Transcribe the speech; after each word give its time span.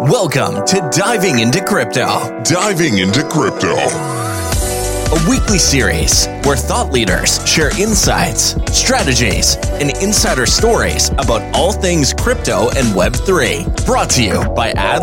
Welcome 0.00 0.64
to 0.66 0.88
Diving 0.96 1.40
into 1.40 1.60
Crypto, 1.64 2.40
Diving 2.44 2.98
into 2.98 3.24
Crypto. 3.24 3.74
a 3.74 5.28
weekly 5.28 5.58
series 5.58 6.26
where 6.44 6.54
thought 6.54 6.92
leaders 6.92 7.44
share 7.48 7.76
insights, 7.80 8.54
strategies, 8.70 9.56
and 9.80 9.90
insider 10.00 10.46
stories 10.46 11.08
about 11.10 11.42
all 11.52 11.72
things 11.72 12.12
crypto 12.12 12.68
and 12.76 12.94
Web3. 12.94 13.86
Brought 13.86 14.10
to 14.10 14.22
you 14.22 14.44
by 14.54 14.70
Ad 14.76 15.02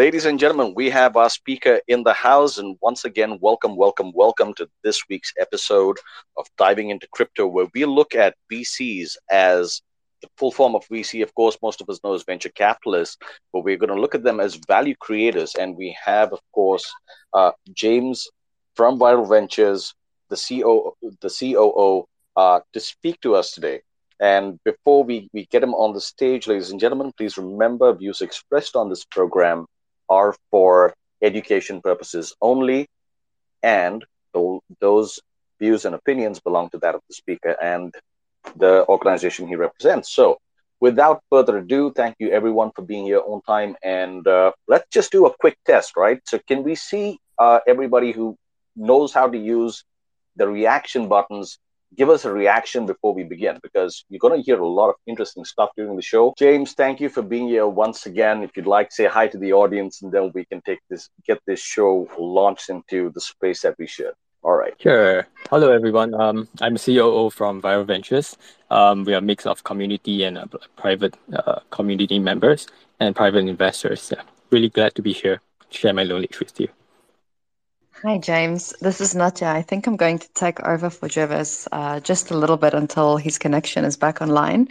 Ladies 0.00 0.24
and 0.24 0.38
gentlemen, 0.38 0.72
we 0.74 0.88
have 0.88 1.14
our 1.18 1.28
speaker 1.28 1.78
in 1.86 2.04
the 2.04 2.14
house. 2.14 2.56
And 2.56 2.78
once 2.80 3.04
again, 3.04 3.36
welcome, 3.42 3.76
welcome, 3.76 4.12
welcome 4.14 4.54
to 4.54 4.66
this 4.82 5.02
week's 5.10 5.34
episode 5.38 5.98
of 6.38 6.46
Diving 6.56 6.88
into 6.88 7.06
Crypto, 7.12 7.46
where 7.46 7.66
we 7.74 7.84
look 7.84 8.14
at 8.14 8.34
VCs 8.50 9.18
as 9.30 9.82
the 10.22 10.28
full 10.38 10.52
form 10.52 10.74
of 10.74 10.88
VC. 10.88 11.22
Of 11.22 11.34
course, 11.34 11.58
most 11.62 11.82
of 11.82 11.90
us 11.90 12.00
know 12.02 12.14
as 12.14 12.22
venture 12.22 12.48
capitalists, 12.48 13.18
but 13.52 13.62
we're 13.62 13.76
going 13.76 13.94
to 13.94 14.00
look 14.00 14.14
at 14.14 14.22
them 14.22 14.40
as 14.40 14.54
value 14.66 14.94
creators. 14.98 15.54
And 15.54 15.76
we 15.76 15.94
have, 16.02 16.32
of 16.32 16.40
course, 16.54 16.90
uh, 17.34 17.52
James 17.74 18.26
from 18.76 18.98
Viral 18.98 19.28
Ventures, 19.28 19.92
the 20.30 20.36
COO, 20.36 20.94
the 21.20 21.28
COO 21.28 22.06
uh, 22.36 22.60
to 22.72 22.80
speak 22.80 23.20
to 23.20 23.34
us 23.34 23.52
today. 23.52 23.82
And 24.18 24.58
before 24.64 25.04
we, 25.04 25.28
we 25.34 25.44
get 25.44 25.62
him 25.62 25.74
on 25.74 25.92
the 25.92 26.00
stage, 26.00 26.46
ladies 26.46 26.70
and 26.70 26.80
gentlemen, 26.80 27.12
please 27.18 27.36
remember 27.36 27.92
views 27.92 28.22
expressed 28.22 28.76
on 28.76 28.88
this 28.88 29.04
program 29.04 29.66
are 30.10 30.34
for 30.50 30.94
education 31.22 31.80
purposes 31.82 32.34
only, 32.42 32.88
and 33.62 34.04
tho- 34.34 34.62
those 34.80 35.20
views 35.60 35.84
and 35.84 35.94
opinions 35.94 36.40
belong 36.40 36.70
to 36.70 36.78
that 36.78 36.94
of 36.94 37.02
the 37.08 37.14
speaker 37.14 37.56
and 37.62 37.94
the 38.56 38.86
organization 38.88 39.46
he 39.48 39.56
represents. 39.56 40.14
So, 40.14 40.38
without 40.80 41.20
further 41.30 41.58
ado, 41.58 41.92
thank 41.94 42.16
you 42.20 42.30
everyone 42.30 42.70
for 42.74 42.82
being 42.82 43.04
here 43.06 43.20
on 43.26 43.42
time. 43.46 43.76
And 43.82 44.26
uh, 44.26 44.52
let's 44.68 44.86
just 44.92 45.12
do 45.12 45.26
a 45.26 45.34
quick 45.40 45.56
test, 45.66 45.96
right? 45.96 46.20
So, 46.26 46.38
can 46.48 46.62
we 46.64 46.74
see 46.74 47.18
uh, 47.38 47.60
everybody 47.66 48.12
who 48.12 48.36
knows 48.76 49.12
how 49.12 49.28
to 49.28 49.38
use 49.38 49.84
the 50.36 50.48
reaction 50.48 51.08
buttons? 51.08 51.58
Give 51.96 52.08
us 52.08 52.24
a 52.24 52.32
reaction 52.32 52.86
before 52.86 53.14
we 53.14 53.24
begin 53.24 53.58
because 53.62 54.04
you're 54.08 54.20
going 54.20 54.38
to 54.40 54.44
hear 54.44 54.60
a 54.60 54.66
lot 54.66 54.90
of 54.90 54.94
interesting 55.06 55.44
stuff 55.44 55.70
during 55.76 55.96
the 55.96 56.02
show. 56.02 56.34
James, 56.38 56.72
thank 56.72 57.00
you 57.00 57.08
for 57.08 57.22
being 57.22 57.48
here 57.48 57.66
once 57.66 58.06
again. 58.06 58.42
If 58.42 58.56
you'd 58.56 58.66
like, 58.66 58.92
say 58.92 59.06
hi 59.06 59.26
to 59.26 59.38
the 59.38 59.52
audience, 59.52 60.02
and 60.02 60.12
then 60.12 60.30
we 60.32 60.44
can 60.44 60.62
take 60.62 60.78
this, 60.88 61.08
get 61.26 61.40
this 61.46 61.60
show 61.60 62.08
launched 62.18 62.70
into 62.70 63.10
the 63.10 63.20
space 63.20 63.62
that 63.62 63.74
we 63.78 63.86
should. 63.86 64.12
All 64.42 64.54
right. 64.54 64.72
Sure. 64.78 65.26
Hello, 65.50 65.70
everyone. 65.70 66.14
Um, 66.14 66.48
I'm 66.62 66.76
COO 66.78 67.28
from 67.28 67.60
Viral 67.60 67.86
Ventures. 67.86 68.38
Um, 68.70 69.04
we 69.04 69.12
are 69.12 69.18
a 69.18 69.20
mix 69.20 69.44
of 69.44 69.64
community 69.64 70.22
and 70.22 70.38
uh, 70.38 70.46
private 70.76 71.14
uh, 71.34 71.60
community 71.70 72.18
members 72.18 72.66
and 73.00 73.14
private 73.14 73.46
investors. 73.46 74.12
Yeah. 74.14 74.22
Really 74.50 74.70
glad 74.70 74.94
to 74.94 75.02
be 75.02 75.12
here, 75.12 75.42
share 75.70 75.92
my 75.92 76.04
knowledge 76.04 76.38
with 76.38 76.58
you. 76.58 76.68
Hi, 78.04 78.18
James. 78.18 78.72
This 78.80 79.00
is 79.00 79.14
Natya. 79.14 79.48
I 79.48 79.62
think 79.62 79.86
I'm 79.86 79.96
going 79.96 80.18
to 80.18 80.28
take 80.32 80.60
over 80.60 80.90
for 80.90 81.08
Jervis 81.08 81.68
uh, 81.72 82.00
just 82.00 82.30
a 82.30 82.36
little 82.36 82.56
bit 82.56 82.72
until 82.74 83.16
his 83.16 83.38
connection 83.38 83.84
is 83.84 83.96
back 83.96 84.22
online. 84.22 84.68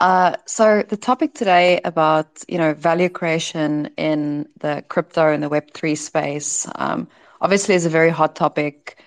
Uh, 0.00 0.34
so 0.46 0.82
the 0.88 0.96
topic 0.96 1.34
today 1.34 1.80
about 1.84 2.42
you 2.48 2.58
know 2.58 2.74
value 2.74 3.08
creation 3.08 3.90
in 3.96 4.48
the 4.60 4.84
crypto 4.88 5.28
and 5.32 5.42
the 5.42 5.48
Web 5.48 5.72
three 5.72 5.94
space 5.94 6.66
um, 6.76 7.08
obviously 7.40 7.74
is 7.74 7.86
a 7.86 7.90
very 7.90 8.10
hot 8.10 8.34
topic. 8.34 8.98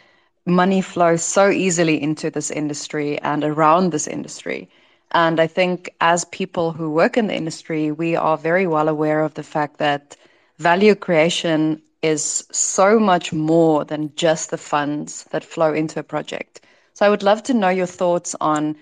Money 0.46 0.82
flows 0.82 1.24
so 1.24 1.50
easily 1.50 2.02
into 2.02 2.30
this 2.30 2.52
industry 2.52 3.20
and 3.22 3.44
around 3.44 3.92
this 3.92 4.08
industry. 4.08 4.70
And 5.12 5.40
I 5.40 5.48
think 5.48 5.94
as 6.00 6.24
people 6.26 6.72
who 6.72 6.92
work 6.92 7.18
in 7.18 7.28
the 7.28 7.36
industry, 7.36 7.92
we 7.92 8.16
are 8.16 8.38
very 8.38 8.68
well 8.68 8.88
aware 8.88 9.22
of 9.24 9.34
the 9.34 9.44
fact 9.44 9.78
that 9.80 10.16
value 10.60 10.96
creation 10.96 11.82
is 12.06 12.46
so 12.52 13.00
much 13.00 13.34
more 13.34 13.86
than 13.86 14.14
just 14.16 14.50
the 14.52 14.58
funds 14.58 15.26
that 15.32 15.44
flow 15.44 15.74
into 15.74 16.00
a 16.00 16.04
project. 16.04 16.62
So 16.94 17.06
I 17.06 17.10
would 17.10 17.24
love 17.24 17.44
to 17.44 17.54
know 17.54 17.70
your 17.70 17.88
thoughts 17.88 18.36
on 18.42 18.76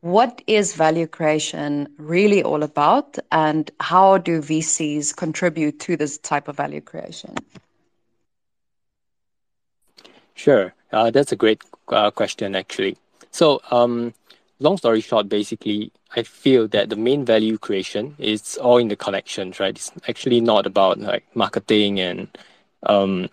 what 0.00 0.42
is 0.46 0.74
value 0.74 1.06
creation 1.06 1.88
really 1.98 2.42
all 2.42 2.62
about 2.62 3.18
and 3.30 3.70
how 3.80 4.18
do 4.18 4.40
VCs 4.40 5.12
contribute 5.16 5.80
to 5.80 5.96
this 5.96 6.18
type 6.18 6.48
of 6.48 6.56
value 6.56 6.80
creation? 6.80 7.34
Sure. 10.34 10.74
Uh, 10.92 11.10
that's 11.10 11.32
a 11.32 11.36
great 11.36 11.62
uh, 11.88 12.10
question, 12.10 12.54
actually. 12.54 12.96
So, 13.30 13.60
um, 13.70 14.14
long 14.60 14.76
story 14.78 15.00
short, 15.00 15.28
basically, 15.28 15.92
I 16.16 16.22
feel 16.22 16.68
that 16.68 16.90
the 16.90 16.96
main 16.96 17.24
value 17.24 17.58
creation 17.58 18.16
is 18.18 18.56
all 18.58 18.78
in 18.78 18.88
the 18.88 18.96
connections, 18.96 19.60
right? 19.60 19.70
It's 19.70 19.92
actually 20.08 20.40
not 20.40 20.66
about 20.66 20.98
like 21.00 21.24
marketing 21.34 22.00
and 22.00 22.28
um, 22.84 23.28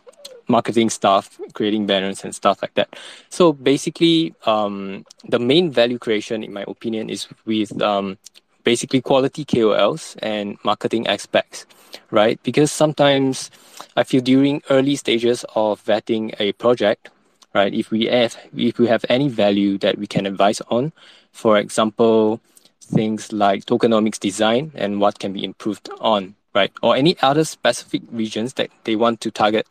marketing 0.47 0.89
stuff, 0.89 1.39
creating 1.53 1.85
banners 1.85 2.23
and 2.23 2.33
stuff 2.33 2.61
like 2.61 2.73
that. 2.75 2.95
So 3.29 3.53
basically, 3.53 4.33
um, 4.45 5.05
the 5.27 5.39
main 5.39 5.71
value 5.71 5.99
creation, 5.99 6.43
in 6.43 6.53
my 6.53 6.63
opinion, 6.67 7.09
is 7.09 7.27
with 7.45 7.79
um, 7.81 8.17
basically 8.63 9.01
quality 9.01 9.45
KOLs 9.45 10.15
and 10.21 10.57
marketing 10.63 11.07
aspects, 11.07 11.65
right? 12.11 12.41
Because 12.43 12.71
sometimes 12.71 13.49
I 13.95 14.03
feel 14.03 14.21
during 14.21 14.61
early 14.69 14.95
stages 14.95 15.45
of 15.55 15.83
vetting 15.85 16.35
a 16.39 16.51
project, 16.53 17.09
right, 17.53 17.73
if 17.73 17.91
we 17.91 18.05
have 18.05 18.37
if 18.55 18.77
we 18.77 18.87
have 18.87 19.05
any 19.09 19.29
value 19.29 19.77
that 19.79 19.97
we 19.97 20.07
can 20.07 20.25
advise 20.25 20.61
on, 20.69 20.91
for 21.31 21.57
example, 21.57 22.39
things 22.81 23.31
like 23.33 23.65
tokenomics 23.65 24.19
design 24.19 24.71
and 24.75 24.99
what 24.99 25.19
can 25.19 25.33
be 25.33 25.43
improved 25.43 25.89
on 25.99 26.35
right? 26.57 26.73
Or 26.81 26.95
any 26.95 27.15
other 27.21 27.43
specific 27.43 28.01
regions 28.11 28.53
that 28.53 28.69
they 28.83 28.95
want 28.95 29.21
to 29.21 29.31
target 29.31 29.67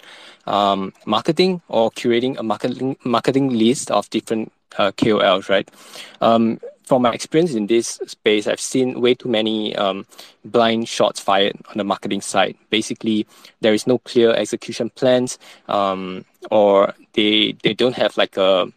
um, 0.46 0.92
marketing 1.04 1.60
or 1.68 1.90
curating 1.90 2.38
a 2.38 2.42
marketing 2.42 2.96
marketing 3.04 3.50
list 3.50 3.90
of 3.90 4.08
different 4.10 4.52
uh, 4.78 4.92
KOLs, 4.92 5.48
right? 5.48 5.68
Um, 6.20 6.60
from 6.86 7.02
my 7.02 7.12
experience 7.12 7.54
in 7.54 7.66
this 7.66 7.98
space, 8.06 8.46
I've 8.46 8.60
seen 8.60 9.00
way 9.00 9.14
too 9.14 9.28
many 9.28 9.74
um, 9.74 10.06
blind 10.44 10.88
shots 10.88 11.18
fired 11.18 11.56
on 11.70 11.78
the 11.78 11.84
marketing 11.84 12.20
side. 12.20 12.56
Basically, 12.70 13.26
there 13.60 13.74
is 13.74 13.86
no 13.86 13.98
clear 13.98 14.30
execution 14.30 14.90
plans, 14.90 15.38
um, 15.68 16.24
or 16.50 16.94
they 17.14 17.56
they 17.64 17.74
don't 17.74 17.96
have 17.96 18.16
like 18.16 18.36
a, 18.36 18.70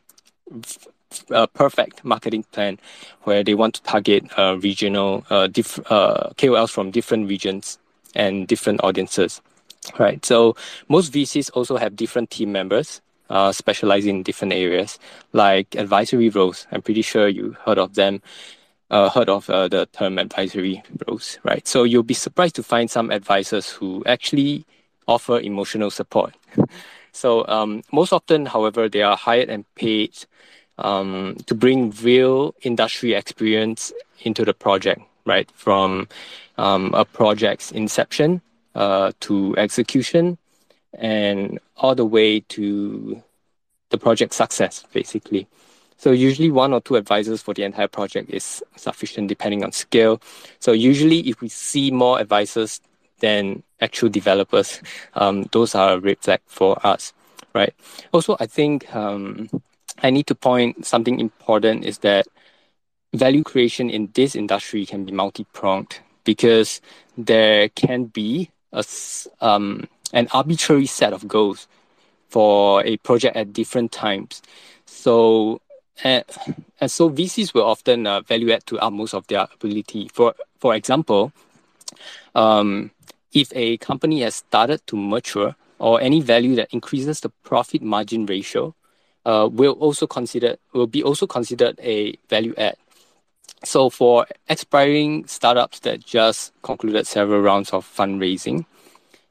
a 1.29 1.47
perfect 1.47 2.03
marketing 2.03 2.43
plan 2.51 2.79
where 3.25 3.43
they 3.43 3.53
want 3.53 3.75
to 3.75 3.83
target 3.83 4.25
uh, 4.39 4.57
regional 4.57 5.23
uh, 5.29 5.45
diff- 5.45 5.91
uh, 5.91 6.31
KOLs 6.37 6.71
from 6.71 6.89
different 6.89 7.29
regions 7.29 7.77
and 8.15 8.47
different 8.47 8.83
audiences, 8.83 9.41
right? 9.97 10.23
So 10.25 10.55
most 10.87 11.11
VCs 11.13 11.51
also 11.53 11.77
have 11.77 11.95
different 11.95 12.29
team 12.29 12.51
members 12.51 13.01
uh, 13.29 13.51
specializing 13.51 14.17
in 14.17 14.23
different 14.23 14.53
areas, 14.53 14.99
like 15.33 15.75
advisory 15.75 16.29
roles. 16.29 16.67
I'm 16.71 16.81
pretty 16.81 17.01
sure 17.01 17.27
you 17.27 17.55
heard 17.65 17.77
of 17.77 17.95
them, 17.95 18.21
uh, 18.89 19.09
heard 19.09 19.29
of 19.29 19.49
uh, 19.49 19.67
the 19.67 19.85
term 19.87 20.17
advisory 20.17 20.81
roles, 21.07 21.37
right? 21.43 21.67
So 21.67 21.83
you'll 21.83 22.03
be 22.03 22.13
surprised 22.13 22.55
to 22.55 22.63
find 22.63 22.89
some 22.89 23.11
advisors 23.11 23.69
who 23.69 24.03
actually 24.05 24.65
offer 25.07 25.39
emotional 25.39 25.91
support. 25.91 26.33
so 27.11 27.45
um, 27.47 27.83
most 27.91 28.13
often, 28.13 28.45
however, 28.45 28.89
they 28.89 29.01
are 29.01 29.17
hired 29.17 29.49
and 29.49 29.65
paid 29.75 30.13
um, 30.79 31.35
to 31.45 31.53
bring 31.55 31.91
real 32.01 32.55
industry 32.61 33.13
experience 33.13 33.91
into 34.21 34.45
the 34.45 34.53
project, 34.53 35.01
right? 35.25 35.49
From 35.51 36.07
um, 36.57 36.93
a 36.93 37.05
project's 37.05 37.71
inception 37.71 38.41
uh, 38.75 39.11
to 39.21 39.55
execution 39.57 40.37
and 40.93 41.59
all 41.77 41.95
the 41.95 42.05
way 42.05 42.39
to 42.41 43.21
the 43.89 43.97
project 43.97 44.33
success, 44.33 44.85
basically. 44.93 45.47
So 45.97 46.11
usually 46.11 46.49
one 46.49 46.73
or 46.73 46.79
two 46.79 46.95
advisors 46.95 47.41
for 47.41 47.53
the 47.53 47.63
entire 47.63 47.87
project 47.87 48.29
is 48.29 48.63
sufficient 48.77 49.27
depending 49.27 49.63
on 49.63 49.73
scale. 49.73 50.21
So 50.59 50.71
usually 50.71 51.19
if 51.27 51.41
we 51.41 51.49
see 51.49 51.91
more 51.91 52.19
advisors 52.19 52.79
than 53.19 53.63
actual 53.81 54.09
developers, 54.09 54.81
um, 55.15 55.43
those 55.51 55.75
are 55.75 55.93
a 55.93 55.99
red 55.99 56.19
flag 56.19 56.39
for 56.45 56.77
us, 56.85 57.11
right? 57.53 57.73
Also, 58.13 58.37
I 58.39 58.45
think 58.45 58.95
um, 58.95 59.49
I 60.01 60.09
need 60.09 60.27
to 60.27 60.35
point 60.35 60.85
something 60.85 61.19
important 61.19 61.83
is 61.83 61.97
that 61.99 62.27
value 63.13 63.43
creation 63.43 63.89
in 63.89 64.09
this 64.13 64.35
industry 64.35 64.85
can 64.85 65.05
be 65.05 65.11
multi-pronged 65.11 65.99
because 66.23 66.81
there 67.17 67.69
can 67.69 68.05
be 68.05 68.49
a, 68.71 68.83
um, 69.41 69.87
an 70.13 70.27
arbitrary 70.31 70.85
set 70.85 71.13
of 71.13 71.27
goals 71.27 71.67
for 72.29 72.83
a 72.85 72.97
project 72.97 73.35
at 73.35 73.53
different 73.53 73.91
times. 73.91 74.41
So, 74.85 75.61
and, 76.03 76.23
and 76.79 76.91
so 76.91 77.09
VCs 77.09 77.53
will 77.53 77.65
often 77.65 78.05
uh, 78.05 78.21
value 78.21 78.51
add 78.51 78.65
to 78.67 78.79
utmost 78.79 79.13
of 79.13 79.25
their 79.27 79.47
ability. 79.53 80.09
For 80.13 80.35
for 80.59 80.75
example, 80.75 81.31
um, 82.35 82.91
if 83.33 83.51
a 83.55 83.77
company 83.77 84.21
has 84.21 84.35
started 84.35 84.85
to 84.87 84.97
mature 84.97 85.55
or 85.79 86.01
any 86.01 86.21
value 86.21 86.55
that 86.55 86.73
increases 86.73 87.21
the 87.21 87.29
profit 87.43 87.81
margin 87.81 88.25
ratio, 88.25 88.75
uh, 89.25 89.47
will 89.51 89.73
also 89.73 90.05
consider 90.05 90.57
will 90.73 90.87
be 90.87 91.01
also 91.01 91.25
considered 91.25 91.79
a 91.81 92.15
value 92.29 92.53
add 92.57 92.75
so 93.63 93.89
for 93.89 94.25
aspiring 94.47 95.27
startups 95.27 95.79
that 95.79 96.05
just 96.05 96.53
concluded 96.61 97.07
several 97.07 97.41
rounds 97.41 97.71
of 97.71 97.85
fundraising, 97.85 98.65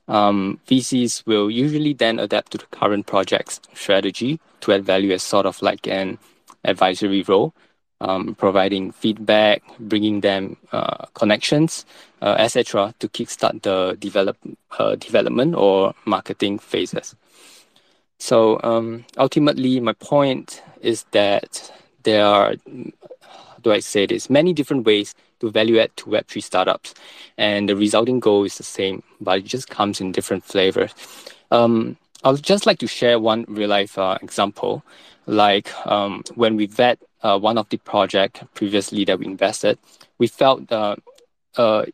um, 0.08 0.58
VCs 0.66 1.26
will 1.26 1.50
usually 1.50 1.92
then 1.92 2.18
adapt 2.18 2.52
to 2.52 2.58
the 2.58 2.66
current 2.66 3.06
project's 3.06 3.60
strategy 3.74 4.40
to 4.60 4.72
add 4.72 4.84
value 4.84 5.12
as 5.12 5.22
sort 5.22 5.46
of 5.46 5.60
like 5.62 5.86
an 5.86 6.18
advisory 6.64 7.22
role, 7.22 7.54
um, 8.00 8.34
providing 8.34 8.92
feedback, 8.92 9.62
bringing 9.78 10.20
them 10.20 10.56
uh, 10.72 11.06
connections, 11.14 11.84
uh, 12.22 12.36
etc., 12.38 12.94
to 12.98 13.08
kickstart 13.08 13.62
the 13.62 13.96
develop 13.98 14.36
uh, 14.78 14.94
development 14.96 15.54
or 15.54 15.94
marketing 16.04 16.58
phases. 16.58 17.14
So 18.18 18.60
um, 18.64 19.04
ultimately, 19.16 19.78
my 19.80 19.92
point 19.92 20.62
is 20.80 21.04
that 21.12 21.72
there 22.02 22.24
are, 22.24 22.54
do 23.62 23.72
I 23.72 23.80
say 23.80 24.06
this, 24.06 24.30
many 24.30 24.52
different 24.52 24.86
ways 24.86 25.14
to 25.40 25.50
value 25.50 25.78
add 25.78 25.96
to 25.98 26.06
Web3 26.06 26.42
startups. 26.42 26.94
And 27.36 27.68
the 27.68 27.76
resulting 27.76 28.20
goal 28.20 28.44
is 28.44 28.56
the 28.56 28.64
same, 28.64 29.02
but 29.20 29.38
it 29.38 29.44
just 29.44 29.68
comes 29.68 30.00
in 30.00 30.12
different 30.12 30.44
flavors. 30.44 30.94
Um, 31.50 31.96
I 32.24 32.30
would 32.30 32.42
just 32.42 32.66
like 32.66 32.78
to 32.80 32.86
share 32.86 33.18
one 33.18 33.44
real 33.48 33.68
life 33.68 33.98
uh, 33.98 34.18
example. 34.22 34.82
Like 35.26 35.70
um, 35.86 36.24
when 36.34 36.56
we 36.56 36.66
vet 36.66 36.98
uh, 37.22 37.38
one 37.38 37.58
of 37.58 37.68
the 37.68 37.76
project 37.78 38.42
previously 38.54 39.04
that 39.04 39.18
we 39.18 39.26
invested, 39.26 39.78
we 40.18 40.26
felt 40.26 40.70
uh, 40.72 40.96
uh 41.56 41.84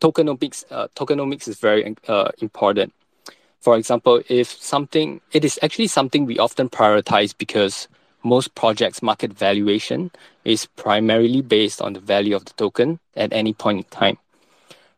tokenomics, 0.00 0.64
uh, 0.70 0.88
tokenomics 0.96 1.48
is 1.48 1.58
very 1.58 1.96
uh, 2.08 2.30
important. 2.38 2.92
For 3.60 3.76
example, 3.76 4.22
if 4.28 4.48
something, 4.48 5.20
it 5.32 5.44
is 5.44 5.58
actually 5.62 5.86
something 5.86 6.26
we 6.26 6.38
often 6.38 6.68
prioritize 6.68 7.34
because 7.36 7.88
most 8.24 8.54
projects' 8.54 9.02
market 9.02 9.32
valuation 9.32 10.10
is 10.44 10.66
primarily 10.66 11.42
based 11.42 11.80
on 11.80 11.92
the 11.92 12.00
value 12.00 12.34
of 12.34 12.44
the 12.44 12.52
token 12.54 12.98
at 13.16 13.32
any 13.32 13.52
point 13.52 13.78
in 13.78 13.84
time, 13.84 14.18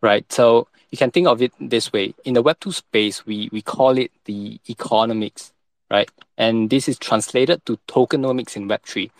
right? 0.00 0.30
So 0.32 0.68
you 0.90 0.98
can 0.98 1.10
think 1.10 1.26
of 1.26 1.42
it 1.42 1.52
this 1.60 1.92
way. 1.92 2.14
In 2.24 2.34
the 2.34 2.42
Web2 2.42 2.72
space, 2.72 3.26
we, 3.26 3.48
we 3.52 3.62
call 3.62 3.98
it 3.98 4.10
the 4.24 4.58
economics, 4.68 5.52
right? 5.90 6.10
And 6.38 6.70
this 6.70 6.88
is 6.88 6.98
translated 6.98 7.64
to 7.66 7.78
tokenomics 7.88 8.56
in 8.56 8.68
Web3. 8.68 9.10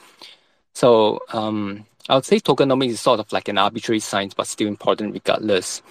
So 0.74 1.20
um, 1.32 1.86
I 2.08 2.14
would 2.14 2.24
say 2.24 2.38
tokenomics 2.38 2.90
is 2.90 3.00
sort 3.00 3.18
of 3.18 3.32
like 3.32 3.48
an 3.48 3.58
arbitrary 3.58 4.00
science, 4.00 4.34
but 4.34 4.46
still 4.46 4.68
important 4.68 5.14
regardless. 5.14 5.82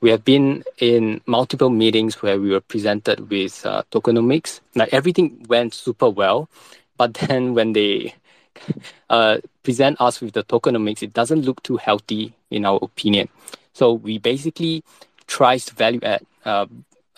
We 0.00 0.10
have 0.10 0.24
been 0.24 0.64
in 0.78 1.20
multiple 1.26 1.70
meetings 1.70 2.20
where 2.20 2.38
we 2.38 2.50
were 2.50 2.60
presented 2.60 3.30
with 3.30 3.64
uh, 3.64 3.82
tokenomics. 3.90 4.60
Like 4.74 4.92
everything 4.92 5.46
went 5.48 5.74
super 5.74 6.10
well, 6.10 6.48
but 7.02 7.14
then 7.14 7.52
when 7.54 7.72
they 7.72 8.14
uh, 9.10 9.38
present 9.64 10.00
us 10.00 10.20
with 10.20 10.34
the 10.34 10.44
tokenomics, 10.44 11.02
it 11.02 11.12
doesn't 11.12 11.42
look 11.42 11.60
too 11.64 11.76
healthy 11.76 12.32
in 12.48 12.64
our 12.64 12.78
opinion. 12.80 13.28
So 13.72 13.92
we 13.92 14.18
basically 14.18 14.84
tried 15.26 15.62
to 15.62 15.74
value 15.74 15.98
add 16.04 16.24
uh, 16.44 16.66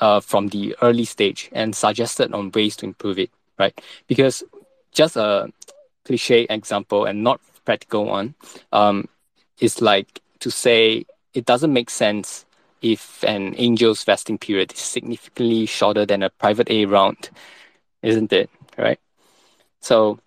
uh, 0.01 0.21
from 0.21 0.49
the 0.49 0.75
early 0.81 1.05
stage 1.05 1.51
and 1.53 1.77
suggested 1.77 2.33
on 2.33 2.51
ways 2.53 2.77
to 2.77 2.87
improve 2.87 3.19
it, 3.19 3.31
right? 3.59 3.79
Because 4.07 4.43
just 4.93 5.17
a 5.17 5.53
cliche 6.07 6.47
example 6.49 7.05
and 7.05 7.23
not 7.23 7.43
practical 7.67 8.07
one 8.07 8.35
um, 8.73 9.07
is 9.61 9.83
like 9.83 10.23
to 10.41 10.51
say 10.51 11.05
it 11.35 11.45
doesn't 11.45 11.75
make 11.75 11.91
sense 11.91 12.47
if 12.81 13.23
an 13.25 13.55
angel's 13.57 14.03
vesting 14.03 14.39
period 14.39 14.73
is 14.73 14.79
significantly 14.79 15.67
shorter 15.67 16.07
than 16.07 16.23
a 16.23 16.31
private 16.31 16.71
A 16.71 16.87
round, 16.87 17.29
isn't 18.03 18.33
it? 18.33 18.49
Right? 18.79 18.99
So 19.85 20.19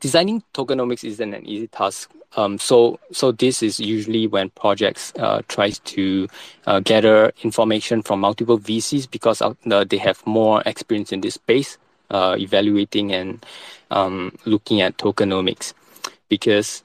designing 0.00 0.42
tokenomics 0.52 1.02
isn't 1.02 1.32
an 1.32 1.46
easy 1.46 1.66
task. 1.68 2.10
Um, 2.36 2.58
so, 2.58 3.00
so 3.10 3.32
this 3.32 3.62
is 3.62 3.80
usually 3.80 4.26
when 4.26 4.50
projects 4.50 5.14
uh, 5.18 5.40
tries 5.48 5.78
to 5.96 6.28
uh, 6.66 6.80
gather 6.80 7.32
information 7.42 8.02
from 8.02 8.20
multiple 8.20 8.58
VCs 8.58 9.10
because 9.10 9.40
uh, 9.40 9.54
they 9.84 9.96
have 9.96 10.24
more 10.26 10.62
experience 10.66 11.10
in 11.10 11.22
this 11.22 11.34
space, 11.34 11.78
uh, 12.10 12.36
evaluating 12.38 13.14
and 13.14 13.46
um, 13.90 14.36
looking 14.44 14.82
at 14.82 14.98
tokenomics. 14.98 15.72
Because 16.28 16.84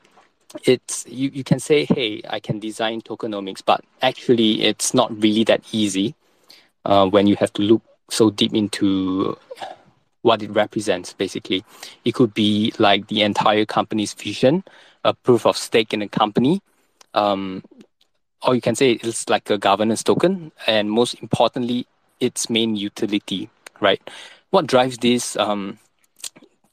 it's 0.63 1.05
you, 1.09 1.29
you 1.33 1.43
can 1.43 1.59
say, 1.59 1.83
hey, 1.83 2.21
I 2.29 2.39
can 2.39 2.57
design 2.57 3.01
tokenomics, 3.01 3.61
but 3.65 3.83
actually 4.01 4.61
it's 4.61 4.93
not 4.93 5.11
really 5.21 5.43
that 5.43 5.61
easy 5.73 6.15
uh, 6.85 7.05
when 7.05 7.27
you 7.27 7.35
have 7.35 7.51
to 7.51 7.61
look 7.61 7.81
so 8.09 8.29
deep 8.29 8.53
into 8.53 9.37
what 10.23 10.41
it 10.41 10.49
represents, 10.49 11.13
basically. 11.13 11.63
It 12.03 12.15
could 12.15 12.33
be 12.33 12.73
like 12.79 13.07
the 13.07 13.21
entire 13.21 13.65
company's 13.65 14.13
vision, 14.13 14.63
a 15.03 15.13
proof 15.13 15.45
of 15.45 15.55
stake 15.55 15.93
in 15.93 16.01
a 16.01 16.07
company, 16.07 16.61
um, 17.13 17.63
or 18.41 18.55
you 18.55 18.61
can 18.61 18.75
say 18.75 18.93
it's 18.93 19.29
like 19.29 19.49
a 19.49 19.57
governance 19.57 20.03
token, 20.03 20.51
and 20.65 20.89
most 20.89 21.13
importantly, 21.21 21.85
its 22.19 22.49
main 22.49 22.75
utility, 22.75 23.49
right? 23.79 24.01
What 24.49 24.65
drives 24.67 24.97
this 24.97 25.35
um, 25.37 25.77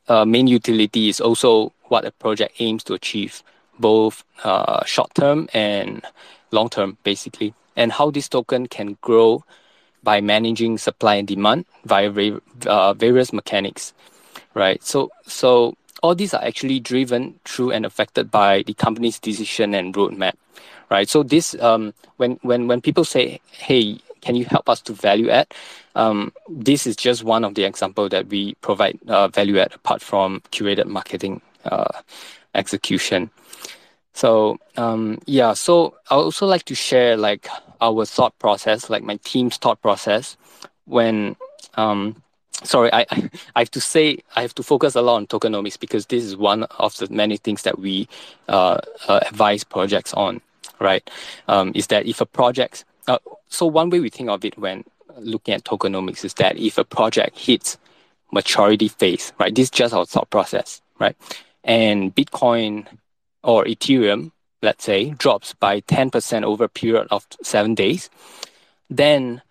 uh, 0.08 0.24
main 0.24 0.46
utility 0.46 1.08
is 1.08 1.20
also 1.20 1.72
what 1.88 2.04
a 2.04 2.12
project 2.12 2.54
aims 2.60 2.84
to 2.84 2.94
achieve, 2.94 3.42
both 3.78 4.24
uh, 4.44 4.84
short 4.84 5.12
term 5.14 5.48
and 5.52 6.04
long 6.52 6.68
term, 6.68 6.98
basically, 7.02 7.54
and 7.76 7.92
how 7.92 8.10
this 8.10 8.28
token 8.28 8.66
can 8.66 8.96
grow 9.00 9.44
by 10.02 10.20
managing 10.20 10.78
supply 10.78 11.16
and 11.16 11.28
demand 11.28 11.66
via 11.84 12.10
uh, 12.66 12.94
various 12.94 13.32
mechanics, 13.32 13.92
right? 14.54 14.82
So, 14.82 15.10
so 15.26 15.76
all 16.02 16.14
these 16.14 16.34
are 16.34 16.42
actually 16.42 16.80
driven 16.80 17.38
through 17.44 17.72
and 17.72 17.84
affected 17.84 18.30
by 18.30 18.62
the 18.62 18.74
company's 18.74 19.18
decision 19.18 19.74
and 19.74 19.94
roadmap, 19.94 20.34
right? 20.90 21.08
So 21.08 21.22
this, 21.22 21.54
um, 21.60 21.94
when 22.16 22.38
when 22.42 22.66
when 22.66 22.80
people 22.80 23.04
say, 23.04 23.40
"Hey, 23.50 23.98
can 24.20 24.36
you 24.36 24.44
help 24.44 24.68
us 24.68 24.80
to 24.82 24.92
value 24.92 25.30
add?" 25.30 25.52
Um, 25.94 26.32
this 26.48 26.86
is 26.86 26.96
just 26.96 27.24
one 27.24 27.44
of 27.44 27.54
the 27.54 27.64
example 27.64 28.08
that 28.08 28.28
we 28.28 28.54
provide 28.62 28.98
uh, 29.08 29.28
value 29.28 29.58
add 29.58 29.74
apart 29.74 30.02
from 30.02 30.40
curated 30.52 30.86
marketing 30.86 31.40
uh, 31.64 32.00
execution. 32.54 33.30
So 34.20 34.58
um, 34.76 35.18
yeah, 35.24 35.54
so 35.54 35.94
I 36.10 36.14
also 36.16 36.44
like 36.46 36.64
to 36.64 36.74
share 36.74 37.16
like 37.16 37.48
our 37.80 38.04
thought 38.04 38.38
process, 38.38 38.90
like 38.90 39.02
my 39.02 39.18
team's 39.24 39.56
thought 39.56 39.80
process, 39.80 40.36
when 40.84 41.36
um, 41.76 42.22
sorry, 42.62 42.92
I, 42.92 43.06
I 43.56 43.60
have 43.60 43.70
to 43.70 43.80
say 43.80 44.18
I 44.36 44.42
have 44.42 44.54
to 44.56 44.62
focus 44.62 44.94
a 44.94 45.00
lot 45.00 45.16
on 45.16 45.26
tokenomics 45.26 45.80
because 45.80 46.04
this 46.04 46.22
is 46.22 46.36
one 46.36 46.64
of 46.64 46.94
the 46.98 47.08
many 47.08 47.38
things 47.38 47.62
that 47.62 47.78
we 47.78 48.10
uh, 48.50 48.76
uh, 49.08 49.20
advise 49.26 49.64
projects 49.64 50.12
on, 50.12 50.42
right? 50.80 51.08
Um, 51.48 51.72
is 51.74 51.86
that 51.86 52.04
if 52.04 52.20
a 52.20 52.26
project, 52.26 52.84
uh, 53.08 53.20
so 53.48 53.64
one 53.64 53.88
way 53.88 54.00
we 54.00 54.10
think 54.10 54.28
of 54.28 54.44
it 54.44 54.58
when 54.58 54.84
looking 55.16 55.54
at 55.54 55.64
tokenomics 55.64 56.26
is 56.26 56.34
that 56.34 56.58
if 56.58 56.76
a 56.76 56.84
project 56.84 57.38
hits 57.38 57.78
maturity 58.32 58.88
phase, 58.88 59.32
right? 59.38 59.54
This 59.54 59.68
is 59.68 59.70
just 59.70 59.94
our 59.94 60.04
thought 60.04 60.28
process, 60.28 60.82
right? 60.98 61.16
And 61.64 62.14
Bitcoin 62.14 62.86
or 63.42 63.64
Ethereum 63.64 64.32
let's 64.62 64.84
say, 64.84 65.10
drops 65.10 65.54
by 65.54 65.80
10% 65.82 66.44
over 66.44 66.64
a 66.64 66.68
period 66.68 67.08
of 67.10 67.26
seven 67.42 67.74
days, 67.74 68.10
then 68.88 69.42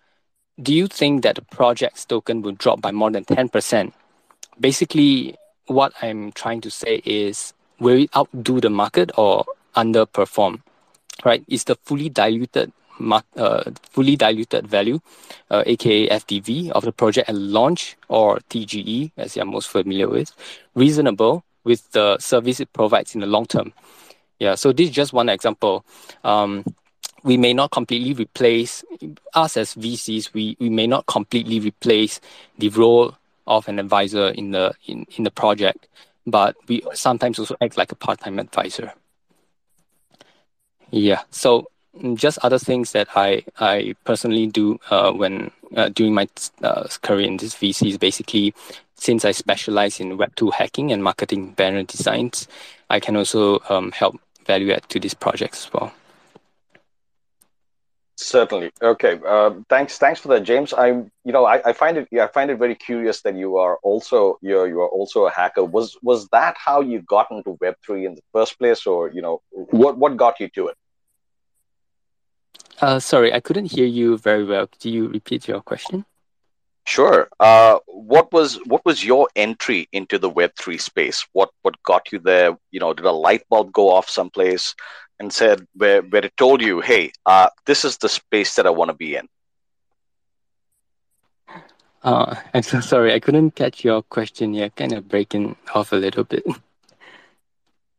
do 0.60 0.74
you 0.74 0.86
think 0.86 1.22
that 1.22 1.36
the 1.36 1.42
project's 1.42 2.04
token 2.04 2.42
will 2.42 2.52
drop 2.52 2.80
by 2.80 2.92
more 2.92 3.10
than 3.10 3.24
10%? 3.24 3.92
Basically, 4.58 5.36
what 5.66 5.92
I'm 6.02 6.32
trying 6.32 6.60
to 6.62 6.70
say 6.70 7.00
is 7.04 7.54
will 7.78 7.98
it 8.02 8.16
outdo 8.16 8.60
the 8.60 8.70
market 8.70 9.10
or 9.16 9.44
underperform? 9.74 10.62
Right? 11.24 11.44
Is 11.48 11.64
the 11.64 11.76
fully 11.76 12.08
diluted 12.08 12.72
uh, 13.36 13.70
fully 13.90 14.14
diluted 14.14 14.66
value, 14.66 15.00
uh, 15.50 15.62
aka 15.64 16.06
FDV, 16.10 16.70
of 16.72 16.84
the 16.84 16.92
project 16.92 17.30
at 17.30 17.34
launch 17.34 17.96
or 18.08 18.40
TGE, 18.50 19.12
as 19.16 19.36
you're 19.36 19.46
most 19.46 19.70
familiar 19.70 20.06
with, 20.06 20.34
reasonable 20.74 21.42
with 21.70 21.92
the 21.92 22.18
service 22.18 22.58
it 22.58 22.72
provides 22.72 23.14
in 23.14 23.20
the 23.20 23.26
long 23.28 23.46
term? 23.46 23.72
Yeah, 24.40 24.56
so 24.56 24.72
this 24.72 24.88
is 24.88 24.94
just 24.94 25.12
one 25.12 25.28
example. 25.28 25.84
Um, 26.24 26.64
we 27.22 27.36
may 27.36 27.52
not 27.54 27.70
completely 27.70 28.12
replace 28.12 28.82
us 29.34 29.56
as 29.56 29.74
VCs. 29.74 30.32
We, 30.32 30.56
we 30.58 30.68
may 30.68 30.86
not 30.86 31.06
completely 31.06 31.60
replace 31.60 32.20
the 32.58 32.70
role 32.70 33.14
of 33.46 33.68
an 33.68 33.78
advisor 33.78 34.28
in 34.28 34.50
the 34.50 34.74
in, 34.86 35.06
in 35.16 35.24
the 35.24 35.30
project, 35.30 35.86
but 36.26 36.56
we 36.66 36.82
sometimes 36.92 37.38
also 37.38 37.54
act 37.60 37.76
like 37.76 37.92
a 37.92 37.96
part-time 37.96 38.38
advisor. 38.38 38.92
Yeah. 40.90 41.22
So 41.30 41.68
just 42.14 42.38
other 42.42 42.58
things 42.58 42.92
that 42.92 43.08
I 43.14 43.44
I 43.58 43.94
personally 44.04 44.46
do 44.46 44.80
uh, 44.90 45.12
when 45.12 45.50
uh, 45.76 45.90
during 45.90 46.14
my 46.14 46.26
uh, 46.62 46.88
career 47.02 47.26
in 47.26 47.36
this 47.36 47.54
VC 47.54 47.88
is 47.90 47.98
basically 47.98 48.54
since 49.00 49.24
I 49.24 49.32
specialize 49.32 49.98
in 49.98 50.18
Web 50.18 50.36
two 50.36 50.50
hacking 50.50 50.92
and 50.92 51.02
marketing 51.02 51.52
banner 51.52 51.82
designs, 51.82 52.46
I 52.90 53.00
can 53.00 53.16
also 53.16 53.60
um, 53.70 53.92
help 53.92 54.20
value 54.46 54.72
add 54.72 54.88
to 54.90 55.00
these 55.00 55.14
projects 55.14 55.66
as 55.66 55.72
well. 55.72 55.92
Certainly. 58.16 58.70
Okay. 58.82 59.18
Uh, 59.26 59.52
thanks. 59.70 59.96
Thanks 59.96 60.20
for 60.20 60.28
that, 60.28 60.42
James. 60.42 60.74
I'm. 60.76 61.10
You 61.24 61.32
know, 61.32 61.46
I, 61.46 61.70
I 61.70 61.72
find 61.72 61.96
it. 61.96 62.08
I 62.12 62.26
find 62.26 62.50
it 62.50 62.58
very 62.58 62.74
curious 62.74 63.22
that 63.22 63.34
you 63.34 63.56
are 63.56 63.78
also 63.82 64.38
you're 64.42 64.68
you 64.68 64.80
are 64.82 64.88
also 64.88 65.26
a 65.26 65.30
hacker. 65.30 65.64
Was 65.64 65.96
was 66.02 66.28
that 66.28 66.54
how 66.58 66.82
you 66.82 67.00
got 67.00 67.30
into 67.30 67.56
Web 67.62 67.76
three 67.84 68.04
in 68.04 68.14
the 68.14 68.22
first 68.34 68.58
place, 68.58 68.86
or 68.86 69.10
you 69.10 69.22
know, 69.22 69.40
what 69.50 69.96
what 69.96 70.18
got 70.18 70.38
you 70.40 70.48
to 70.56 70.68
it? 70.68 70.76
Uh, 72.82 73.00
sorry, 73.00 73.32
I 73.32 73.40
couldn't 73.40 73.72
hear 73.72 73.86
you 73.86 74.18
very 74.18 74.44
well. 74.44 74.66
Could 74.66 74.84
you 74.84 75.08
repeat 75.08 75.48
your 75.48 75.62
question? 75.62 76.04
Sure. 76.86 77.28
Uh, 77.38 77.78
what 77.86 78.32
was 78.32 78.58
what 78.66 78.84
was 78.84 79.04
your 79.04 79.28
entry 79.36 79.88
into 79.92 80.18
the 80.18 80.30
Web 80.30 80.52
three 80.58 80.78
space? 80.78 81.26
What 81.32 81.50
what 81.62 81.80
got 81.82 82.10
you 82.10 82.18
there? 82.18 82.56
You 82.70 82.80
know, 82.80 82.94
did 82.94 83.06
a 83.06 83.12
light 83.12 83.42
bulb 83.48 83.72
go 83.72 83.90
off 83.90 84.08
someplace? 84.08 84.74
and 85.20 85.32
said 85.32 85.66
where, 85.74 86.00
where 86.02 86.24
it 86.24 86.36
told 86.36 86.62
you, 86.62 86.80
hey, 86.80 87.12
uh, 87.26 87.50
this 87.66 87.84
is 87.84 87.98
the 87.98 88.08
space 88.08 88.56
that 88.56 88.66
I 88.66 88.70
want 88.70 88.88
to 88.88 88.94
be 88.94 89.16
in? 89.16 89.28
Uh, 92.02 92.34
I'm 92.54 92.62
so 92.62 92.80
sorry, 92.80 93.12
I 93.12 93.20
couldn't 93.20 93.54
catch 93.54 93.84
your 93.84 94.02
question 94.02 94.54
here. 94.54 94.70
Kind 94.70 94.92
of 94.94 95.06
breaking 95.06 95.56
off 95.74 95.92
a 95.92 95.96
little 95.96 96.24
bit. 96.24 96.44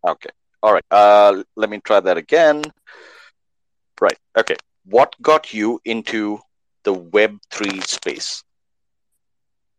Okay. 0.06 0.30
All 0.64 0.74
right. 0.74 0.86
Uh, 0.90 1.44
let 1.56 1.70
me 1.70 1.80
try 1.80 2.00
that 2.00 2.18
again. 2.18 2.64
Right. 4.02 4.18
Okay. 4.36 4.56
What 4.86 5.16
got 5.22 5.54
you 5.54 5.80
into 5.86 6.40
the 6.84 6.94
Web 6.94 7.38
three 7.52 7.82
space? 7.82 8.44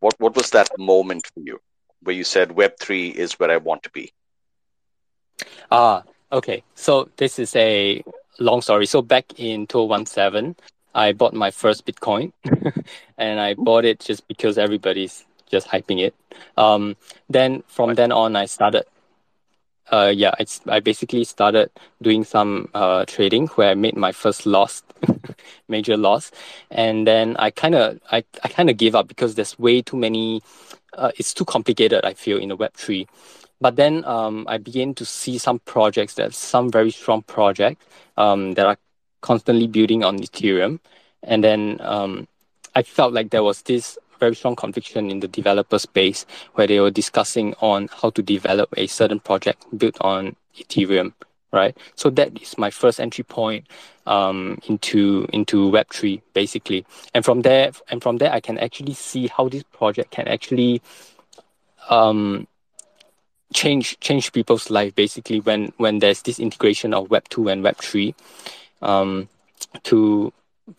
What 0.02 0.14
What 0.18 0.36
was 0.36 0.50
that 0.50 0.68
moment 0.78 1.26
for 1.32 1.40
you 1.40 1.60
where 2.02 2.16
you 2.16 2.24
said 2.24 2.52
Web 2.52 2.72
three 2.80 3.08
is 3.08 3.38
where 3.38 3.50
I 3.50 3.58
want 3.58 3.84
to 3.84 3.90
be? 3.90 4.12
Ah, 5.70 6.02
Okay, 6.32 6.62
so 6.74 7.10
this 7.18 7.38
is 7.38 7.54
a 7.56 8.02
long 8.40 8.62
story. 8.62 8.86
So 8.86 9.02
back 9.02 9.38
in 9.38 9.66
2017, 9.66 10.56
I 10.94 11.12
bought 11.12 11.34
my 11.34 11.50
first 11.50 11.84
Bitcoin, 11.84 12.32
and 13.18 13.38
I 13.38 13.54
bought 13.54 13.84
it 13.84 14.00
just 14.00 14.26
because 14.28 14.56
everybody's 14.56 15.26
just 15.50 15.68
hyping 15.68 16.00
it. 16.00 16.14
Um, 16.56 16.96
then 17.28 17.62
from 17.66 17.94
then 17.94 18.12
on, 18.12 18.34
I 18.34 18.46
started. 18.46 18.84
Uh, 19.90 20.12
yeah, 20.14 20.32
I, 20.38 20.46
I 20.68 20.80
basically 20.80 21.24
started 21.24 21.70
doing 22.00 22.24
some 22.24 22.68
uh, 22.72 23.04
trading 23.04 23.48
where 23.48 23.70
I 23.70 23.74
made 23.74 23.96
my 23.96 24.12
first 24.12 24.46
loss, 24.46 24.82
major 25.68 25.96
loss, 25.96 26.30
and 26.70 27.06
then 27.06 27.36
I 27.36 27.50
kind 27.50 27.74
of 27.74 28.00
I, 28.10 28.24
I 28.42 28.48
kind 28.48 28.70
of 28.70 28.76
gave 28.76 28.94
up 28.94 29.08
because 29.08 29.34
there's 29.34 29.58
way 29.58 29.82
too 29.82 29.96
many. 29.96 30.42
Uh, 30.96 31.10
it's 31.18 31.34
too 31.34 31.44
complicated. 31.44 32.04
I 32.04 32.14
feel 32.14 32.38
in 32.38 32.48
the 32.48 32.56
Web 32.56 32.74
three. 32.74 33.06
But 33.60 33.76
then 33.76 34.04
um, 34.06 34.44
I 34.48 34.58
began 34.58 34.92
to 34.94 35.04
see 35.04 35.38
some 35.38 35.60
projects 35.60 36.14
that 36.14 36.34
some 36.34 36.70
very 36.70 36.90
strong 36.90 37.22
projects 37.22 37.84
um, 38.16 38.54
that 38.54 38.66
are 38.66 38.76
constantly 39.20 39.68
building 39.68 40.02
on 40.04 40.18
Ethereum. 40.18 40.80
And 41.22 41.44
then 41.44 41.78
um, 41.80 42.26
I 42.74 42.82
felt 42.82 43.12
like 43.12 43.30
there 43.30 43.44
was 43.44 43.62
this 43.62 43.98
very 44.22 44.36
strong 44.36 44.54
conviction 44.54 45.10
in 45.10 45.18
the 45.18 45.26
developer 45.26 45.80
space 45.80 46.24
where 46.54 46.68
they 46.68 46.78
were 46.78 46.92
discussing 46.92 47.54
on 47.60 47.88
how 48.00 48.08
to 48.10 48.22
develop 48.22 48.72
a 48.76 48.86
certain 48.86 49.18
project 49.18 49.66
built 49.76 49.96
on 50.00 50.36
Ethereum, 50.56 51.12
right? 51.50 51.76
So 51.96 52.08
that 52.10 52.40
is 52.40 52.56
my 52.56 52.70
first 52.70 53.00
entry 53.00 53.24
point 53.24 53.66
um, 54.06 54.60
into 54.68 55.26
into 55.32 55.68
Web 55.70 55.88
three, 55.90 56.22
basically. 56.34 56.86
And 57.14 57.24
from 57.24 57.42
there, 57.42 57.72
and 57.90 58.00
from 58.00 58.18
there, 58.18 58.32
I 58.32 58.38
can 58.38 58.58
actually 58.58 58.94
see 58.94 59.26
how 59.26 59.48
this 59.48 59.64
project 59.64 60.12
can 60.12 60.28
actually 60.28 60.80
um, 61.90 62.46
change 63.52 63.98
change 64.00 64.32
people's 64.32 64.70
life 64.70 64.94
basically 64.94 65.40
when 65.40 65.72
when 65.78 65.98
there's 65.98 66.22
this 66.22 66.38
integration 66.38 66.94
of 66.94 67.10
web 67.10 67.28
2 67.28 67.48
and 67.48 67.62
web 67.62 67.76
3 67.76 68.14
um, 68.82 69.28
to 69.82 70.32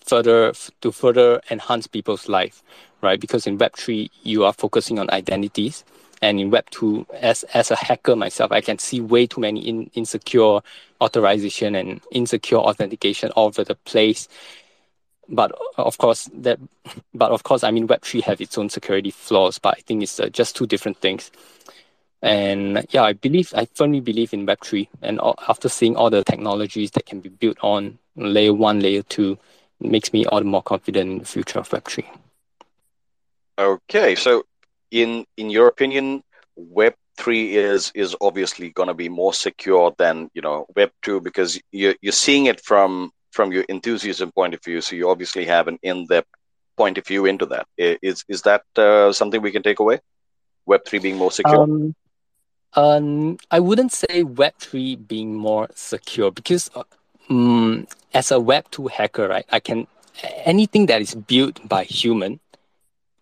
further 0.06 0.54
to 0.82 0.92
further 0.92 1.42
enhance 1.52 1.88
people's 1.88 2.28
life 2.28 2.64
right 3.04 3.20
because 3.20 3.46
in 3.46 3.58
web 3.58 3.76
3 3.76 4.10
you 4.24 4.46
are 4.46 4.54
focusing 4.54 4.98
on 4.98 5.10
identities 5.12 5.84
and 6.22 6.40
in 6.40 6.50
web 6.50 6.68
2 6.72 7.06
as 7.14 7.44
as 7.54 7.70
a 7.70 7.76
hacker 7.76 8.16
myself 8.16 8.52
i 8.52 8.62
can 8.62 8.80
see 8.80 9.02
way 9.02 9.28
too 9.28 9.42
many 9.42 9.60
in, 9.68 9.92
insecure 9.94 10.62
authorization 11.02 11.76
and 11.76 12.02
insecure 12.12 12.58
authentication 12.58 13.30
all 13.32 13.48
over 13.48 13.64
the 13.64 13.76
place 13.76 14.28
but 15.30 15.52
of 15.78 15.98
course 15.98 16.30
that 16.34 16.60
but 17.14 17.32
of 17.32 17.44
course 17.44 17.64
i 17.64 17.72
mean 17.72 17.88
web 17.88 18.02
3 18.02 18.22
have 18.22 18.42
its 18.42 18.58
own 18.58 18.70
security 18.70 19.12
flaws 19.12 19.60
but 19.60 19.76
i 19.78 19.82
think 19.82 20.02
it's 20.02 20.20
uh, 20.20 20.30
just 20.30 20.56
two 20.56 20.66
different 20.66 20.98
things 20.98 21.30
and 22.24 22.88
yeah, 22.92 23.04
I 23.04 23.12
believe, 23.12 23.54
I 23.54 23.66
firmly 23.74 24.00
believe 24.00 24.34
in 24.34 24.48
Web3. 24.48 24.88
And 25.02 25.20
after 25.50 25.68
seeing 25.68 25.98
all 25.98 26.10
the 26.10 26.24
technologies 26.24 26.92
that 26.92 27.06
can 27.06 27.20
be 27.20 27.28
built 27.28 27.58
on 27.62 28.00
layer 28.16 28.54
one, 28.54 28.80
layer 28.80 29.02
two, 29.04 29.38
makes 29.82 30.14
me 30.14 30.26
all 30.26 30.40
the 30.40 30.46
more 30.46 30.64
confident 30.64 31.12
in 31.12 31.18
the 31.20 31.26
future 31.26 31.60
of 31.60 31.70
Web3. 31.70 32.06
Okay, 33.58 34.16
so 34.16 34.44
in 34.92 35.26
in 35.38 35.50
your 35.50 35.68
opinion, 35.68 36.24
Web 36.56 36.96
three 37.18 37.56
is 37.56 37.92
is 37.94 38.16
obviously 38.22 38.70
going 38.72 38.88
to 38.88 38.94
be 38.94 39.10
more 39.10 39.34
secure 39.34 39.94
than 39.98 40.30
you 40.34 40.42
know 40.42 40.66
Web 40.76 40.92
two 41.02 41.22
because 41.22 41.60
you're 41.72 41.96
you're 42.02 42.12
seeing 42.12 42.48
it 42.48 42.62
from 42.62 43.12
from 43.32 43.52
your 43.52 43.64
enthusiasm 43.70 44.32
point 44.32 44.54
of 44.54 44.64
view. 44.64 44.82
So 44.82 44.96
you 44.96 45.10
obviously 45.10 45.46
have 45.46 45.68
an 45.68 45.78
in 45.84 46.08
depth 46.08 46.30
point 46.78 46.98
of 46.98 47.06
view 47.06 47.26
into 47.26 47.46
that. 47.48 47.68
Is 47.78 48.24
is 48.28 48.42
that 48.44 48.64
uh, 48.76 49.14
something 49.14 49.42
we 49.42 49.52
can 49.52 49.64
take 49.64 49.80
away? 49.80 50.00
Web 50.66 50.86
three 50.86 51.00
being 51.00 51.18
more 51.18 51.32
secure. 51.32 51.62
Um, 51.62 51.96
um, 52.76 53.38
I 53.52 53.60
wouldn't 53.60 53.92
say 53.92 54.24
Web3 54.24 55.08
being 55.08 55.36
more 55.36 55.70
secure 55.76 56.32
because 56.32 56.72
um, 57.30 57.88
as 58.14 58.32
a 58.32 58.36
Web2 58.36 58.90
hacker, 58.90 59.28
right, 59.28 59.46
I 59.52 59.60
can 59.60 59.88
anything 60.46 60.88
that 60.88 61.02
is 61.02 61.14
built 61.16 61.68
by 61.68 61.84
human 61.84 62.40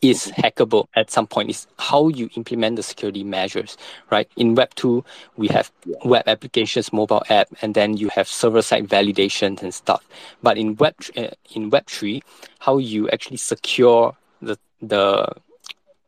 is 0.02 0.32
hackable 0.36 0.88
at 0.96 1.12
some 1.12 1.28
point. 1.28 1.50
Is 1.50 1.68
how 1.78 2.08
you 2.08 2.30
implement 2.36 2.76
the 2.76 2.84
security 2.84 3.24
measures, 3.24 3.78
right? 4.10 4.30
In 4.36 4.56
Web 4.56 4.74
two, 4.76 5.04
we 5.38 5.48
have 5.50 5.72
web 6.04 6.28
applications, 6.28 6.92
mobile 6.92 7.24
app, 7.30 7.48
and 7.62 7.74
then 7.76 7.98
you 7.98 8.10
have 8.10 8.28
server 8.28 8.62
side 8.62 8.88
validations 8.88 9.62
and 9.62 9.74
stuff. 9.74 10.08
But 10.42 10.58
in 10.58 10.76
Web 10.78 10.96
uh, 11.16 11.30
in 11.54 11.70
Web 11.70 11.88
three, 11.88 12.24
how 12.60 12.78
you 12.78 13.10
actually 13.10 13.38
secure 13.38 14.16
the 14.42 14.58
the 14.82 15.28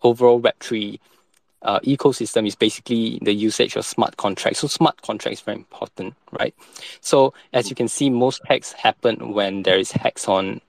overall 0.01 0.39
Web 0.39 0.55
three 0.59 0.99
uh, 1.61 1.79
ecosystem 1.81 2.45
is 2.45 2.55
basically 2.55 3.19
the 3.21 3.33
usage 3.33 3.75
of 3.75 3.85
smart 3.85 4.17
contracts. 4.17 4.59
So 4.59 4.67
smart 4.67 5.01
contracts 5.01 5.41
very 5.41 5.57
important, 5.57 6.15
right? 6.37 6.53
So 7.01 7.33
as 7.53 7.69
you 7.69 7.75
can 7.75 7.87
see, 7.87 8.09
most 8.09 8.41
hacks 8.45 8.73
happen 8.73 9.33
when 9.33 9.63
there 9.63 9.77
is 9.77 9.91
hacks 9.91 10.27
on 10.27 10.61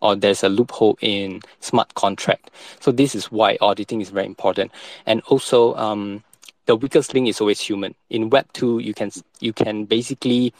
or 0.00 0.16
there's 0.16 0.42
a 0.42 0.48
loophole 0.48 0.98
in 1.00 1.40
smart 1.60 1.94
contract. 1.94 2.50
So 2.80 2.92
this 2.92 3.14
is 3.14 3.30
why 3.30 3.58
auditing 3.60 4.00
is 4.00 4.10
very 4.10 4.26
important. 4.26 4.72
And 5.06 5.20
also, 5.22 5.74
um, 5.74 6.22
the 6.66 6.76
weakest 6.76 7.14
link 7.14 7.28
is 7.28 7.40
always 7.40 7.60
human. 7.60 7.94
In 8.10 8.30
Web 8.30 8.46
two, 8.52 8.78
you 8.78 8.94
can 8.94 9.10
you 9.40 9.52
can 9.52 9.84
basically 9.84 10.52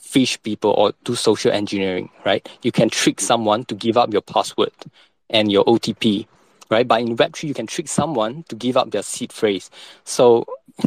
phish 0.00 0.40
people 0.42 0.70
or 0.70 0.92
do 1.04 1.14
social 1.14 1.50
engineering, 1.50 2.08
right? 2.24 2.48
You 2.62 2.70
can 2.70 2.88
trick 2.88 3.20
someone 3.20 3.64
to 3.66 3.74
give 3.74 3.96
up 3.96 4.12
your 4.12 4.22
password 4.22 4.72
and 5.30 5.50
your 5.50 5.64
OTP 5.64 6.26
right? 6.70 6.88
But 6.88 7.02
in 7.02 7.16
Web3, 7.16 7.44
you 7.44 7.54
can 7.54 7.66
trick 7.66 7.88
someone 7.88 8.42
to 8.48 8.56
give 8.56 8.76
up 8.76 8.90
their 8.90 9.02
seed 9.02 9.32
phrase. 9.32 9.70
So 10.04 10.46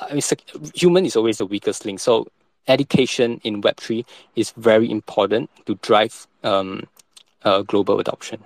I 0.00 0.14
mean, 0.14 0.22
human 0.74 1.06
is 1.06 1.16
always 1.16 1.38
the 1.38 1.46
weakest 1.46 1.84
link. 1.84 2.00
So 2.00 2.26
education 2.68 3.40
in 3.44 3.60
Web3 3.62 4.04
is 4.36 4.52
very 4.56 4.90
important 4.90 5.50
to 5.66 5.74
drive 5.76 6.26
um, 6.42 6.84
uh, 7.44 7.62
global 7.62 7.98
adoption. 8.00 8.44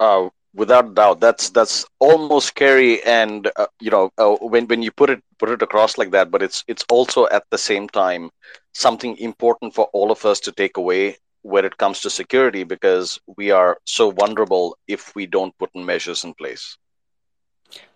Uh, 0.00 0.28
without 0.54 0.94
doubt, 0.94 1.20
that's 1.20 1.50
that's 1.50 1.84
almost 2.00 2.48
scary, 2.48 3.02
and 3.04 3.50
uh, 3.56 3.66
you 3.80 3.90
know 3.90 4.10
uh, 4.18 4.34
when 4.40 4.66
when 4.66 4.82
you 4.82 4.90
put 4.90 5.10
it 5.10 5.22
put 5.38 5.48
it 5.50 5.62
across 5.62 5.96
like 5.98 6.10
that, 6.10 6.30
but 6.30 6.42
it's 6.42 6.64
it's 6.68 6.84
also 6.90 7.26
at 7.28 7.44
the 7.50 7.58
same 7.58 7.88
time 7.88 8.30
something 8.72 9.16
important 9.18 9.74
for 9.74 9.86
all 9.92 10.10
of 10.10 10.24
us 10.24 10.40
to 10.40 10.52
take 10.52 10.76
away 10.76 11.16
when 11.42 11.64
it 11.64 11.76
comes 11.78 12.00
to 12.00 12.10
security 12.10 12.64
because 12.64 13.18
we 13.36 13.50
are 13.50 13.78
so 13.84 14.10
vulnerable 14.10 14.76
if 14.86 15.14
we 15.14 15.26
don't 15.26 15.56
put 15.58 15.74
measures 15.74 16.24
in 16.24 16.34
place. 16.34 16.76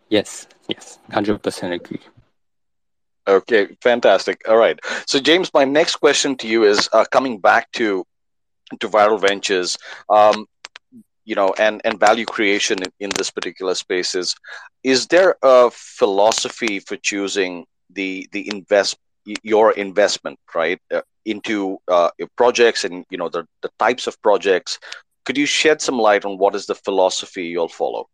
Yes, 0.08 0.46
yes, 0.68 0.98
100% 1.06 1.72
agree. 1.74 2.00
Okay, 3.26 3.69
fantastic. 3.83 4.43
All 4.49 4.57
right. 4.57 4.78
So, 5.07 5.19
James, 5.19 5.50
my 5.54 5.64
next 5.64 5.97
question 5.97 6.37
to 6.37 6.49
you 6.49 6.64
is 6.64 6.88
uh, 6.93 7.04
coming 7.11 7.38
back 7.38 7.71
to 7.73 8.04
to 8.81 8.88
viral 8.88 9.21
ventures, 9.21 9.78
um, 10.11 10.47
you 11.25 11.35
know, 11.35 11.54
and 11.59 11.81
and 11.85 11.99
value 11.99 12.26
creation 12.26 12.78
in, 12.83 12.90
in 13.00 13.11
this 13.16 13.31
particular 13.31 13.75
space 13.75 14.14
is 14.14 14.35
is 14.83 15.07
there 15.09 15.37
a 15.43 15.71
philosophy 15.73 16.81
for 16.81 16.97
choosing 16.97 17.64
the 17.90 18.28
the 18.33 18.49
invest 18.49 18.97
your 19.43 19.73
investment 19.73 20.38
right 20.54 20.81
uh, 20.93 21.00
into 21.25 21.78
uh, 21.88 22.11
projects 22.37 22.85
and 22.85 23.04
you 23.11 23.16
know 23.19 23.28
the, 23.31 23.47
the 23.62 23.71
types 23.78 24.07
of 24.07 24.21
projects 24.23 24.78
could 25.25 25.38
you 25.38 25.47
shed 25.47 25.81
some 25.81 25.99
light 25.99 26.25
on 26.26 26.37
what 26.38 26.54
is 26.54 26.66
the 26.66 26.75
philosophy 26.75 27.45
you'll 27.47 27.69
follow 27.69 28.07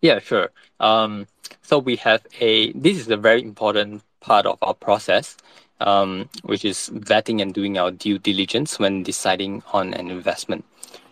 Yeah, 0.00 0.20
sure. 0.20 0.50
Um, 0.80 1.26
so 1.62 1.78
we 1.78 1.96
have 1.96 2.26
a. 2.40 2.72
This 2.72 2.98
is 2.98 3.08
a 3.08 3.16
very 3.16 3.42
important 3.42 4.02
part 4.20 4.46
of 4.46 4.58
our 4.62 4.74
process, 4.74 5.36
um, 5.80 6.28
which 6.42 6.64
is 6.64 6.90
vetting 6.94 7.42
and 7.42 7.52
doing 7.52 7.78
our 7.78 7.90
due 7.90 8.18
diligence 8.18 8.78
when 8.78 9.02
deciding 9.02 9.62
on 9.72 9.94
an 9.94 10.10
investment. 10.10 10.64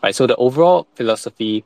Right. 0.03 0.15
So 0.15 0.27
the 0.27 0.37
overall 0.37 0.87
philosophy, 0.95 1.65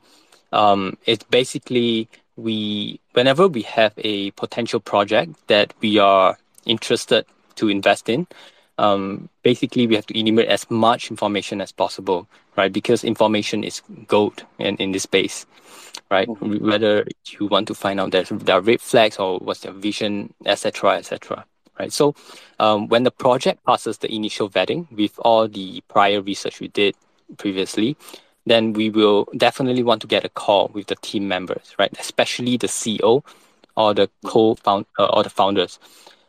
um, 0.51 0.97
is 1.05 1.19
basically 1.29 2.09
we 2.35 2.99
whenever 3.13 3.47
we 3.47 3.61
have 3.63 3.93
a 3.97 4.31
potential 4.31 4.79
project 4.79 5.35
that 5.47 5.73
we 5.81 5.97
are 5.99 6.37
interested 6.65 7.25
to 7.55 7.69
invest 7.69 8.09
in, 8.09 8.27
um, 8.77 9.29
basically 9.43 9.87
we 9.87 9.95
have 9.95 10.05
to 10.07 10.17
enumerate 10.17 10.47
as 10.47 10.69
much 10.69 11.11
information 11.11 11.61
as 11.61 11.71
possible, 11.71 12.27
right? 12.55 12.71
Because 12.71 13.03
information 13.03 13.63
is 13.63 13.81
gold 14.07 14.43
in, 14.59 14.75
in 14.77 14.91
this 14.91 15.03
space, 15.03 15.45
right? 16.11 16.27
Mm-hmm. 16.27 16.67
Whether 16.67 17.07
you 17.29 17.47
want 17.47 17.67
to 17.69 17.73
find 17.73 17.99
out 17.99 18.11
there 18.11 18.25
are 18.49 18.61
red 18.61 18.81
flags 18.81 19.17
or 19.17 19.39
what's 19.39 19.61
their 19.61 19.71
vision, 19.71 20.33
etc., 20.45 20.97
etc. 20.97 21.45
Right. 21.79 21.91
So, 21.91 22.13
um, 22.59 22.89
when 22.89 23.03
the 23.03 23.11
project 23.11 23.65
passes 23.65 23.97
the 23.97 24.13
initial 24.13 24.49
vetting 24.49 24.91
with 24.91 25.17
all 25.19 25.47
the 25.47 25.81
prior 25.87 26.21
research 26.21 26.59
we 26.59 26.67
did 26.67 26.95
previously, 27.37 27.97
then 28.45 28.73
we 28.73 28.89
will 28.89 29.27
definitely 29.37 29.81
want 29.81 30.01
to 30.01 30.07
get 30.07 30.25
a 30.25 30.29
call 30.29 30.69
with 30.73 30.87
the 30.87 30.95
team 30.97 31.27
members, 31.27 31.73
right? 31.79 31.91
Especially 31.97 32.57
the 32.57 32.67
CEO 32.67 33.23
or 33.77 33.93
the 33.93 34.09
co-found 34.25 34.85
uh, 34.99 35.07
or 35.07 35.23
the 35.23 35.29
founders. 35.29 35.79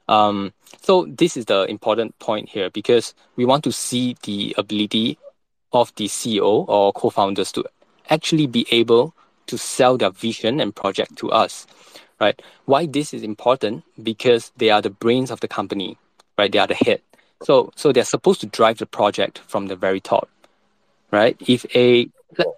Um, 0.09 0.53
so 0.81 1.07
this 1.07 1.37
is 1.37 1.47
the 1.47 1.65
important 1.65 2.19
point 2.19 2.49
here 2.49 2.71
because 2.71 3.15
we 3.37 3.45
want 3.45 3.65
to 3.65 3.73
see 3.73 4.17
the 4.23 4.55
ability 4.57 5.19
of 5.73 5.95
the 5.97 6.07
CEO 6.07 6.69
or 6.69 6.93
co-founders 6.93 7.51
to 7.53 7.65
actually 8.11 8.47
be 8.47 8.67
able 8.71 9.15
to 9.53 9.59
sell 9.59 9.97
their 9.97 10.11
vision 10.11 10.61
and 10.61 10.75
project 10.75 11.17
to 11.19 11.31
us, 11.31 11.67
right? 12.21 12.41
Why 12.65 12.87
this 12.87 13.15
is 13.15 13.23
important? 13.23 13.85
Because 14.03 14.53
they 14.57 14.71
are 14.71 14.83
the 14.83 14.91
brains 14.91 15.31
of 15.31 15.41
the 15.41 15.49
company, 15.49 15.99
right? 16.39 16.51
They 16.51 16.59
are 16.59 16.67
the 16.67 16.75
head. 16.75 17.03
So, 17.43 17.73
so 17.77 17.93
they're 17.93 18.05
supposed 18.05 18.41
to 18.43 18.47
drive 18.47 18.79
the 18.79 18.87
project 18.87 19.41
from 19.47 19.69
the 19.69 19.77
very 19.77 20.01
top 20.01 20.29
right? 21.13 21.37
If 21.47 21.65
a 21.77 22.09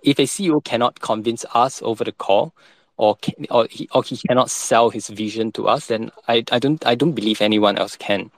if 0.03 0.19
a 0.19 0.23
CEO 0.23 0.65
cannot 0.65 1.01
convince 1.01 1.45
us 1.53 1.83
over 1.83 2.05
the 2.05 2.13
call, 2.13 2.55
or 2.97 3.17
can, 3.17 3.47
or 3.51 3.67
he 3.71 3.89
or 3.93 4.03
he 4.03 4.17
cannot 4.17 4.51
sell 4.51 4.89
his 4.91 5.09
vision 5.09 5.53
to 5.53 5.69
us, 5.69 5.87
then 5.89 6.11
I, 6.29 6.45
I 6.51 6.59
don't 6.59 6.85
I 6.87 6.95
don't 6.95 7.13
believe 7.13 7.43
anyone 7.43 7.77
else 7.77 7.97
can, 7.97 8.31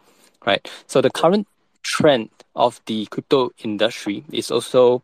right? 0.47 0.69
So 0.87 1.01
the 1.01 1.11
current 1.11 1.47
trend 1.83 2.31
of 2.57 2.81
the 2.87 3.07
crypto 3.07 3.51
industry 3.63 4.25
is 4.33 4.51
also, 4.51 5.03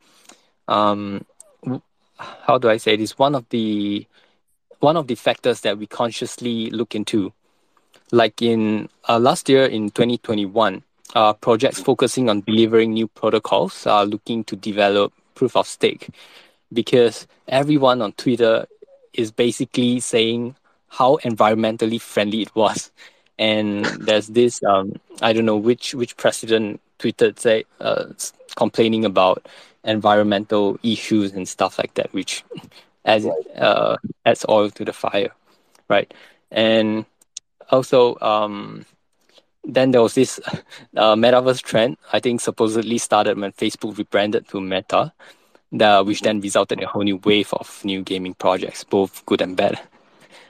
um, 0.68 1.25
how 2.46 2.58
do 2.58 2.68
I 2.68 2.76
say 2.76 2.96
this? 2.96 3.18
One 3.18 3.34
of 3.34 3.48
the 3.50 4.06
one 4.80 4.96
of 4.96 5.06
the 5.06 5.14
factors 5.14 5.60
that 5.60 5.78
we 5.78 5.86
consciously 5.86 6.70
look 6.70 6.94
into, 6.94 7.32
like 8.10 8.42
in 8.42 8.88
uh, 9.08 9.18
last 9.18 9.48
year 9.48 9.64
in 9.64 9.90
2021, 9.90 10.82
uh, 11.14 11.32
projects 11.34 11.80
focusing 11.80 12.28
on 12.28 12.40
delivering 12.40 12.92
new 12.92 13.06
protocols 13.06 13.86
are 13.86 14.04
looking 14.04 14.42
to 14.44 14.56
develop 14.56 15.12
proof 15.34 15.56
of 15.56 15.66
stake 15.66 16.08
because 16.72 17.26
everyone 17.48 18.02
on 18.02 18.12
Twitter 18.12 18.66
is 19.12 19.30
basically 19.30 20.00
saying 20.00 20.56
how 20.88 21.16
environmentally 21.18 22.00
friendly 22.00 22.42
it 22.42 22.54
was. 22.54 22.90
And 23.38 23.84
there's 23.84 24.28
this, 24.28 24.62
um, 24.62 24.94
I 25.20 25.32
don't 25.32 25.46
know 25.46 25.56
which 25.56 25.94
which 25.94 26.16
president 26.16 26.80
tweeted 26.98 27.38
say 27.38 27.64
uh, 27.80 28.04
complaining 28.56 29.04
about 29.04 29.46
environmental 29.84 30.78
issues 30.82 31.32
and 31.32 31.48
stuff 31.48 31.78
like 31.78 31.94
that, 31.94 32.12
which 32.12 32.44
adds 33.04 33.26
uh, 33.56 33.96
adds 34.24 34.44
oil 34.48 34.70
to 34.70 34.84
the 34.84 34.92
fire, 34.92 35.30
right? 35.88 36.12
And 36.50 37.06
also, 37.70 38.18
um, 38.20 38.84
then 39.64 39.90
there 39.90 40.02
was 40.02 40.14
this 40.14 40.40
uh, 40.96 41.14
metaverse 41.14 41.62
trend. 41.62 41.96
I 42.12 42.20
think 42.20 42.40
supposedly 42.40 42.98
started 42.98 43.38
when 43.38 43.52
Facebook 43.52 43.96
rebranded 43.96 44.48
to 44.48 44.60
Meta, 44.60 45.12
the, 45.72 46.02
which 46.04 46.20
then 46.20 46.40
resulted 46.40 46.78
in 46.78 46.84
a 46.84 46.88
whole 46.88 47.02
new 47.02 47.16
wave 47.18 47.52
of 47.54 47.84
new 47.84 48.02
gaming 48.02 48.34
projects, 48.34 48.84
both 48.84 49.24
good 49.26 49.40
and 49.40 49.56
bad. 49.56 49.80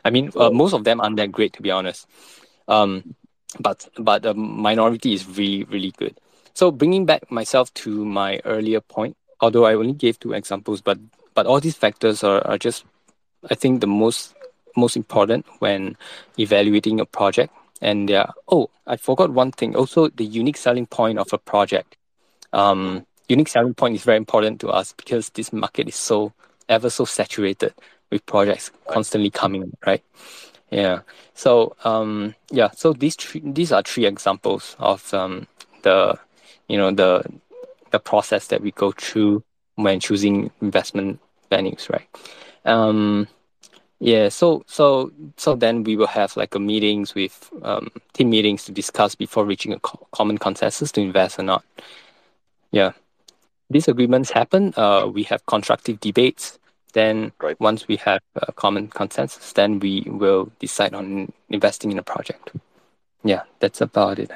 I 0.05 0.11
mean, 0.11 0.33
uh, 0.37 0.51
most 0.51 0.73
of 0.75 0.85
them 0.85 1.01
aren't 1.01 1.17
that 1.17 1.31
great 1.31 1.53
to 1.55 1.63
be 1.63 1.71
honest, 1.71 2.07
um, 2.67 3.15
but 3.61 3.89
but 3.99 4.23
the 4.23 4.35
minority 4.35 5.15
is 5.15 5.27
really 5.27 5.65
really 5.65 5.93
good. 5.93 6.19
So 6.55 6.71
bringing 6.71 7.07
back 7.07 7.31
myself 7.31 7.73
to 7.75 8.05
my 8.05 8.41
earlier 8.45 8.81
point, 8.81 9.17
although 9.43 9.67
I 9.67 9.75
only 9.75 9.93
gave 9.93 10.19
two 10.19 10.33
examples, 10.33 10.81
but 10.81 10.99
but 11.35 11.47
all 11.47 11.61
these 11.61 11.77
factors 11.77 12.25
are, 12.25 12.47
are 12.47 12.59
just, 12.59 12.85
I 13.51 13.55
think, 13.55 13.81
the 13.81 13.87
most 13.87 14.35
most 14.77 14.97
important 14.97 15.45
when 15.59 15.97
evaluating 16.39 17.01
a 17.01 17.05
project 17.05 17.53
and 17.83 18.09
yeah, 18.09 18.31
oh, 18.49 18.71
I 18.87 18.97
forgot 18.97 19.31
one 19.31 19.51
thing. 19.51 19.75
Also, 19.75 20.09
the 20.09 20.25
unique 20.25 20.57
selling 20.57 20.87
point 20.87 21.19
of 21.19 21.33
a 21.33 21.39
project. 21.39 21.97
Um, 22.53 23.05
unique 23.29 23.49
selling 23.49 23.75
point 23.75 23.97
is 23.97 24.05
very 24.05 24.19
important 24.19 24.61
to 24.61 24.69
us 24.69 24.93
because 24.93 25.31
this 25.31 25.53
market 25.53 25.89
is 25.89 25.97
so 25.97 26.33
ever 26.69 26.89
so 26.89 27.05
saturated 27.05 27.75
with 28.11 28.25
projects 28.25 28.71
constantly 28.89 29.31
coming, 29.31 29.77
right? 29.85 30.03
Yeah. 30.71 31.01
So 31.35 31.75
um, 31.85 32.37
yeah. 32.51 32.71
So 32.71 32.93
these 32.93 33.17
three, 33.17 33.43
these 33.45 33.73
are 33.73 33.83
three 33.83 34.07
examples 34.07 34.77
of 34.79 35.13
um, 35.13 35.49
the 35.83 36.17
you 36.69 36.79
know 36.79 36.93
the 36.93 37.25
the 37.93 38.01
process 38.01 38.49
that 38.49 38.61
we 38.61 38.73
go 38.73 38.93
through 38.93 39.45
when 39.77 40.01
choosing 40.01 40.51
investment 40.61 41.21
venues, 41.51 41.89
right? 41.89 42.09
Um, 42.65 43.29
yeah, 44.01 44.31
so 44.31 44.65
so 44.67 45.13
so 45.37 45.55
then 45.55 45.85
we 45.85 45.97
will 45.97 46.09
have 46.09 46.37
like 46.37 46.55
a 46.57 46.59
meetings 46.59 47.15
with 47.15 47.49
um, 47.63 47.89
team 48.15 48.31
meetings 48.31 48.65
to 48.65 48.73
discuss 48.73 49.15
before 49.15 49.45
reaching 49.45 49.73
a 49.73 49.79
co- 49.79 50.07
common 50.11 50.39
consensus 50.39 50.91
to 50.93 51.01
invest 51.01 51.39
or 51.39 51.45
not. 51.45 51.65
Yeah, 52.73 52.93
these 53.71 53.87
agreements 53.87 54.31
happen. 54.31 54.75
Uh, 54.77 55.07
we 55.07 55.23
have 55.25 55.47
constructive 55.47 56.01
debates. 56.01 56.59
Then 56.95 57.33
right. 57.41 57.59
once 57.61 57.89
we 57.89 57.97
have 57.97 58.21
a 58.35 58.53
common 58.53 58.89
consensus, 58.89 59.53
then 59.53 59.79
we 59.79 60.03
will 60.07 60.51
decide 60.59 60.95
on 60.95 61.33
investing 61.49 61.91
in 61.91 61.99
a 61.99 62.03
project. 62.03 62.51
Yeah, 63.25 63.43
that's 63.61 63.81
about 63.81 64.19
it. 64.19 64.31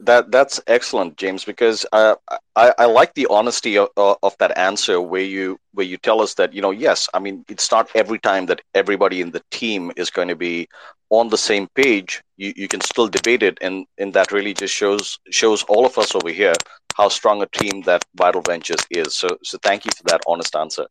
That 0.00 0.30
that's 0.32 0.60
excellent, 0.66 1.16
James, 1.16 1.44
because 1.44 1.86
uh, 1.92 2.16
I 2.56 2.72
I 2.78 2.86
like 2.86 3.14
the 3.14 3.26
honesty 3.30 3.78
of, 3.78 3.88
of 3.96 4.34
that 4.38 4.56
answer 4.58 5.00
where 5.00 5.22
you 5.22 5.58
where 5.72 5.86
you 5.86 5.96
tell 5.98 6.20
us 6.22 6.34
that 6.34 6.52
you 6.54 6.62
know 6.62 6.70
yes, 6.70 7.08
I 7.14 7.18
mean 7.20 7.44
it's 7.48 7.70
not 7.70 7.90
every 7.94 8.18
time 8.18 8.46
that 8.46 8.60
everybody 8.74 9.20
in 9.20 9.30
the 9.30 9.42
team 9.50 9.92
is 9.96 10.10
going 10.10 10.28
to 10.28 10.36
be 10.36 10.68
on 11.10 11.28
the 11.28 11.38
same 11.38 11.68
page. 11.74 12.22
You 12.36 12.52
you 12.56 12.68
can 12.68 12.80
still 12.80 13.08
debate 13.08 13.42
it, 13.42 13.58
and 13.60 13.86
and 13.98 14.12
that 14.14 14.32
really 14.32 14.54
just 14.54 14.74
shows 14.74 15.18
shows 15.30 15.62
all 15.64 15.84
of 15.86 15.98
us 15.98 16.14
over 16.14 16.30
here 16.30 16.54
how 16.96 17.08
strong 17.08 17.42
a 17.42 17.46
team 17.46 17.82
that 17.82 18.04
Viral 18.18 18.44
Ventures 18.46 18.84
is. 18.90 19.14
So 19.14 19.28
so 19.44 19.58
thank 19.62 19.84
you 19.84 19.90
for 19.96 20.04
that 20.10 20.22
honest 20.26 20.56
answer. 20.56 20.86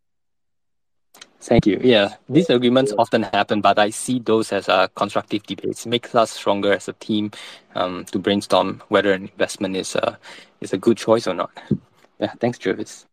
Thank 1.41 1.65
you. 1.65 1.79
Yeah, 1.81 2.15
these 2.27 2.49
agreements 2.49 2.93
often 2.97 3.23
happen, 3.23 3.61
but 3.61 3.79
I 3.79 3.91
see 3.91 4.19
those 4.19 4.51
as 4.51 4.67
uh, 4.67 4.87
constructive 4.89 5.43
debates. 5.43 5.85
It 5.85 5.89
makes 5.89 6.13
us 6.13 6.31
stronger 6.31 6.73
as 6.73 6.87
a 6.89 6.93
team 6.93 7.31
um, 7.75 8.03
to 8.05 8.19
brainstorm 8.19 8.83
whether 8.89 9.13
an 9.13 9.23
investment 9.23 9.75
is 9.77 9.95
a 9.95 10.17
is 10.59 10.73
a 10.73 10.77
good 10.77 10.97
choice 10.97 11.27
or 11.27 11.33
not. 11.33 11.51
Yeah, 12.19 12.33
thanks, 12.39 12.57
Travis. 12.57 13.05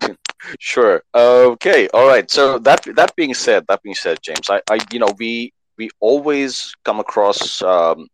Sure. 0.58 1.02
Okay. 1.14 1.88
All 1.94 2.06
right. 2.06 2.30
So 2.30 2.58
that 2.58 2.86
that 2.96 3.16
being 3.16 3.32
said, 3.32 3.64
that 3.68 3.82
being 3.82 3.94
said, 3.94 4.18
James, 4.22 4.50
I, 4.50 4.60
I 4.70 4.78
you 4.92 4.98
know 4.98 5.08
we 5.18 5.54
we 5.78 5.88
always 6.00 6.74
come 6.84 7.00
across 7.00 7.62
um, 7.62 8.08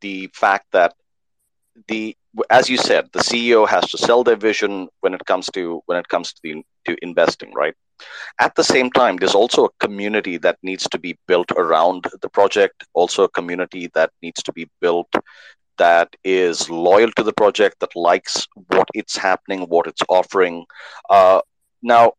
the 0.00 0.30
fact 0.32 0.66
that 0.70 0.94
the 1.88 2.16
as 2.50 2.68
you 2.68 2.76
said, 2.76 3.08
the 3.12 3.20
CEO 3.20 3.68
has 3.68 3.88
to 3.90 3.98
sell 3.98 4.24
their 4.24 4.36
vision 4.36 4.88
when 5.00 5.14
it 5.14 5.24
comes 5.26 5.46
to 5.50 5.82
when 5.86 5.98
it 5.98 6.08
comes 6.08 6.32
to 6.32 6.40
the 6.42 6.62
to 6.86 6.96
investing, 7.02 7.52
right? 7.54 7.74
At 8.40 8.54
the 8.54 8.64
same 8.64 8.90
time, 8.90 9.16
there's 9.16 9.34
also 9.34 9.64
a 9.64 9.70
community 9.80 10.36
that 10.38 10.58
needs 10.62 10.86
to 10.88 10.98
be 10.98 11.18
built 11.26 11.50
around 11.52 12.06
the 12.20 12.28
project, 12.28 12.84
also 12.94 13.24
a 13.24 13.28
community 13.28 13.90
that 13.94 14.10
needs 14.22 14.42
to 14.42 14.52
be 14.52 14.68
built 14.80 15.08
that 15.78 16.14
is 16.24 16.70
loyal 16.70 17.10
to 17.12 17.22
the 17.22 17.32
project, 17.32 17.80
that 17.80 17.94
likes 17.96 18.46
what 18.68 18.88
it's 18.94 19.16
happening, 19.16 19.62
what 19.62 19.86
it's 19.86 20.02
offering. 20.08 20.64
Uh, 21.10 21.40
now, 21.82 22.12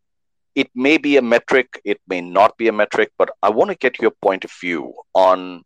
it 0.55 0.69
may 0.75 0.97
be 0.97 1.17
a 1.17 1.21
metric, 1.21 1.79
it 1.83 1.99
may 2.07 2.21
not 2.21 2.57
be 2.57 2.67
a 2.67 2.71
metric, 2.71 3.11
but 3.17 3.29
I 3.43 3.49
want 3.49 3.69
to 3.69 3.77
get 3.77 4.01
your 4.01 4.11
point 4.21 4.43
of 4.43 4.51
view 4.51 4.93
on 5.13 5.63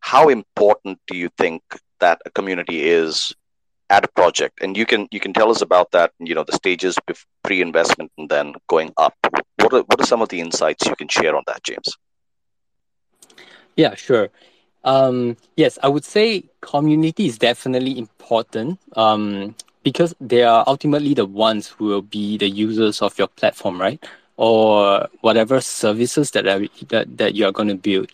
how 0.00 0.28
important 0.28 0.98
do 1.06 1.16
you 1.16 1.30
think 1.38 1.62
that 2.00 2.20
a 2.26 2.30
community 2.30 2.86
is 2.88 3.34
at 3.90 4.04
a 4.04 4.08
project 4.08 4.60
and 4.62 4.76
you 4.76 4.86
can 4.86 5.06
you 5.10 5.20
can 5.20 5.32
tell 5.32 5.50
us 5.50 5.60
about 5.60 5.90
that 5.92 6.12
you 6.18 6.34
know 6.34 6.44
the 6.44 6.52
stages 6.52 6.96
pre-investment 7.42 8.10
and 8.18 8.28
then 8.28 8.54
going 8.66 8.92
up. 8.96 9.14
What 9.60 9.72
are, 9.72 9.82
what 9.82 10.00
are 10.00 10.06
some 10.06 10.22
of 10.22 10.28
the 10.28 10.40
insights 10.40 10.86
you 10.86 10.96
can 10.96 11.08
share 11.08 11.36
on 11.36 11.42
that 11.46 11.62
james? 11.62 11.96
Yeah 13.76 13.94
sure. 13.94 14.30
Um, 14.84 15.36
yes 15.56 15.78
i 15.82 15.88
would 15.88 16.04
say 16.04 16.44
community 16.60 17.26
is 17.26 17.38
definitely 17.38 17.98
important 17.98 18.78
um, 18.96 19.54
because 19.82 20.14
they 20.20 20.42
are 20.42 20.64
ultimately 20.66 21.14
the 21.14 21.26
ones 21.26 21.68
who 21.68 21.84
will 21.86 22.02
be 22.02 22.36
the 22.36 22.48
users 22.48 23.00
of 23.00 23.16
your 23.18 23.28
platform 23.28 23.80
right? 23.80 24.04
Or 24.36 25.08
whatever 25.20 25.60
services 25.60 26.32
that 26.32 26.48
are, 26.48 26.66
that, 26.88 27.16
that 27.18 27.34
you 27.36 27.46
are 27.46 27.52
going 27.52 27.68
to 27.68 27.76
build, 27.76 28.10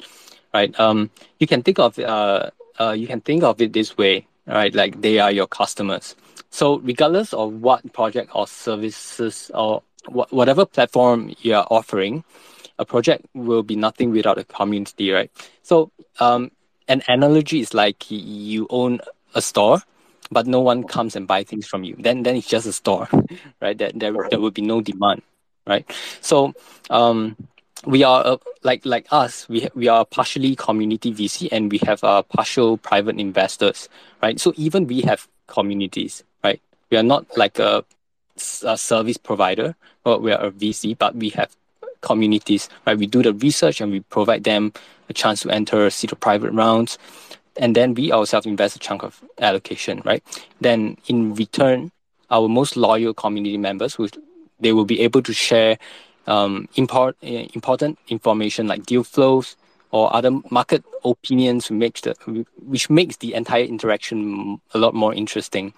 right? 0.53 0.79
Um, 0.79 1.09
you 1.39 1.47
can 1.47 1.63
think 1.63 1.79
of 1.79 1.99
uh, 1.99 2.51
uh, 2.79 2.93
you 2.93 3.07
can 3.07 3.21
think 3.23 3.43
of 3.43 3.61
it 3.61 3.73
this 3.73 3.97
way, 3.97 4.27
right? 4.47 4.75
Like 4.75 5.01
they 5.01 5.19
are 5.19 5.31
your 5.33 5.47
customers. 5.47 6.17
So 6.51 6.79
regardless 6.81 7.33
of 7.33 7.55
what 7.55 7.93
project 7.93 8.31
or 8.35 8.47
services 8.47 9.51
or 9.55 9.83
wh- 10.07 10.33
whatever 10.33 10.67
platform 10.67 11.35
you 11.41 11.55
are 11.55 11.67
offering, 11.71 12.25
a 12.79 12.85
project 12.85 13.27
will 13.35 13.63
be 13.63 13.77
nothing 13.77 14.11
without 14.11 14.39
a 14.39 14.45
community, 14.45 15.11
right? 15.11 15.31
So 15.63 15.91
um, 16.19 16.51
an 16.89 17.03
analogy 17.09 17.61
is 17.61 17.75
like 17.75 18.11
you 18.11 18.67
own 18.71 19.01
a 19.35 19.43
store 19.43 19.83
but 20.31 20.47
no 20.47 20.61
one 20.61 20.85
comes 20.85 21.17
and 21.17 21.27
buy 21.27 21.43
things 21.45 21.67
from 21.67 21.85
you 21.85 21.95
then 21.99 22.23
then 22.23 22.37
it's 22.37 22.47
just 22.49 22.67
a 22.67 22.73
store 22.73 23.09
right 23.63 23.79
that 23.79 23.99
there, 23.99 24.15
there 24.31 24.41
will 24.41 24.51
be 24.51 24.63
no 24.63 24.81
demand 24.81 25.23
right 25.67 25.91
so 26.21 26.53
um 26.91 27.37
we 27.87 28.05
are 28.05 28.27
uh, 28.27 28.37
like 28.63 28.85
like 28.85 29.07
us 29.11 29.49
we 29.49 29.69
we 29.75 29.89
are 29.89 30.05
partially 30.05 30.55
community 30.55 31.13
vc 31.13 31.49
and 31.51 31.73
we 31.73 31.79
have 31.79 32.03
uh, 32.05 32.23
partial 32.23 32.77
private 32.77 33.19
investors 33.19 33.89
right? 34.23 34.39
So 34.41 34.53
even 34.57 34.87
we 34.87 35.01
have 35.03 35.27
communities 35.47 36.23
right? 36.45 36.61
We 36.91 36.99
are 36.99 37.03
not 37.03 37.27
like 37.37 37.59
a, 37.59 37.85
a 38.65 38.77
service 38.77 39.17
provider 39.17 39.75
or 40.05 40.19
we 40.19 40.33
are 40.33 40.47
a 40.47 40.51
vc 40.51 40.99
but 40.99 41.17
we 41.17 41.31
have 41.31 41.57
communities 42.03 42.69
right? 42.87 42.99
We 42.99 43.07
do 43.07 43.23
the 43.23 43.33
research 43.33 43.81
and 43.81 43.91
we 43.91 44.01
provide 44.01 44.45
them 44.45 44.73
a 45.09 45.13
chance 45.13 45.41
to 45.43 45.51
enter 45.51 45.89
see 45.91 46.07
the 46.07 46.17
private 46.17 46.53
rounds 46.53 46.99
and 47.57 47.75
then 47.75 47.95
we 47.95 48.13
ourselves 48.13 48.47
invest 48.47 48.77
a 48.77 48.79
chunk 48.79 49.03
of 49.03 49.23
allocation, 49.39 50.03
right? 50.05 50.23
Then 50.61 50.97
in 51.09 51.35
return, 51.35 51.93
our 52.31 52.49
most 52.49 52.77
loyal 52.77 53.13
community 53.13 53.59
members, 53.59 53.95
who 53.95 54.09
they 54.61 54.73
will 54.73 54.85
be 54.85 55.01
able 55.01 55.23
to 55.23 55.33
share 55.33 55.79
um, 56.27 56.69
import, 56.77 57.17
uh, 57.23 57.47
important 57.55 57.99
information 58.09 58.67
like 58.67 58.87
deal 58.87 59.05
flows 59.05 59.57
or 59.91 60.15
other 60.15 60.31
market 60.51 60.85
opinions, 61.05 61.71
which 61.71 61.79
makes 61.79 62.01
the 62.03 62.15
which 62.67 62.91
makes 62.91 63.17
the 63.17 63.35
entire 63.35 63.65
interaction 63.65 64.61
a 64.75 64.79
lot 64.79 64.95
more 64.95 65.15
interesting, 65.15 65.73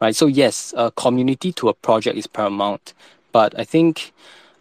right? 0.00 0.16
So 0.16 0.26
yes, 0.26 0.72
a 0.76 0.90
community 0.92 1.52
to 1.52 1.68
a 1.68 1.74
project 1.74 2.16
is 2.16 2.26
paramount, 2.26 2.94
but 3.32 3.58
I 3.58 3.64
think 3.64 4.12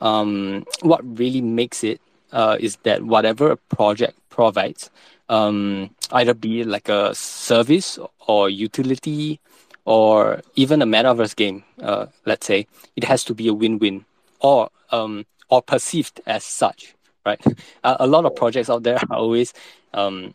um, 0.02 0.66
what 0.82 1.02
really 1.18 1.42
makes 1.42 1.84
it 1.84 2.02
uh, 2.32 2.58
is 2.60 2.78
that 2.84 3.04
whatever 3.04 3.52
a 3.52 3.58
project 3.58 4.18
provides, 4.30 4.90
um, 5.30 5.90
either 6.12 6.34
be 6.34 6.64
like 6.64 6.90
a 6.90 7.14
service 7.16 8.00
or 8.28 8.50
utility 8.50 9.40
or 9.86 10.42
even 10.56 10.82
a 10.82 10.86
metaverse 10.86 11.36
game, 11.36 11.64
uh, 11.82 12.06
let's 12.26 12.46
say, 12.46 12.68
it 12.96 13.04
has 13.04 13.24
to 13.24 13.34
be 13.34 13.48
a 13.48 13.54
win-win 13.54 14.06
or 14.42 14.70
um, 14.92 15.26
or 15.50 15.62
perceived 15.62 16.22
as 16.26 16.44
such, 16.44 16.96
right? 17.26 17.42
a, 17.84 17.98
a 18.02 18.08
lot 18.08 18.26
of 18.26 18.36
projects 18.36 18.70
out 18.70 18.84
there 18.84 18.98
are 19.10 19.18
always, 19.18 19.54
um, 19.94 20.34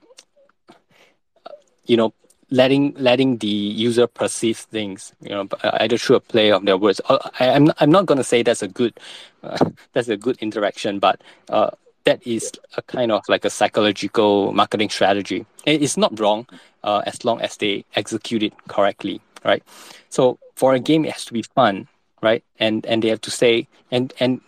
you 1.85 1.97
know, 1.97 2.13
letting 2.51 2.95
letting 2.97 3.39
the 3.39 3.47
user 3.47 4.07
perceive 4.07 4.59
things, 4.59 5.13
you 5.21 5.31
know, 5.31 5.49
either 5.81 5.99
through 5.99 6.17
a 6.17 6.21
play 6.21 6.53
of 6.53 6.65
their 6.65 6.77
words. 6.77 7.01
Uh, 7.09 7.19
I, 7.41 7.47
am 7.47 7.69
I'm, 7.69 7.75
I'm 7.81 7.91
not 7.91 8.07
going 8.07 8.19
to 8.19 8.25
say 8.25 8.43
that's 8.43 8.63
a 8.63 8.69
good 8.69 8.99
uh, 9.43 9.71
that's 9.93 10.09
a 10.09 10.17
good 10.17 10.37
interaction, 10.39 10.99
but 10.99 11.21
uh, 11.49 11.71
that 12.05 12.25
is 12.27 12.53
a 12.77 12.83
kind 12.83 13.11
of 13.11 13.23
like 13.29 13.45
a 13.45 13.51
psychological 13.51 14.53
marketing 14.53 14.91
strategy. 14.91 15.45
It's 15.67 15.97
not 15.97 16.19
wrong 16.21 16.47
uh, 16.85 17.03
as 17.05 17.25
long 17.25 17.41
as 17.41 17.57
they 17.57 17.85
execute 17.97 18.45
it 18.45 18.53
correctly, 18.69 19.21
right? 19.45 19.63
So 20.09 20.39
for 20.55 20.75
a 20.75 20.79
game, 20.79 21.05
it 21.05 21.13
has 21.13 21.25
to 21.25 21.33
be 21.33 21.43
fun, 21.43 21.89
right? 22.27 22.43
And 22.59 22.85
and 22.91 23.03
they 23.03 23.11
have 23.15 23.23
to 23.29 23.31
say 23.31 23.69
and 23.91 24.13
and 24.19 24.41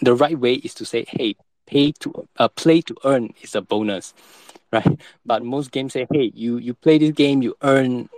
the 0.00 0.14
right 0.14 0.38
way 0.38 0.54
is 0.66 0.74
to 0.80 0.84
say, 0.84 1.04
hey, 1.08 1.36
pay 1.66 1.92
to 2.00 2.28
uh, 2.38 2.48
play 2.48 2.80
to 2.88 2.94
earn 3.04 3.34
is 3.42 3.54
a 3.54 3.62
bonus, 3.62 4.14
right? 4.72 5.00
But 5.24 5.44
most 5.44 5.70
games 5.72 5.92
say, 5.92 6.06
hey, 6.12 6.32
you 6.34 6.56
you 6.58 6.74
play 6.74 6.98
this 6.98 7.12
game, 7.12 7.42
you 7.42 7.54
earn 7.62 8.08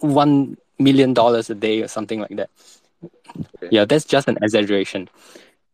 one 0.00 0.56
million 0.78 1.12
dollars 1.14 1.50
a 1.50 1.54
day 1.54 1.82
or 1.82 1.88
something 1.88 2.20
like 2.20 2.36
that. 2.36 2.50
Okay. 3.56 3.68
Yeah, 3.70 3.84
that's 3.84 4.04
just 4.04 4.28
an 4.28 4.38
exaggeration 4.42 5.08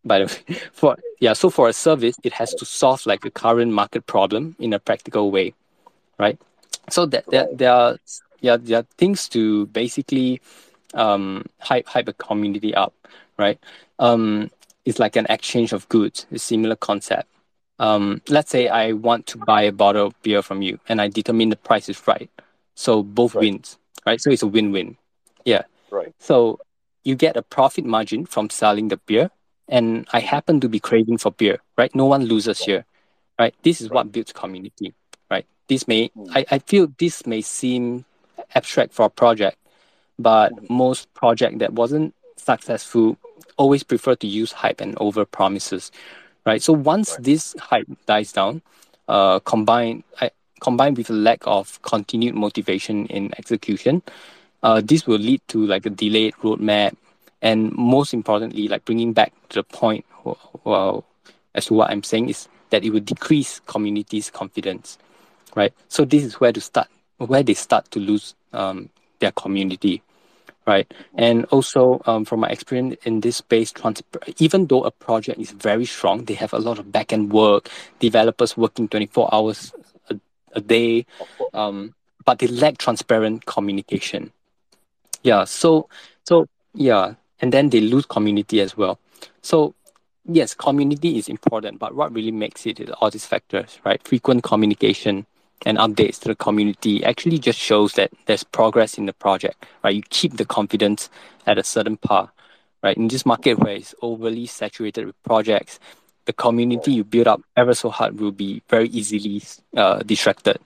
by 0.05 0.19
the 0.21 0.27
way 0.31 0.57
for 0.73 0.97
yeah 1.21 1.33
so 1.33 1.51
for 1.51 1.69
a 1.69 1.73
service 1.73 2.17
it 2.25 2.33
has 2.33 2.55
to 2.55 2.65
solve 2.65 3.05
like 3.07 3.25
a 3.25 3.31
current 3.31 3.73
market 3.73 4.07
problem 4.07 4.57
in 4.59 4.73
a 4.73 4.79
practical 4.79 5.31
way 5.31 5.55
right 6.19 6.39
so 6.91 7.07
that 7.07 7.25
there, 7.31 7.47
there 7.53 7.73
are 7.73 7.97
yeah 8.41 8.57
there 8.59 8.81
are 8.81 8.87
things 8.99 9.29
to 9.29 9.67
basically 9.67 10.41
um 10.95 11.45
hype 11.61 11.87
hype 11.87 12.09
a 12.09 12.13
community 12.15 12.75
up 12.75 12.95
right 13.39 13.59
um 13.99 14.51
it's 14.85 14.99
like 14.99 15.17
an 15.17 15.27
exchange 15.29 15.73
of 15.73 15.89
goods 15.89 16.27
a 16.33 16.39
similar 16.39 16.77
concept 16.77 17.29
um 17.79 18.21
let's 18.29 18.51
say 18.51 18.69
i 18.69 18.93
want 18.93 19.27
to 19.27 19.39
buy 19.39 19.63
a 19.63 19.73
bottle 19.73 20.07
of 20.07 20.23
beer 20.23 20.43
from 20.43 20.63
you 20.63 20.79
and 20.89 21.01
i 21.01 21.09
determine 21.09 21.49
the 21.49 21.57
price 21.57 21.89
is 21.89 22.07
right 22.07 22.31
so 22.75 23.03
both 23.03 23.35
right. 23.35 23.43
wins 23.43 23.79
right 24.07 24.21
so 24.21 24.31
it's 24.31 24.43
a 24.43 24.47
win-win 24.47 24.97
yeah 25.45 25.63
right 25.91 26.15
so 26.19 26.59
you 27.05 27.15
get 27.15 27.37
a 27.37 27.43
profit 27.43 27.85
margin 27.85 28.27
from 28.27 28.49
selling 28.51 28.89
the 28.89 28.97
beer 28.99 29.31
and 29.69 30.07
I 30.13 30.21
happen 30.21 30.61
to 30.61 30.69
be 30.69 30.79
craving 30.79 31.19
for 31.19 31.33
beer, 31.33 31.59
right? 31.79 31.93
No 31.95 32.07
one 32.07 32.25
loses 32.25 32.59
here, 32.59 32.85
right? 33.39 33.55
This 33.63 33.81
is 33.81 33.91
what 33.91 34.13
builds 34.13 34.33
community, 34.33 34.93
right? 35.31 35.47
This 35.69 35.89
may, 35.89 36.11
mm. 36.11 36.29
I, 36.35 36.45
I 36.51 36.59
feel 36.59 36.89
this 36.99 37.27
may 37.27 37.41
seem 37.41 38.05
abstract 38.55 38.93
for 38.93 39.07
a 39.07 39.11
project, 39.11 39.57
but 40.19 40.71
most 40.71 41.13
project 41.15 41.59
that 41.59 41.73
wasn't 41.73 42.15
successful 42.37 43.17
always 43.57 43.83
prefer 43.83 44.15
to 44.17 44.27
use 44.27 44.53
hype 44.53 44.81
and 44.81 44.97
over 44.99 45.25
promises, 45.25 45.93
right? 46.47 46.63
So 46.63 46.73
once 46.73 47.13
right. 47.13 47.25
this 47.25 47.55
hype 47.59 47.89
dies 48.07 48.33
down, 48.33 48.63
uh, 49.09 49.39
combined, 49.41 50.05
I, 50.21 50.31
combined 50.61 50.97
with 50.97 51.11
a 51.11 51.15
lack 51.15 51.41
of 51.47 51.81
continued 51.83 52.35
motivation 52.35 53.07
in 53.07 53.33
execution, 53.39 54.03
uh, 54.63 54.81
this 54.85 55.07
will 55.07 55.19
lead 55.19 55.41
to 55.49 55.67
like 55.67 55.87
a 55.87 55.91
delayed 55.91 56.35
roadmap 56.43 56.97
and 57.43 57.73
most 57.73 58.15
importantly, 58.15 58.69
like 58.69 58.85
bringing 58.85 59.13
back 59.13 59.33
to 59.51 59.57
the 59.57 59.65
point, 59.65 60.05
well, 60.65 61.05
as 61.55 61.67
to 61.67 61.75
what 61.75 61.91
I'm 61.91 62.05
saying 62.05 62.29
is 62.29 62.49
that 62.71 62.85
it 62.85 62.91
will 62.91 63.01
decrease 63.01 63.61
communities' 63.67 64.31
confidence, 64.31 64.97
right? 65.57 65.73
So 65.89 66.05
this 66.05 66.23
is 66.23 66.41
where 66.41 66.53
to 66.53 66.61
start, 66.61 66.89
where 67.19 67.43
they 67.43 67.55
start 67.55 67.91
to 67.91 67.99
lose 67.99 68.35
um, 68.53 68.89
their 69.23 69.33
community, 69.33 70.03
right? 70.67 70.93
And 71.17 71.47
also, 71.47 72.03
um, 72.07 72.27
from 72.27 72.41
my 72.41 72.49
experience 72.51 72.97
in 73.05 73.21
this 73.23 73.39
space, 73.39 73.73
trans- 73.73 74.03
even 74.39 74.67
though 74.67 74.85
a 74.85 74.91
project 74.93 75.41
is 75.41 75.53
very 75.53 75.87
strong, 75.87 76.27
they 76.27 76.35
have 76.35 76.53
a 76.53 76.59
lot 76.61 76.79
of 76.79 76.87
backend 76.87 77.31
work, 77.31 77.71
developers 78.01 78.57
working 78.59 78.89
24 78.89 79.35
hours 79.35 79.73
a, 80.11 80.21
a 80.53 80.61
day, 80.61 81.07
um, 81.55 81.95
but 82.25 82.39
they 82.41 82.49
lack 82.49 82.79
transparent 82.79 83.47
communication. 83.47 84.33
Yeah, 85.23 85.45
so 85.45 85.89
so 86.25 86.47
yeah, 86.75 87.15
and 87.41 87.53
then 87.53 87.71
they 87.71 87.81
lose 87.81 88.07
community 88.07 88.61
as 88.61 88.77
well. 88.77 88.99
So 89.43 89.75
yes, 90.27 90.55
community 90.55 91.19
is 91.19 91.29
important, 91.29 91.79
but 91.79 91.95
what 91.95 92.13
really 92.13 92.33
makes 92.33 92.67
it 92.67 92.81
is 92.81 92.91
all 93.01 93.11
these 93.11 93.27
factors, 93.27 93.79
right? 93.85 94.03
Frequent 94.07 94.43
communication 94.45 95.27
and 95.65 95.79
updates 95.79 96.19
to 96.21 96.29
the 96.29 96.35
community 96.35 97.05
actually 97.05 97.39
just 97.39 97.59
shows 97.59 97.95
that 97.95 98.11
there's 98.27 98.45
progress 98.45 98.99
in 98.99 99.07
the 99.07 99.13
project, 99.13 99.65
right? 99.83 99.95
You 99.95 100.03
keep 100.11 100.37
the 100.37 100.45
confidence 100.45 101.09
at 101.47 101.59
a 101.59 101.65
certain 101.65 101.97
par, 101.97 102.33
right? 102.83 102.97
In 102.97 103.09
this 103.09 103.25
market 103.25 103.59
where 103.59 103.75
it's 103.75 103.95
overly 104.03 104.47
saturated 104.47 105.07
with 105.07 105.23
projects, 105.23 105.79
the 106.25 106.33
community 106.33 106.93
you 106.93 107.05
build 107.05 107.27
up 107.29 107.43
ever 107.57 107.75
so 107.75 107.91
hard 107.91 108.21
will 108.21 108.33
be 108.33 108.63
very 108.69 108.89
easily 108.89 109.43
uh, 109.77 110.01
distracted, 110.01 110.59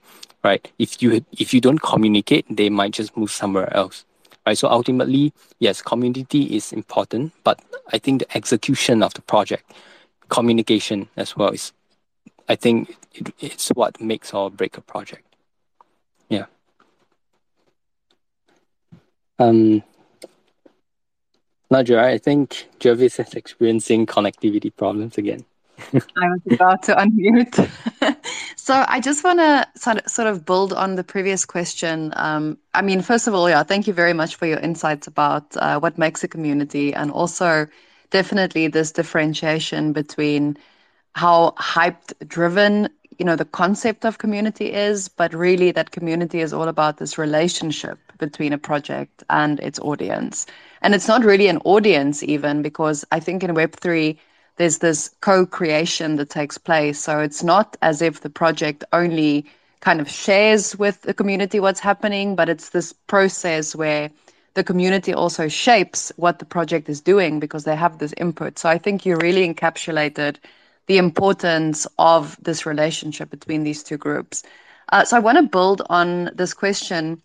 right? 0.45 0.71
If 0.79 1.03
you 1.03 1.25
if 1.39 1.55
you 1.55 1.61
don't 1.61 1.81
communicate, 1.81 2.45
they 2.55 2.69
might 2.69 2.93
just 2.93 3.17
move 3.17 3.31
somewhere 3.31 3.75
else 3.75 4.05
right? 4.47 4.57
So 4.57 4.69
ultimately, 4.69 5.33
yes, 5.59 5.83
community 5.83 6.45
is 6.57 6.73
important, 6.73 7.33
but 7.45 7.61
I 7.93 7.99
think 7.99 8.21
the 8.21 8.37
execution 8.37 9.03
of 9.03 9.13
the 9.15 9.23
project, 9.23 9.71
communication 10.29 11.09
as 11.17 11.37
well 11.37 11.51
is, 11.51 11.73
I 12.49 12.57
think 12.57 12.97
it, 13.13 13.35
it's 13.41 13.69
what 13.69 14.01
makes 14.01 14.33
or 14.33 14.51
break 14.51 14.77
a 14.77 14.81
project. 14.81 15.25
Yeah. 16.29 16.47
Um, 19.39 19.83
Nadja, 21.71 21.99
I 21.99 22.19
think 22.19 22.69
Jervis 22.79 23.19
is 23.19 23.35
experiencing 23.35 24.07
connectivity 24.07 24.75
problems 24.75 25.19
again. 25.19 25.45
I 25.93 26.29
was 26.29 26.41
about 26.51 26.83
to 26.85 26.95
unmute. 26.95 28.17
so 28.57 28.85
I 28.89 29.01
just 29.01 29.25
want 29.25 29.41
to 29.41 30.03
sort 30.09 30.29
of 30.29 30.45
build 30.45 30.73
on 30.73 30.95
the 30.95 31.05
previous 31.05 31.45
question. 31.45 32.13
Um, 32.17 32.57
I 32.73 32.83
mean, 32.83 33.03
first 33.03 33.27
of 33.27 33.35
all, 33.35 33.49
yeah, 33.51 33.63
thank 33.63 33.87
you 33.87 33.93
very 33.93 34.13
much 34.13 34.37
for 34.37 34.47
your 34.47 34.59
insights 34.59 35.07
about 35.07 35.57
uh, 35.57 35.79
what 35.79 35.99
makes 35.99 36.25
a 36.25 36.29
community, 36.29 36.95
and 36.95 37.11
also 37.11 37.67
definitely 38.11 38.69
this 38.69 38.93
differentiation 38.93 39.93
between 39.93 40.57
how 41.17 41.55
hyped 41.59 42.13
driven 42.29 42.89
you 43.19 43.25
know 43.25 43.37
the 43.37 43.45
concept 43.45 44.05
of 44.05 44.19
community 44.19 44.73
is 44.73 45.09
but 45.09 45.35
really 45.35 45.71
that 45.73 45.91
community 45.91 46.41
is 46.41 46.53
all 46.53 46.69
about 46.69 46.99
this 46.99 47.19
relationship 47.19 47.99
between 48.19 48.53
a 48.53 48.59
project 48.59 49.25
and 49.31 49.59
its 49.61 49.79
audience 49.81 50.47
and 50.83 50.95
it's 50.95 51.09
not 51.09 51.25
really 51.25 51.49
an 51.49 51.59
audience 51.65 52.23
even 52.23 52.63
because 52.63 53.05
i 53.13 53.21
think 53.21 53.43
in 53.43 53.51
web3 53.51 54.17
there's 54.57 54.79
this 54.79 55.11
co-creation 55.21 56.17
that 56.17 56.31
takes 56.31 56.59
place. 56.59 56.99
So 56.99 57.21
it's 57.21 57.43
not 57.43 57.77
as 57.83 58.03
if 58.03 58.21
the 58.21 58.31
project 58.31 58.85
only 58.93 59.47
kind 59.81 60.01
of 60.01 60.09
shares 60.09 60.77
with 60.79 61.03
the 61.03 61.15
community 61.15 61.61
what's 61.61 61.81
happening, 61.81 62.35
but 62.35 62.49
it's 62.49 62.71
this 62.71 62.93
process 62.93 63.77
where 63.77 64.11
the 64.55 64.65
community 64.65 65.13
also 65.13 65.49
shapes 65.49 66.11
what 66.17 66.39
the 66.39 66.47
project 66.47 66.89
is 66.89 67.03
doing 67.03 67.39
because 67.39 67.65
they 67.65 67.77
have 67.77 67.99
this 67.99 68.15
input. 68.17 68.59
So 68.59 68.71
I 68.71 68.79
think 68.79 69.05
you 69.05 69.17
really 69.17 69.47
encapsulated 69.47 70.37
the 70.87 70.99
importance 70.99 71.87
of 71.99 72.37
this 72.43 72.67
relationship 72.67 73.31
between 73.31 73.65
these 73.65 73.83
two 73.83 73.97
groups. 73.97 74.43
Uh, 74.91 75.05
so 75.05 75.17
I 75.17 75.21
want 75.21 75.39
to 75.39 75.43
build 75.43 75.83
on 75.91 76.31
this 76.35 76.55
question. 76.55 77.21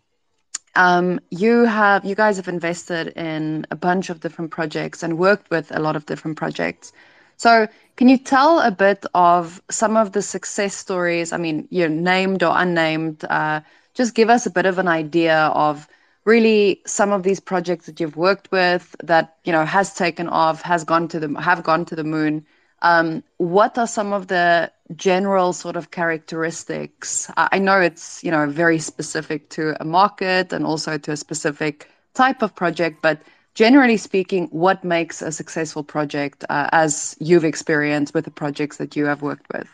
Um, 0.76 1.20
you 1.30 1.66
have, 1.66 2.06
you 2.06 2.16
guys 2.16 2.38
have 2.38 2.48
invested 2.48 3.10
in 3.10 3.68
a 3.72 3.76
bunch 3.76 4.10
of 4.10 4.22
different 4.22 4.52
projects 4.52 5.04
and 5.04 5.18
worked 5.18 5.50
with 5.52 5.76
a 5.76 5.80
lot 5.80 5.96
of 5.96 6.06
different 6.06 6.38
projects. 6.38 6.92
So 7.38 7.68
can 7.98 8.08
you 8.08 8.18
tell 8.18 8.60
a 8.60 8.72
bit 8.72 9.06
of 9.14 9.62
some 9.70 9.98
of 9.98 10.14
the 10.14 10.22
success 10.22 10.76
stories? 10.76 11.34
I 11.34 11.38
mean, 11.38 11.68
you're 11.72 11.90
named 11.90 12.42
or 12.44 12.54
unnamed. 12.56 13.26
Uh, 13.26 13.62
just 13.94 14.16
give 14.16 14.30
us 14.30 14.46
a 14.46 14.52
bit 14.52 14.66
of 14.66 14.80
an 14.80 14.88
idea 14.88 15.48
of 15.54 15.88
really 16.26 16.82
some 16.86 17.12
of 17.12 17.24
these 17.24 17.40
projects 17.40 17.86
that 17.88 18.00
you've 18.00 18.16
worked 18.16 18.52
with 18.52 18.96
that 19.04 19.38
you 19.44 19.52
know 19.52 19.66
has 19.66 19.94
taken 19.94 20.30
off, 20.30 20.62
has 20.62 20.84
gone 20.84 21.08
to 21.10 21.20
the 21.20 21.42
have 21.42 21.64
gone 21.64 21.86
to 21.86 21.96
the 21.96 22.04
moon. 22.04 22.46
Um, 22.82 23.24
what 23.38 23.78
are 23.78 23.88
some 23.88 24.14
of 24.14 24.28
the 24.28 24.72
general 24.96 25.54
sort 25.54 25.76
of 25.76 25.92
characteristics? 25.92 27.30
I 27.38 27.60
know 27.60 27.80
it's 27.80 28.24
you 28.24 28.32
know 28.32 28.48
very 28.48 28.80
specific 28.80 29.50
to 29.52 29.76
a 29.82 29.86
market 29.86 30.52
and 30.54 30.66
also 30.66 30.98
to 30.98 31.12
a 31.12 31.18
specific 31.18 31.90
type 32.14 32.42
of 32.42 32.56
project, 32.56 33.02
but 33.02 33.22
generally 33.54 33.98
speaking, 33.98 34.48
what 34.48 34.84
makes 34.84 35.22
a 35.22 35.32
successful 35.32 35.84
project 35.84 36.44
uh, 36.50 36.70
as 36.72 37.16
you've 37.20 37.46
experienced 37.46 38.14
with 38.14 38.26
the 38.26 38.32
projects 38.32 38.78
that 38.78 38.96
you 38.96 39.06
have 39.06 39.22
worked 39.22 39.46
with? 39.54 39.68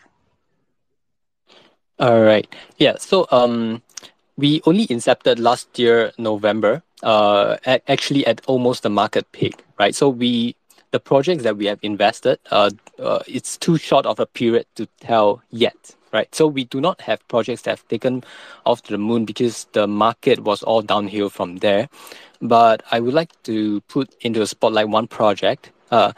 All 1.98 2.22
right. 2.22 2.46
Yeah. 2.76 2.96
So 2.98 3.26
um, 3.30 3.82
we 4.36 4.60
only 4.66 4.86
incepted 4.86 5.38
last 5.38 5.78
year 5.78 6.12
November. 6.18 6.82
Uh, 7.00 7.56
actually 7.86 8.26
at 8.26 8.44
almost 8.46 8.82
the 8.82 8.90
market 8.90 9.30
peak, 9.30 9.62
right? 9.78 9.94
So 9.94 10.08
we 10.08 10.56
the 10.90 11.00
projects 11.00 11.42
that 11.42 11.56
we 11.56 11.66
have 11.66 11.78
invested, 11.82 12.38
uh, 12.50 12.70
uh, 12.98 13.20
it's 13.26 13.56
too 13.56 13.76
short 13.76 14.06
of 14.06 14.18
a 14.20 14.26
period 14.26 14.66
to 14.76 14.86
tell 15.00 15.42
yet, 15.50 15.94
right? 16.12 16.32
So 16.34 16.46
we 16.46 16.64
do 16.64 16.80
not 16.80 17.00
have 17.02 17.26
projects 17.28 17.62
that 17.62 17.70
have 17.70 17.88
taken 17.88 18.24
off 18.64 18.82
to 18.84 18.92
the 18.92 18.98
moon 18.98 19.24
because 19.24 19.66
the 19.72 19.86
market 19.86 20.40
was 20.40 20.62
all 20.62 20.82
downhill 20.82 21.28
from 21.30 21.56
there. 21.56 21.88
But 22.40 22.82
I 22.90 23.00
would 23.00 23.14
like 23.14 23.30
to 23.44 23.80
put 23.82 24.14
into 24.20 24.42
a 24.42 24.46
spotlight 24.46 24.88
one 24.88 25.08
project. 25.08 25.70
Uh, 25.90 26.12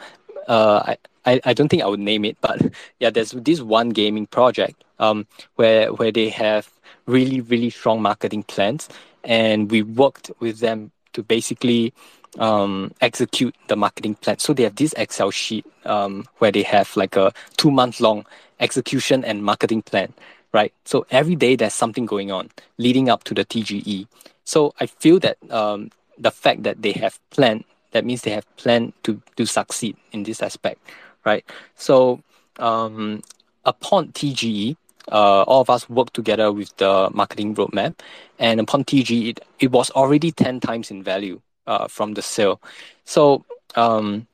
uh, 0.47 0.95
I, 1.25 1.41
I 1.43 1.53
don't 1.53 1.67
think 1.67 1.83
I 1.83 1.87
would 1.87 1.99
name 1.99 2.25
it, 2.25 2.37
but 2.41 2.61
yeah, 2.99 3.09
there's 3.09 3.31
this 3.31 3.61
one 3.61 3.89
gaming 3.89 4.27
project 4.27 4.83
um, 4.99 5.27
where 5.55 5.93
where 5.93 6.11
they 6.11 6.29
have 6.29 6.71
really 7.07 7.41
really 7.41 7.69
strong 7.69 8.01
marketing 8.01 8.43
plans, 8.43 8.87
and 9.23 9.69
we 9.69 9.81
worked 9.81 10.31
with 10.39 10.59
them 10.59 10.91
to 11.13 11.23
basically 11.23 11.93
um, 12.39 12.93
execute 13.01 13.55
the 13.67 13.75
marketing 13.75 14.15
plan. 14.15 14.39
So 14.39 14.53
they 14.53 14.63
have 14.63 14.75
this 14.75 14.93
Excel 14.93 15.31
sheet 15.31 15.65
um, 15.85 16.25
where 16.37 16.51
they 16.51 16.63
have 16.63 16.95
like 16.95 17.15
a 17.15 17.33
two 17.57 17.71
month 17.71 17.99
long 17.99 18.25
execution 18.59 19.23
and 19.25 19.43
marketing 19.43 19.81
plan, 19.81 20.13
right? 20.53 20.73
So 20.85 21.05
every 21.11 21.35
day 21.35 21.55
there's 21.55 21.73
something 21.73 22.05
going 22.05 22.31
on 22.31 22.49
leading 22.77 23.09
up 23.09 23.23
to 23.25 23.33
the 23.33 23.45
TGE. 23.45 24.07
So 24.43 24.73
I 24.79 24.85
feel 24.85 25.19
that 25.19 25.37
um, 25.49 25.91
the 26.17 26.31
fact 26.31 26.63
that 26.63 26.81
they 26.81 26.91
have 26.93 27.19
planned, 27.31 27.63
that 27.91 28.05
means 28.05 28.21
they 28.21 28.31
have 28.31 28.55
planned 28.57 28.93
to, 29.03 29.21
to 29.35 29.45
succeed 29.45 29.97
in 30.11 30.23
this 30.23 30.41
aspect, 30.41 30.79
right? 31.25 31.45
So 31.75 32.21
um, 32.57 33.21
upon 33.65 34.09
TGE, 34.09 34.77
uh, 35.11 35.43
all 35.43 35.61
of 35.61 35.69
us 35.69 35.89
worked 35.89 36.13
together 36.13 36.51
with 36.51 36.75
the 36.77 37.09
marketing 37.11 37.55
roadmap, 37.55 37.95
and 38.37 38.59
upon 38.59 38.83
TGE, 38.83 39.29
it, 39.29 39.39
it 39.59 39.71
was 39.71 39.89
already 39.91 40.31
10 40.31 40.59
times 40.59 40.91
in 40.91 41.03
value 41.03 41.41
uh, 41.67 41.87
from 41.87 42.13
the 42.13 42.21
sale. 42.21 42.61
So 43.05 43.45
um, 43.75 44.27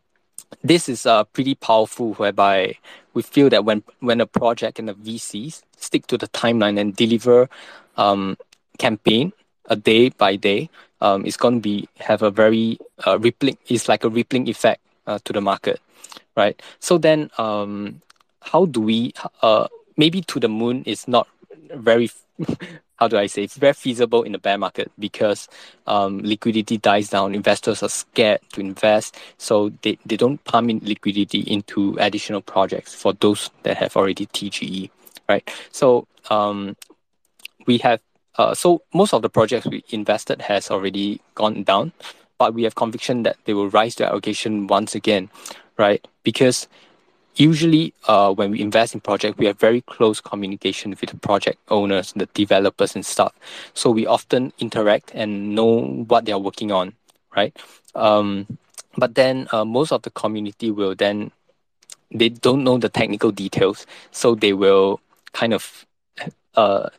this 0.64 0.90
is 0.90 1.06
uh, 1.06 1.24
pretty 1.26 1.56
powerful, 1.56 2.14
whereby 2.14 2.76
we 3.14 3.22
feel 3.22 3.50
that 3.50 3.66
when 3.66 3.84
when 4.00 4.22
a 4.22 4.26
project 4.26 4.80
and 4.80 4.90
the 4.90 4.94
VCs 4.94 5.62
stick 5.78 6.08
to 6.08 6.18
the 6.18 6.28
timeline 6.30 6.80
and 6.80 6.96
deliver 6.96 7.50
um, 7.98 8.38
campaign 8.78 9.34
a 9.66 9.76
day 9.76 10.10
by 10.10 10.36
day, 10.36 10.70
um, 11.02 11.26
it's 11.26 11.38
going 11.38 11.56
to 11.56 11.62
be 11.62 11.88
have 12.00 12.22
a 12.22 12.32
very 12.32 12.78
uh, 13.06 13.18
rippling. 13.20 13.58
It's 13.68 13.88
like 13.88 14.04
a 14.04 14.10
rippling 14.10 14.48
effect 14.48 14.82
uh, 15.06 15.20
to 15.26 15.34
the 15.34 15.42
market, 15.42 15.80
right? 16.36 16.62
So 16.80 16.98
then, 16.98 17.30
um, 17.38 18.02
how 18.42 18.66
do 18.66 18.82
we? 18.82 19.14
Uh, 19.42 19.68
maybe 19.98 20.22
to 20.22 20.40
the 20.40 20.48
moon 20.48 20.84
is 20.86 21.08
not 21.08 21.28
very 21.74 22.10
how 22.98 23.08
do 23.08 23.18
I 23.18 23.28
say, 23.28 23.44
it's 23.44 23.58
very 23.58 23.74
feasible 23.74 24.24
in 24.24 24.32
the 24.32 24.40
bear 24.40 24.58
market 24.58 24.92
because 24.98 25.48
um, 25.86 26.20
liquidity 26.20 26.78
dies 26.78 27.10
down. 27.10 27.36
Investors 27.36 27.84
are 27.84 27.90
scared 27.90 28.40
to 28.54 28.62
invest, 28.62 29.16
so 29.38 29.70
they, 29.84 29.98
they 30.06 30.18
don't 30.18 30.44
pump 30.46 30.70
in 30.70 30.80
liquidity 30.84 31.40
into 31.42 31.96
additional 32.00 32.42
projects 32.42 32.96
for 32.96 33.14
those 33.14 33.50
that 33.64 33.78
have 33.78 33.96
already 33.96 34.26
TGE, 34.26 34.90
right? 35.30 35.48
So 35.72 36.08
um, 36.32 36.76
we 37.68 37.78
have, 37.80 38.02
uh, 38.38 38.56
so 38.56 38.82
most 38.94 39.14
of 39.14 39.22
the 39.22 39.30
projects 39.30 39.68
we 39.68 39.84
invested 39.90 40.42
has 40.42 40.72
already 40.72 41.22
gone 41.36 41.64
down, 41.64 41.94
but 42.40 42.56
we 42.56 42.64
have 42.64 42.76
conviction 42.76 43.24
that 43.24 43.38
they 43.46 43.54
will 43.54 43.70
rise 43.70 43.94
to 43.96 44.08
allocation 44.08 44.66
once 44.66 44.96
again, 44.96 45.30
right? 45.78 46.06
Because 46.24 46.68
usually 47.40 47.94
uh, 48.08 48.34
when 48.34 48.52
we 48.52 48.62
invest 48.62 48.94
in 48.94 49.00
project 49.00 49.38
we 49.38 49.46
have 49.46 49.60
very 49.60 49.82
close 49.82 50.20
communication 50.22 50.92
with 50.92 51.10
the 51.10 51.18
project 51.18 51.58
owners 51.70 52.14
the 52.14 52.28
developers 52.34 52.96
and 52.96 53.06
stuff. 53.06 53.34
So 53.74 53.90
we 53.90 54.06
often 54.06 54.54
interact 54.60 55.12
and 55.14 55.56
know 55.56 56.06
what 56.08 56.26
they're 56.26 56.40
working 56.40 56.72
on 56.72 56.94
right? 57.38 57.56
Um, 57.96 58.58
but 58.98 59.16
then 59.16 59.48
uh, 59.52 59.64
most 59.64 59.92
of 59.92 60.02
the 60.02 60.10
community 60.10 60.72
will 60.72 60.96
then 60.96 61.32
they 62.12 62.30
don't 62.30 62.64
know 62.64 62.78
the 62.78 62.90
technical 62.90 63.32
details. 63.32 63.86
So 64.12 64.36
they 64.36 64.54
will 64.54 65.00
kind 65.34 65.54
of 65.54 65.86
uh, 66.56 66.90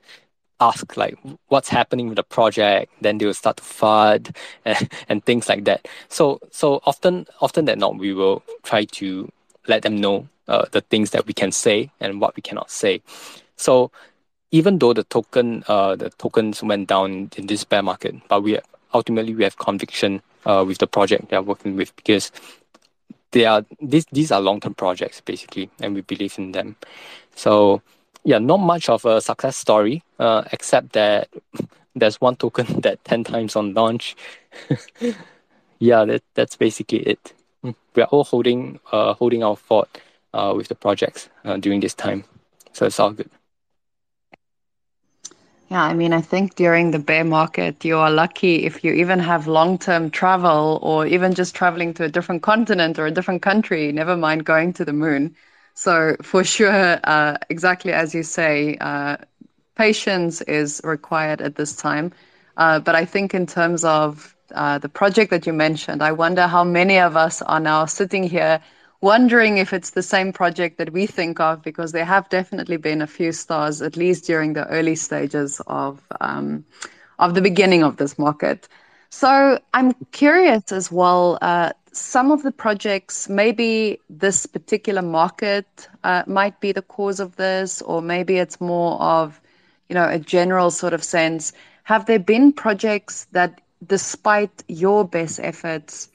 ask 0.60 0.96
like 0.96 1.18
what's 1.48 1.68
happening 1.68 2.08
with 2.08 2.16
the 2.16 2.22
project? 2.22 2.92
Then 3.00 3.18
they 3.18 3.26
will 3.26 3.34
start 3.34 3.56
to 3.58 3.62
fud 3.62 4.34
and, 4.64 4.90
and 5.08 5.24
things 5.24 5.48
like 5.48 5.64
that. 5.64 5.88
So 6.08 6.40
so 6.50 6.80
often 6.86 7.26
often 7.40 7.64
that 7.66 7.78
not 7.78 7.98
we 7.98 8.12
will 8.14 8.42
try 8.62 8.84
to 8.84 9.30
let 9.68 9.82
them 9.82 9.96
know 9.96 10.28
uh, 10.48 10.66
the 10.72 10.80
things 10.80 11.10
that 11.10 11.26
we 11.26 11.34
can 11.34 11.52
say 11.52 11.90
and 12.00 12.20
what 12.20 12.36
we 12.36 12.42
cannot 12.42 12.70
say. 12.70 13.02
So 13.56 13.90
even 14.50 14.78
though 14.78 14.94
the 14.94 15.04
token 15.04 15.64
uh, 15.68 15.96
the 15.96 16.10
tokens 16.10 16.62
went 16.62 16.88
down 16.88 17.30
in 17.36 17.46
this 17.46 17.64
bear 17.64 17.82
market, 17.82 18.16
but 18.28 18.42
we 18.42 18.58
ultimately 18.94 19.34
we 19.34 19.44
have 19.44 19.58
conviction 19.58 20.22
uh, 20.46 20.64
with 20.66 20.78
the 20.78 20.86
project 20.86 21.28
they 21.28 21.36
are 21.36 21.42
working 21.42 21.76
with 21.76 21.94
because 21.96 22.32
they 23.32 23.44
are 23.44 23.64
these 23.80 24.06
these 24.12 24.32
are 24.32 24.40
long 24.40 24.60
term 24.60 24.74
projects 24.74 25.20
basically, 25.20 25.70
and 25.80 25.94
we 25.94 26.00
believe 26.02 26.38
in 26.38 26.52
them. 26.52 26.76
So 27.34 27.82
yeah, 28.24 28.38
not 28.38 28.58
much 28.58 28.88
of 28.88 29.04
a 29.04 29.20
success 29.20 29.56
story, 29.56 30.02
uh, 30.18 30.44
except 30.52 30.92
that 30.92 31.28
there's 31.94 32.20
one 32.20 32.36
token 32.36 32.80
that 32.82 33.04
ten 33.04 33.24
times 33.24 33.56
on 33.56 33.74
launch. 33.74 34.16
yeah, 35.78 36.04
that 36.04 36.22
that's 36.34 36.56
basically 36.56 37.00
it. 37.00 37.32
Mm. 37.64 37.74
we 37.94 38.02
are 38.02 38.08
all 38.10 38.24
holding 38.24 38.78
uh, 38.92 39.14
holding 39.14 39.42
our 39.42 39.56
fort 39.56 39.88
uh, 40.34 40.52
with 40.56 40.68
the 40.68 40.74
projects 40.74 41.28
uh, 41.44 41.56
during 41.56 41.80
this 41.80 41.94
time. 41.94 42.24
So 42.72 42.86
it's 42.86 43.00
all 43.00 43.10
good. 43.12 43.30
Yeah, 45.68 45.82
I 45.82 45.94
mean, 45.94 46.12
I 46.12 46.20
think 46.20 46.54
during 46.54 46.90
the 46.92 46.98
bear 46.98 47.24
market, 47.24 47.84
you 47.84 47.98
are 47.98 48.10
lucky 48.10 48.64
if 48.64 48.84
you 48.84 48.92
even 48.92 49.18
have 49.20 49.46
long 49.46 49.78
term 49.78 50.10
travel 50.10 50.78
or 50.82 51.06
even 51.06 51.34
just 51.34 51.54
traveling 51.54 51.94
to 51.94 52.04
a 52.04 52.08
different 52.08 52.42
continent 52.42 52.98
or 52.98 53.06
a 53.06 53.10
different 53.10 53.42
country, 53.42 53.92
never 53.92 54.16
mind 54.16 54.44
going 54.44 54.72
to 54.74 54.84
the 54.84 54.92
moon. 54.92 55.34
So, 55.74 56.16
for 56.22 56.44
sure, 56.44 56.98
uh, 57.04 57.36
exactly 57.50 57.92
as 57.92 58.14
you 58.14 58.22
say, 58.22 58.76
uh, 58.80 59.16
patience 59.76 60.40
is 60.42 60.80
required 60.84 61.40
at 61.42 61.56
this 61.56 61.76
time. 61.76 62.12
Uh, 62.56 62.80
but 62.80 62.94
I 62.94 63.04
think, 63.04 63.34
in 63.34 63.46
terms 63.46 63.84
of 63.84 64.34
uh, 64.54 64.78
the 64.78 64.88
project 64.88 65.30
that 65.30 65.46
you 65.46 65.52
mentioned, 65.52 66.02
I 66.02 66.12
wonder 66.12 66.46
how 66.46 66.64
many 66.64 66.98
of 66.98 67.16
us 67.16 67.42
are 67.42 67.60
now 67.60 67.86
sitting 67.86 68.24
here 68.24 68.60
wondering 69.00 69.58
if 69.58 69.72
it's 69.72 69.90
the 69.90 70.02
same 70.02 70.32
project 70.32 70.78
that 70.78 70.92
we 70.92 71.06
think 71.06 71.38
of 71.40 71.62
because 71.62 71.92
there 71.92 72.04
have 72.04 72.28
definitely 72.28 72.76
been 72.76 73.00
a 73.00 73.06
few 73.06 73.32
stars, 73.32 73.80
at 73.80 73.96
least 73.96 74.24
during 74.24 74.54
the 74.54 74.66
early 74.68 74.96
stages 74.96 75.60
of 75.66 76.02
um, 76.20 76.64
of 77.18 77.34
the 77.34 77.42
beginning 77.42 77.82
of 77.82 77.96
this 77.96 78.18
market. 78.18 78.68
So 79.10 79.58
I'm 79.74 79.92
curious 80.12 80.70
as 80.72 80.92
well. 80.92 81.38
Uh, 81.40 81.72
some 81.92 82.30
of 82.30 82.42
the 82.42 82.52
projects, 82.52 83.28
maybe 83.28 83.98
this 84.08 84.46
particular 84.46 85.02
market 85.02 85.88
uh, 86.04 86.22
might 86.26 86.60
be 86.60 86.72
the 86.72 86.82
cause 86.82 87.18
of 87.18 87.36
this, 87.36 87.82
or 87.82 88.02
maybe 88.02 88.36
it's 88.36 88.60
more 88.60 89.00
of, 89.00 89.40
you 89.88 89.94
know, 89.94 90.08
a 90.08 90.18
general 90.18 90.70
sort 90.70 90.92
of 90.92 91.02
sense. 91.02 91.52
Have 91.84 92.06
there 92.06 92.18
been 92.18 92.52
projects 92.52 93.26
that 93.32 93.60
despite 93.84 94.62
your 94.68 95.04
best 95.04 95.40
efforts, 95.42 96.08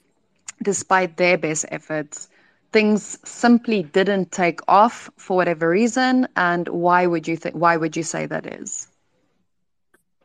despite 0.61 1.17
their 1.17 1.37
best 1.37 1.65
efforts, 1.69 2.27
things 2.71 3.17
simply 3.23 3.83
didn't 3.83 4.31
take 4.31 4.59
off 4.67 5.09
for 5.17 5.37
whatever 5.37 5.69
reason, 5.69 6.27
and 6.35 6.67
why 6.67 7.05
would 7.05 7.27
you 7.27 7.35
think? 7.37 7.55
Why 7.55 7.75
would 7.77 7.95
you 7.95 8.03
say 8.03 8.25
that 8.25 8.45
is? 8.45 8.87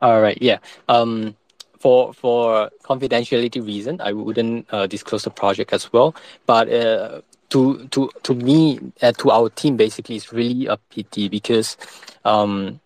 All 0.00 0.20
right. 0.20 0.38
Yeah. 0.40 0.58
Um, 0.88 1.36
for 1.78 2.12
for 2.12 2.70
confidentiality 2.82 3.64
reason, 3.64 4.00
I 4.00 4.12
wouldn't 4.12 4.66
uh, 4.72 4.86
disclose 4.86 5.24
the 5.24 5.30
project 5.30 5.72
as 5.72 5.92
well. 5.92 6.14
But 6.46 6.72
uh, 6.72 7.20
to 7.50 7.86
to 7.88 8.10
to 8.22 8.34
me, 8.34 8.80
uh, 9.02 9.12
to 9.18 9.30
our 9.30 9.48
team, 9.50 9.76
basically, 9.76 10.16
it's 10.16 10.32
really 10.32 10.66
a 10.66 10.76
pity 10.76 11.28
because 11.28 11.76
um, 12.24 12.80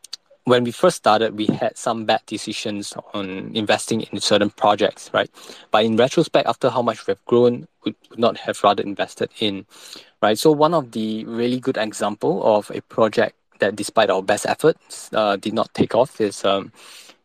when 0.45 0.65
we 0.65 0.73
first 0.73 0.97
started, 0.97 1.37
we 1.37 1.47
had 1.47 1.77
some 1.77 2.05
bad 2.05 2.23
decisions 2.27 2.95
on 3.15 3.53
investing 3.55 4.03
in 4.03 4.21
certain 4.21 4.51
projects, 4.51 5.11
right? 5.15 5.31
But 5.71 5.85
in 5.85 5.97
retrospect, 5.97 6.49
after 6.49 6.69
how 6.69 6.83
much 6.83 7.07
we've 7.07 7.25
grown, 7.27 7.69
we 7.85 7.95
would 8.11 8.19
not 8.19 8.37
have 8.39 8.63
rather 8.65 8.83
invested 8.83 9.31
in, 9.39 9.67
right? 10.21 10.37
So 10.39 10.51
one 10.51 10.75
of 10.75 10.93
the 10.93 11.25
really 11.27 11.61
good 11.61 11.77
example 11.77 12.43
of 12.45 12.71
a 12.71 12.81
project 12.83 13.37
that, 13.61 13.77
despite 13.77 14.11
our 14.11 14.23
best 14.23 14.47
efforts, 14.47 15.11
uh, 15.13 15.37
did 15.37 15.55
not 15.55 15.73
take 15.75 15.95
off 15.95 16.21
is 16.21 16.45
um, 16.45 16.73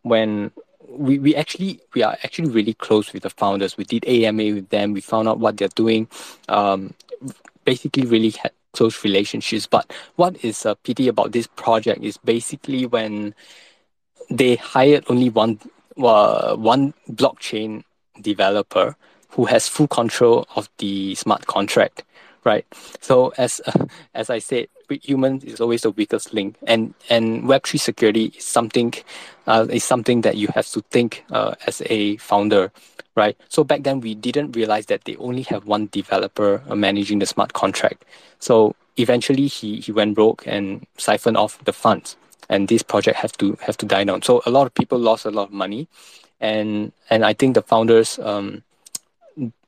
when 0.04 0.52
we, 0.88 1.20
we 1.20 1.36
actually 1.36 1.80
we 1.94 2.04
are 2.04 2.18
actually 2.24 2.50
really 2.50 2.74
close 2.76 3.12
with 3.14 3.24
the 3.24 3.30
founders. 3.30 3.78
We 3.78 3.84
did 3.84 4.06
AMA 4.08 4.54
with 4.54 4.70
them. 4.70 4.94
We 4.94 5.02
found 5.02 5.28
out 5.28 5.40
what 5.40 5.58
they're 5.58 5.68
doing. 5.70 6.08
Um, 6.48 6.94
basically, 7.66 8.06
really 8.06 8.30
had 8.30 8.52
close 8.74 9.04
relationships. 9.04 9.68
But 9.68 9.92
what 10.16 10.44
is 10.44 10.66
a 10.66 10.76
pity 10.76 11.08
about 11.08 11.32
this 11.32 11.48
project 11.56 12.04
is 12.04 12.18
basically 12.18 12.86
when 12.86 13.34
they 14.30 14.56
hired 14.56 15.06
only 15.10 15.30
one 15.30 15.60
uh, 15.98 16.56
one 16.56 16.94
blockchain 17.10 17.84
developer 18.22 18.96
who 19.30 19.46
has 19.46 19.68
full 19.68 19.88
control 19.88 20.48
of 20.56 20.70
the 20.78 21.16
smart 21.16 21.48
contract 21.48 22.04
right? 22.48 22.66
So 23.02 23.34
as 23.38 23.62
uh, 23.68 23.86
as 24.16 24.30
I 24.32 24.40
said, 24.40 24.68
human 25.04 25.42
is 25.44 25.60
always 25.60 25.82
the 25.84 25.92
weakest 25.92 26.34
link, 26.34 26.56
and 26.66 26.96
and 27.10 27.48
Web 27.48 27.68
three 27.68 27.78
security 27.78 28.32
is 28.38 28.46
something 28.46 28.94
uh, 29.46 29.68
is 29.70 29.84
something 29.84 30.22
that 30.22 30.38
you 30.38 30.48
have 30.56 30.68
to 30.72 30.82
think 30.90 31.26
uh, 31.30 31.54
as 31.68 31.84
a 31.86 32.18
founder, 32.18 32.72
right? 33.16 33.36
So 33.50 33.64
back 33.64 33.84
then 33.84 34.00
we 34.00 34.16
didn't 34.16 34.56
realize 34.56 34.88
that 34.88 35.04
they 35.04 35.18
only 35.18 35.44
have 35.52 35.68
one 35.68 35.90
developer 35.92 36.64
uh, 36.70 36.76
managing 36.76 37.20
the 37.20 37.28
smart 37.28 37.54
contract. 37.54 38.06
So 38.40 38.76
eventually 38.96 39.48
he 39.48 39.82
he 39.82 39.92
went 39.92 40.16
broke 40.16 40.48
and 40.48 40.88
siphoned 40.98 41.38
off 41.38 41.60
the 41.66 41.74
funds, 41.74 42.16
and 42.50 42.68
this 42.68 42.82
project 42.82 43.18
have 43.20 43.34
to 43.44 43.58
have 43.62 43.78
to 43.78 43.86
die 43.86 44.06
down. 44.06 44.22
So 44.24 44.42
a 44.46 44.52
lot 44.52 44.66
of 44.68 44.74
people 44.74 44.98
lost 44.98 45.26
a 45.26 45.32
lot 45.32 45.50
of 45.50 45.54
money, 45.54 45.88
and 46.40 46.94
and 47.10 47.26
I 47.26 47.34
think 47.34 47.56
the 47.56 47.62
founders 47.62 48.18
um 48.20 48.64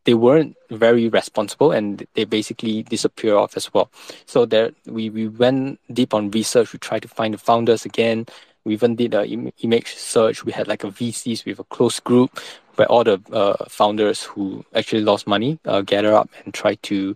they 0.06 0.14
weren't 0.14 0.56
very 0.70 1.10
responsible 1.10 1.72
and 1.72 2.06
they 2.14 2.24
basically 2.24 2.84
disappear 2.84 3.36
off 3.36 3.58
as 3.58 3.74
well. 3.74 3.90
So 4.26 4.46
there, 4.46 4.72
we, 4.86 5.10
we 5.10 5.28
went 5.28 5.80
deep 5.92 6.14
on 6.14 6.32
research. 6.32 6.74
We 6.74 6.80
tried 6.80 7.02
to 7.04 7.08
find 7.08 7.34
the 7.34 7.38
founders 7.38 7.86
again. 7.86 8.26
We 8.64 8.74
even 8.74 8.96
did 8.96 9.14
a 9.14 9.26
Im- 9.28 9.52
image 9.62 9.96
search. 9.96 10.46
We 10.46 10.52
had 10.52 10.68
like 10.68 10.84
a 10.84 10.88
VCs 10.88 11.46
with 11.46 11.60
a 11.60 11.64
close 11.66 12.00
group 12.00 12.40
where 12.76 12.88
all 12.88 13.04
the 13.04 13.22
uh, 13.32 13.66
founders 13.68 14.24
who 14.24 14.64
actually 14.74 15.02
lost 15.02 15.28
money 15.28 15.60
uh, 15.66 15.82
gather 15.82 16.14
up 16.14 16.30
and 16.44 16.54
try 16.54 16.76
to, 16.76 17.16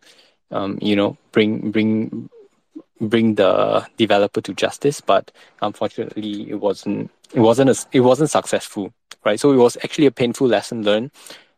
um, 0.51 0.77
you 0.81 0.95
know, 0.95 1.17
bring 1.31 1.71
bring 1.71 2.29
bring 2.99 3.35
the 3.35 3.85
developer 3.97 4.41
to 4.41 4.53
justice. 4.53 5.01
But 5.01 5.31
unfortunately, 5.61 6.49
it 6.49 6.55
wasn't 6.55 7.11
it 7.33 7.39
wasn't 7.39 7.69
a, 7.69 7.85
it 7.91 8.01
wasn't 8.01 8.29
successful, 8.29 8.93
right? 9.25 9.39
So 9.39 9.51
it 9.51 9.57
was 9.57 9.77
actually 9.83 10.07
a 10.07 10.11
painful 10.11 10.47
lesson 10.47 10.83
learned 10.83 11.11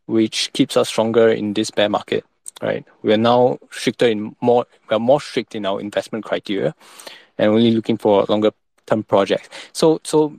which 0.06 0.52
keeps 0.54 0.78
us 0.78 0.90
stronger 0.90 1.30
in 1.30 1.54
this 1.54 1.72
bear 1.72 1.90
market. 1.90 2.26
Right, 2.62 2.86
we 3.02 3.12
are 3.12 3.18
now 3.18 3.60
stricter 3.70 4.08
in 4.08 4.36
more. 4.40 4.66
We 4.90 4.96
are 4.96 5.00
more 5.00 5.20
strict 5.20 5.56
in 5.56 5.66
our 5.66 5.82
investment 5.82 6.24
criteria, 6.24 6.74
and 7.38 7.52
only 7.52 7.72
looking 7.72 7.98
for 7.98 8.26
longer 8.30 8.52
term 8.86 9.04
projects. 9.04 9.50
So, 9.74 10.00
so 10.04 10.38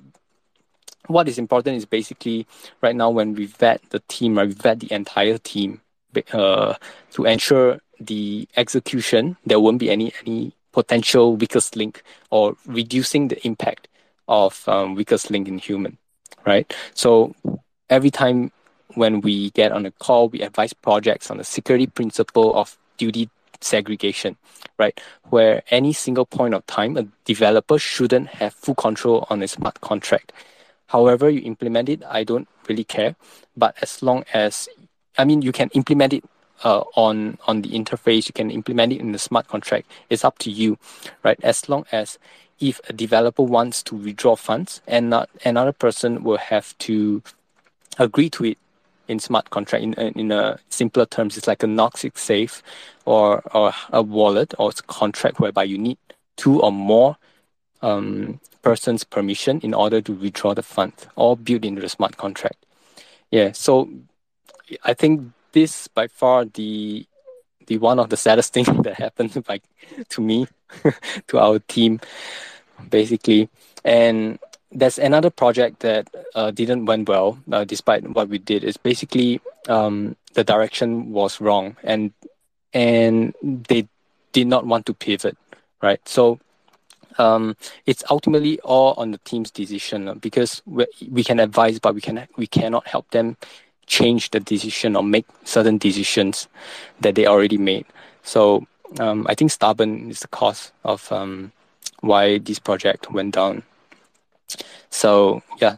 what 1.08 1.28
is 1.28 1.38
important 1.38 1.76
is 1.76 1.84
basically 1.84 2.46
right 2.80 2.96
now 2.96 3.10
when 3.10 3.34
we 3.34 3.46
vet 3.46 3.82
the 3.90 4.00
team, 4.08 4.38
right, 4.38 4.48
we 4.48 4.54
vet 4.54 4.80
the 4.80 4.92
entire 4.92 5.38
team 5.38 5.82
uh, 6.32 6.74
to 7.12 7.24
ensure 7.26 7.80
the 8.00 8.48
execution. 8.56 9.36
There 9.44 9.60
won't 9.60 9.78
be 9.78 9.90
any 9.90 10.12
any 10.24 10.54
potential 10.72 11.36
weakest 11.36 11.76
link 11.76 12.02
or 12.30 12.56
reducing 12.66 13.28
the 13.28 13.46
impact 13.46 13.88
of 14.28 14.66
um, 14.68 14.94
weakest 14.94 15.30
link 15.30 15.48
in 15.48 15.58
human, 15.58 15.98
right? 16.44 16.74
So 16.94 17.34
every 17.88 18.10
time 18.10 18.52
when 18.94 19.20
we 19.20 19.50
get 19.50 19.72
on 19.72 19.86
a 19.86 19.90
call, 19.90 20.28
we 20.28 20.42
advise 20.42 20.72
projects 20.72 21.30
on 21.30 21.38
the 21.38 21.44
security 21.44 21.86
principle 21.86 22.54
of 22.54 22.76
duty 22.96 23.28
segregation, 23.60 24.36
right? 24.78 24.98
Where 25.30 25.62
any 25.70 25.92
single 25.92 26.26
point 26.26 26.54
of 26.54 26.66
time, 26.66 26.96
a 26.96 27.06
developer 27.24 27.78
shouldn't 27.78 28.28
have 28.28 28.54
full 28.54 28.74
control 28.74 29.26
on 29.30 29.42
a 29.42 29.48
smart 29.48 29.80
contract. 29.80 30.32
However, 30.88 31.28
you 31.28 31.40
implement 31.42 31.88
it, 31.88 32.02
I 32.08 32.24
don't 32.24 32.48
really 32.68 32.84
care. 32.84 33.16
But 33.56 33.74
as 33.82 34.02
long 34.02 34.24
as, 34.32 34.68
I 35.18 35.24
mean, 35.24 35.42
you 35.42 35.52
can 35.52 35.68
implement 35.70 36.12
it 36.12 36.24
uh, 36.64 36.84
on 36.94 37.38
on 37.46 37.62
the 37.62 37.70
interface, 37.70 38.28
you 38.28 38.32
can 38.32 38.50
implement 38.50 38.92
it 38.92 39.00
in 39.00 39.12
the 39.12 39.18
smart 39.18 39.48
contract. 39.48 39.90
It's 40.08 40.24
up 40.24 40.38
to 40.38 40.50
you, 40.50 40.78
right? 41.22 41.38
As 41.42 41.68
long 41.68 41.84
as 41.92 42.18
if 42.60 42.80
a 42.88 42.92
developer 42.92 43.42
wants 43.42 43.82
to 43.82 43.94
withdraw 43.94 44.36
funds 44.36 44.80
and 44.86 45.10
not 45.10 45.28
another 45.44 45.72
person 45.72 46.22
will 46.22 46.38
have 46.38 46.76
to 46.78 47.22
agree 47.98 48.30
to 48.30 48.44
it 48.44 48.58
in 49.08 49.18
smart 49.18 49.50
contract 49.50 49.82
in, 49.82 49.94
in 49.94 50.32
a 50.32 50.58
simpler 50.68 51.06
terms 51.06 51.36
it's 51.36 51.46
like 51.46 51.62
a 51.62 51.66
Gnosis 51.66 52.12
Safe 52.14 52.62
or 53.04 53.42
or 53.54 53.72
a 53.90 54.02
wallet 54.02 54.54
or 54.58 54.70
a 54.70 54.82
contract 54.82 55.40
whereby 55.40 55.64
you 55.64 55.78
need 55.78 55.98
two 56.36 56.60
or 56.60 56.72
more 56.72 57.16
um, 57.82 58.40
persons 58.62 59.04
permission 59.04 59.60
in 59.60 59.74
order 59.74 60.00
to 60.00 60.12
withdraw 60.12 60.54
the 60.54 60.62
funds 60.62 61.06
all 61.14 61.36
built 61.36 61.64
into 61.64 61.80
the 61.80 61.88
smart 61.88 62.16
contract. 62.16 62.64
Yeah 63.30 63.52
so 63.52 63.88
i 64.82 64.92
think 64.92 65.30
this 65.52 65.86
by 65.86 66.08
far 66.08 66.44
the 66.44 67.06
the 67.68 67.78
one 67.78 68.00
of 68.00 68.10
the 68.10 68.16
saddest 68.16 68.52
thing 68.54 68.64
that 68.82 68.94
happened 68.94 69.44
like 69.48 69.62
to 70.08 70.20
me 70.20 70.46
to 71.28 71.38
our 71.38 71.58
team 71.60 72.00
basically. 72.90 73.48
And 73.84 74.38
there's 74.72 74.98
another 74.98 75.30
project 75.30 75.80
that 75.80 76.08
uh, 76.34 76.50
didn't 76.50 76.86
went 76.86 77.08
well 77.08 77.38
uh, 77.52 77.64
despite 77.64 78.08
what 78.08 78.28
we 78.28 78.38
did. 78.38 78.64
Is 78.64 78.76
basically 78.76 79.40
um, 79.68 80.16
the 80.34 80.44
direction 80.44 81.12
was 81.12 81.40
wrong 81.40 81.76
and 81.82 82.12
and 82.72 83.34
they 83.42 83.88
did 84.32 84.46
not 84.46 84.66
want 84.66 84.84
to 84.86 84.94
pivot 84.94 85.36
right? 85.82 86.00
So 86.08 86.38
um, 87.18 87.56
it's 87.86 88.04
ultimately 88.10 88.60
all 88.60 88.94
on 88.96 89.10
the 89.10 89.18
team's 89.18 89.50
decision 89.50 90.08
uh, 90.08 90.14
because 90.14 90.62
we, 90.66 90.86
we 91.10 91.24
can 91.24 91.40
advise 91.40 91.78
but 91.78 91.94
we 91.94 92.00
can 92.00 92.26
we 92.36 92.46
cannot 92.46 92.86
help 92.86 93.10
them 93.10 93.36
change 93.86 94.30
the 94.30 94.40
decision 94.40 94.96
or 94.96 95.02
make 95.02 95.26
certain 95.44 95.78
decisions 95.78 96.48
that 97.00 97.14
they 97.14 97.26
already 97.26 97.58
made. 97.58 97.86
So 98.22 98.66
um, 98.98 99.26
I 99.28 99.34
think 99.34 99.50
stubborn 99.50 100.10
is 100.10 100.20
the 100.20 100.28
cause 100.28 100.72
of 100.84 101.10
um, 101.12 101.52
why 102.00 102.38
this 102.38 102.58
project 102.58 103.10
went 103.12 103.34
down 103.34 103.62
so 104.90 105.42
yeah, 105.60 105.76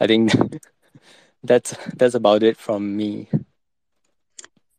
I 0.00 0.06
think 0.06 0.32
that's 1.44 1.76
that's 1.94 2.14
about 2.14 2.42
it 2.42 2.56
from 2.56 2.96
me. 2.96 3.28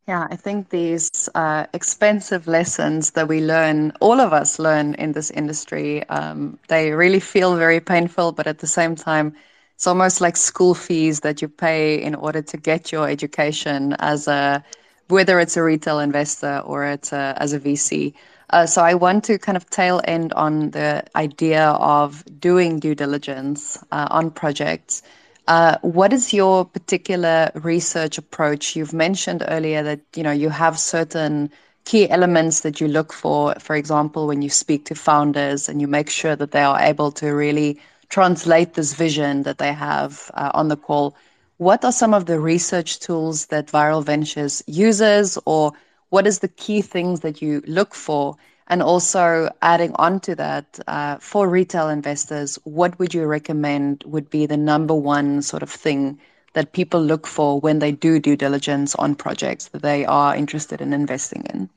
Yeah, 0.08 0.27
I 0.29 0.36
think 0.36 0.69
these 0.69 1.29
uh, 1.34 1.65
expensive 1.73 2.47
lessons 2.47 3.12
that 3.12 3.27
we 3.27 3.41
learn, 3.41 3.91
all 3.99 4.19
of 4.21 4.34
us 4.34 4.60
learn 4.60 4.93
in 4.95 5.13
this 5.13 5.31
industry, 5.31 6.08
um, 6.10 6.60
they 6.67 6.91
really 6.91 7.19
feel 7.19 7.55
very 7.55 7.79
painful, 7.79 8.31
but 8.31 8.45
at 8.45 8.60
the 8.60 8.67
same 8.67 8.95
time, 8.95 9.36
it's 9.73 9.88
almost 9.88 10.21
like 10.21 10.38
school 10.38 10.75
fees 10.75 11.21
that 11.21 11.41
you 11.41 11.47
pay 11.47 12.01
in 12.01 12.13
order 12.13 12.43
to 12.43 12.58
get 12.58 12.91
your 12.91 13.10
education 13.10 13.93
as 13.99 14.27
a, 14.27 14.63
whether 15.08 15.39
it's 15.39 15.58
a 15.58 15.63
retail 15.63 15.99
investor 15.99 16.60
or 16.60 16.86
it's 16.86 17.12
a, 17.12 17.36
as 17.38 17.53
a 17.53 17.60
VC. 17.60 18.13
Uh, 18.49 18.65
so 18.65 18.81
I 18.81 18.93
want 18.93 19.23
to 19.25 19.38
kind 19.38 19.55
of 19.55 19.69
tail 19.69 20.01
end 20.05 20.34
on 20.34 20.71
the 20.71 21.03
idea 21.15 21.69
of 21.69 22.23
doing 22.39 22.79
due 22.79 22.95
diligence 22.95 23.77
uh, 23.91 24.08
on 24.12 24.31
projects. 24.31 25.01
Uh, 25.47 25.77
what 25.81 26.12
is 26.13 26.34
your 26.34 26.65
particular 26.65 27.51
research 27.55 28.17
approach? 28.17 28.75
You've 28.75 28.93
mentioned 28.93 29.43
earlier 29.47 29.84
that 29.84 30.01
you 30.15 30.23
know 30.23 30.31
you 30.31 30.49
have 30.49 30.79
certain 30.79 31.51
key 31.86 32.10
elements 32.10 32.62
that 32.62 32.82
you 32.82 32.88
look 32.88 33.13
for. 33.13 33.53
For 33.59 33.76
example, 33.76 34.26
when 34.28 34.41
you 34.41 34.49
speak 34.49 34.86
to 34.86 34.95
founders 34.95 35.69
and 35.69 35.80
you 35.82 35.88
make 35.88 36.09
sure 36.09 36.36
that 36.36 36.51
they 36.51 36.63
are 36.63 36.80
able 36.80 37.11
to 37.13 37.30
really 37.30 37.80
translate 38.09 38.74
this 38.74 38.93
vision 38.93 39.43
that 39.43 39.57
they 39.57 39.74
have 39.74 40.32
uh, 40.34 40.51
on 40.53 40.67
the 40.67 40.78
call. 40.78 41.15
What 41.57 41.86
are 41.86 41.91
some 41.91 42.13
of 42.13 42.26
the 42.26 42.39
research 42.39 42.99
tools 42.99 43.47
that 43.47 43.67
Viral 43.67 44.03
Ventures 44.03 44.63
uses, 44.67 45.38
or 45.45 45.74
what 46.10 46.28
is 46.28 46.39
the 46.39 46.47
key 46.47 46.82
things 46.82 47.22
that 47.22 47.41
you 47.41 47.62
look 47.68 47.93
for? 47.93 48.36
And 48.68 48.82
also 48.82 49.49
adding 49.62 49.93
on 49.95 50.20
to 50.22 50.36
that, 50.36 50.80
uh, 50.88 51.18
for 51.18 51.47
retail 51.47 51.88
investors, 51.89 52.58
what 52.64 52.97
would 52.97 53.14
you 53.14 53.26
recommend 53.26 54.03
would 54.08 54.30
be 54.30 54.45
the 54.45 54.58
number 54.58 54.95
one 54.95 55.41
sort 55.41 55.62
of 55.62 55.70
thing 55.70 56.20
that 56.53 56.74
people 56.74 57.01
look 57.01 57.28
for 57.28 57.60
when 57.60 57.80
they 57.80 57.91
do 57.91 58.20
due 58.20 58.36
diligence 58.36 58.95
on 58.95 59.14
projects 59.16 59.68
that 59.68 59.82
they 59.84 60.06
are 60.06 60.36
interested 60.36 60.82
in 60.82 60.93
investing 60.93 61.43
in? 61.53 61.70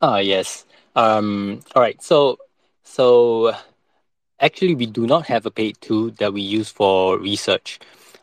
Ah, 0.00 0.18
yes. 0.18 0.64
Um, 0.96 1.60
all 1.74 1.82
right. 1.82 2.00
So, 2.02 2.38
so 2.82 3.52
actually, 4.40 4.74
we 4.74 4.86
do 4.86 5.06
not 5.06 5.26
have 5.26 5.46
a 5.46 5.50
paid 5.50 5.80
tool 5.80 6.10
that 6.18 6.32
we 6.32 6.40
use 6.42 6.70
for 6.70 7.18
research. 7.18 7.78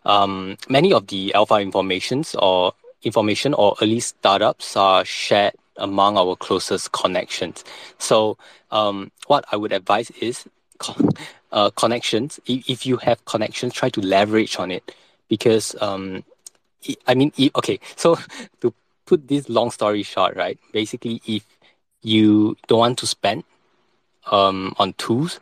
Um, 0.06 0.58
many 0.70 0.94
of 0.94 1.08
the 1.08 1.34
alpha 1.34 1.56
informations 1.56 2.36
or 2.36 2.74
information 3.04 3.54
or 3.54 3.76
early 3.82 4.00
startups 4.00 4.76
are 4.76 5.04
shared 5.06 5.54
among 5.78 6.18
our 6.18 6.36
closest 6.36 6.92
connections. 6.92 7.64
So, 7.98 8.38
um, 8.72 9.12
what 9.28 9.46
I 9.52 9.56
would 9.58 9.72
advise 9.72 10.12
is 10.12 10.46
uh, 11.52 11.70
connections. 11.72 12.40
If, 12.46 12.86
you 12.86 12.98
have 12.98 13.24
connections, 13.26 13.74
try 13.74 13.90
to 13.90 14.02
leverage 14.02 14.58
on 14.58 14.72
it 14.72 14.96
because 15.28 15.76
um, 15.82 16.24
I 17.08 17.16
mean, 17.16 17.32
okay. 17.56 17.80
So 17.96 18.18
to 18.62 18.74
put 19.06 19.28
this 19.28 19.50
long 19.50 19.72
story 19.72 20.04
short, 20.04 20.36
right? 20.36 20.58
Basically, 20.72 21.22
if 21.26 21.46
you 22.02 22.58
don't 22.68 22.80
want 22.80 22.98
to 23.00 23.08
spend 23.08 23.44
um, 24.32 24.74
on 24.78 24.94
tools, 24.94 25.40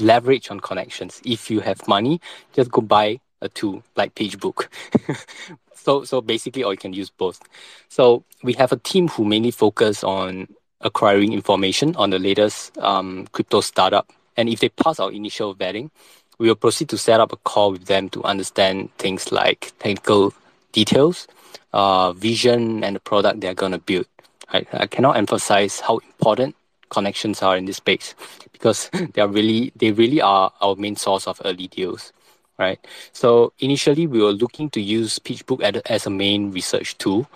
leverage 0.00 0.50
on 0.50 0.60
connections. 0.60 1.20
If 1.24 1.50
you 1.50 1.60
have 1.60 1.86
money, 1.88 2.20
just 2.52 2.70
go 2.70 2.80
buy 2.82 3.20
a 3.42 3.48
tool 3.48 3.82
like 3.96 4.14
PitchBook. 4.14 4.68
so 5.74 6.04
so 6.04 6.20
basically, 6.20 6.62
or 6.62 6.72
you 6.72 6.78
can 6.78 6.92
use 6.92 7.10
both. 7.10 7.40
So 7.88 8.24
we 8.42 8.52
have 8.54 8.72
a 8.72 8.76
team 8.76 9.08
who 9.08 9.24
mainly 9.24 9.50
focus 9.50 10.04
on 10.04 10.48
acquiring 10.80 11.32
information 11.32 11.96
on 11.96 12.10
the 12.10 12.18
latest 12.18 12.76
um, 12.78 13.26
crypto 13.32 13.60
startup. 13.60 14.12
And 14.36 14.48
if 14.48 14.60
they 14.60 14.68
pass 14.68 15.00
our 15.00 15.10
initial 15.10 15.54
vetting, 15.54 15.90
we 16.38 16.48
will 16.48 16.56
proceed 16.56 16.88
to 16.90 16.98
set 16.98 17.20
up 17.20 17.32
a 17.32 17.36
call 17.36 17.72
with 17.72 17.86
them 17.86 18.08
to 18.10 18.22
understand 18.24 18.94
things 18.98 19.32
like 19.32 19.72
technical 19.78 20.34
details, 20.72 21.26
uh, 21.72 22.12
vision, 22.12 22.84
and 22.84 22.96
the 22.96 23.00
product 23.00 23.40
they're 23.40 23.54
going 23.54 23.72
to 23.72 23.78
build. 23.78 24.06
I, 24.52 24.66
I 24.72 24.86
cannot 24.86 25.16
emphasize 25.16 25.80
how 25.80 25.98
important 25.98 26.54
connections 26.90 27.42
are 27.42 27.56
in 27.56 27.64
this 27.64 27.78
space 27.78 28.14
because 28.52 28.90
they 29.14 29.22
are 29.22 29.28
really 29.28 29.72
they 29.74 29.90
really 29.90 30.20
are 30.20 30.52
our 30.60 30.76
main 30.76 30.94
source 30.94 31.26
of 31.26 31.40
early 31.44 31.66
deals 31.66 32.12
right? 32.58 32.78
So 33.12 33.52
initially 33.58 34.06
we 34.06 34.22
were 34.22 34.32
looking 34.32 34.70
to 34.70 34.80
use 34.80 35.18
PitchBook 35.18 35.60
as 35.86 36.06
a 36.06 36.10
main 36.10 36.52
research 36.52 36.96
tool. 36.98 37.28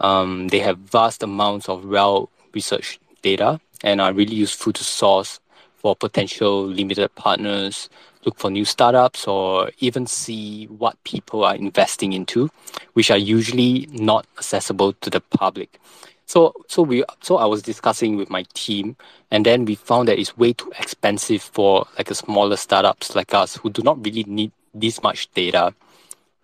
Um, 0.00 0.48
they 0.48 0.60
have 0.60 0.78
vast 0.78 1.22
amounts 1.22 1.68
of 1.68 1.84
well 1.84 2.30
researched 2.54 3.00
data 3.22 3.60
and 3.82 4.00
are 4.00 4.12
really 4.12 4.34
useful 4.34 4.72
to 4.72 4.84
source 4.84 5.40
for 5.76 5.94
potential 5.94 6.66
limited 6.66 7.14
partners 7.14 7.88
look 8.24 8.38
for 8.38 8.50
new 8.50 8.64
startups 8.64 9.26
or 9.26 9.70
even 9.78 10.06
see 10.06 10.66
what 10.66 11.02
people 11.04 11.44
are 11.44 11.54
investing 11.54 12.12
into 12.12 12.50
which 12.94 13.10
are 13.10 13.18
usually 13.18 13.88
not 13.92 14.26
accessible 14.36 14.92
to 14.94 15.08
the 15.08 15.20
public 15.20 15.80
so 16.28 16.52
so 16.68 16.82
we 16.82 17.02
so 17.22 17.38
I 17.38 17.46
was 17.46 17.62
discussing 17.62 18.16
with 18.16 18.28
my 18.28 18.44
team, 18.52 18.96
and 19.30 19.46
then 19.46 19.64
we 19.64 19.74
found 19.74 20.08
that 20.08 20.18
it's 20.18 20.36
way 20.36 20.52
too 20.52 20.70
expensive 20.78 21.42
for 21.42 21.86
like 21.96 22.10
a 22.10 22.14
smaller 22.14 22.56
startups 22.56 23.16
like 23.16 23.32
us 23.32 23.56
who 23.56 23.70
do 23.70 23.82
not 23.82 24.04
really 24.04 24.24
need 24.24 24.52
this 24.74 25.02
much 25.02 25.32
data, 25.32 25.74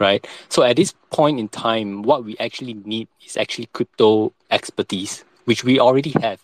right? 0.01 0.27
So 0.49 0.63
at 0.63 0.77
this 0.77 0.95
point 1.11 1.39
in 1.39 1.49
time, 1.49 2.03
what 2.03 2.25
we 2.25 2.35
actually 2.39 2.75
need 2.75 3.09
is 3.27 3.37
actually 3.37 3.67
crypto 3.75 4.33
expertise, 4.51 5.23
which 5.45 5.65
we 5.65 5.79
already 5.79 6.15
have, 6.23 6.41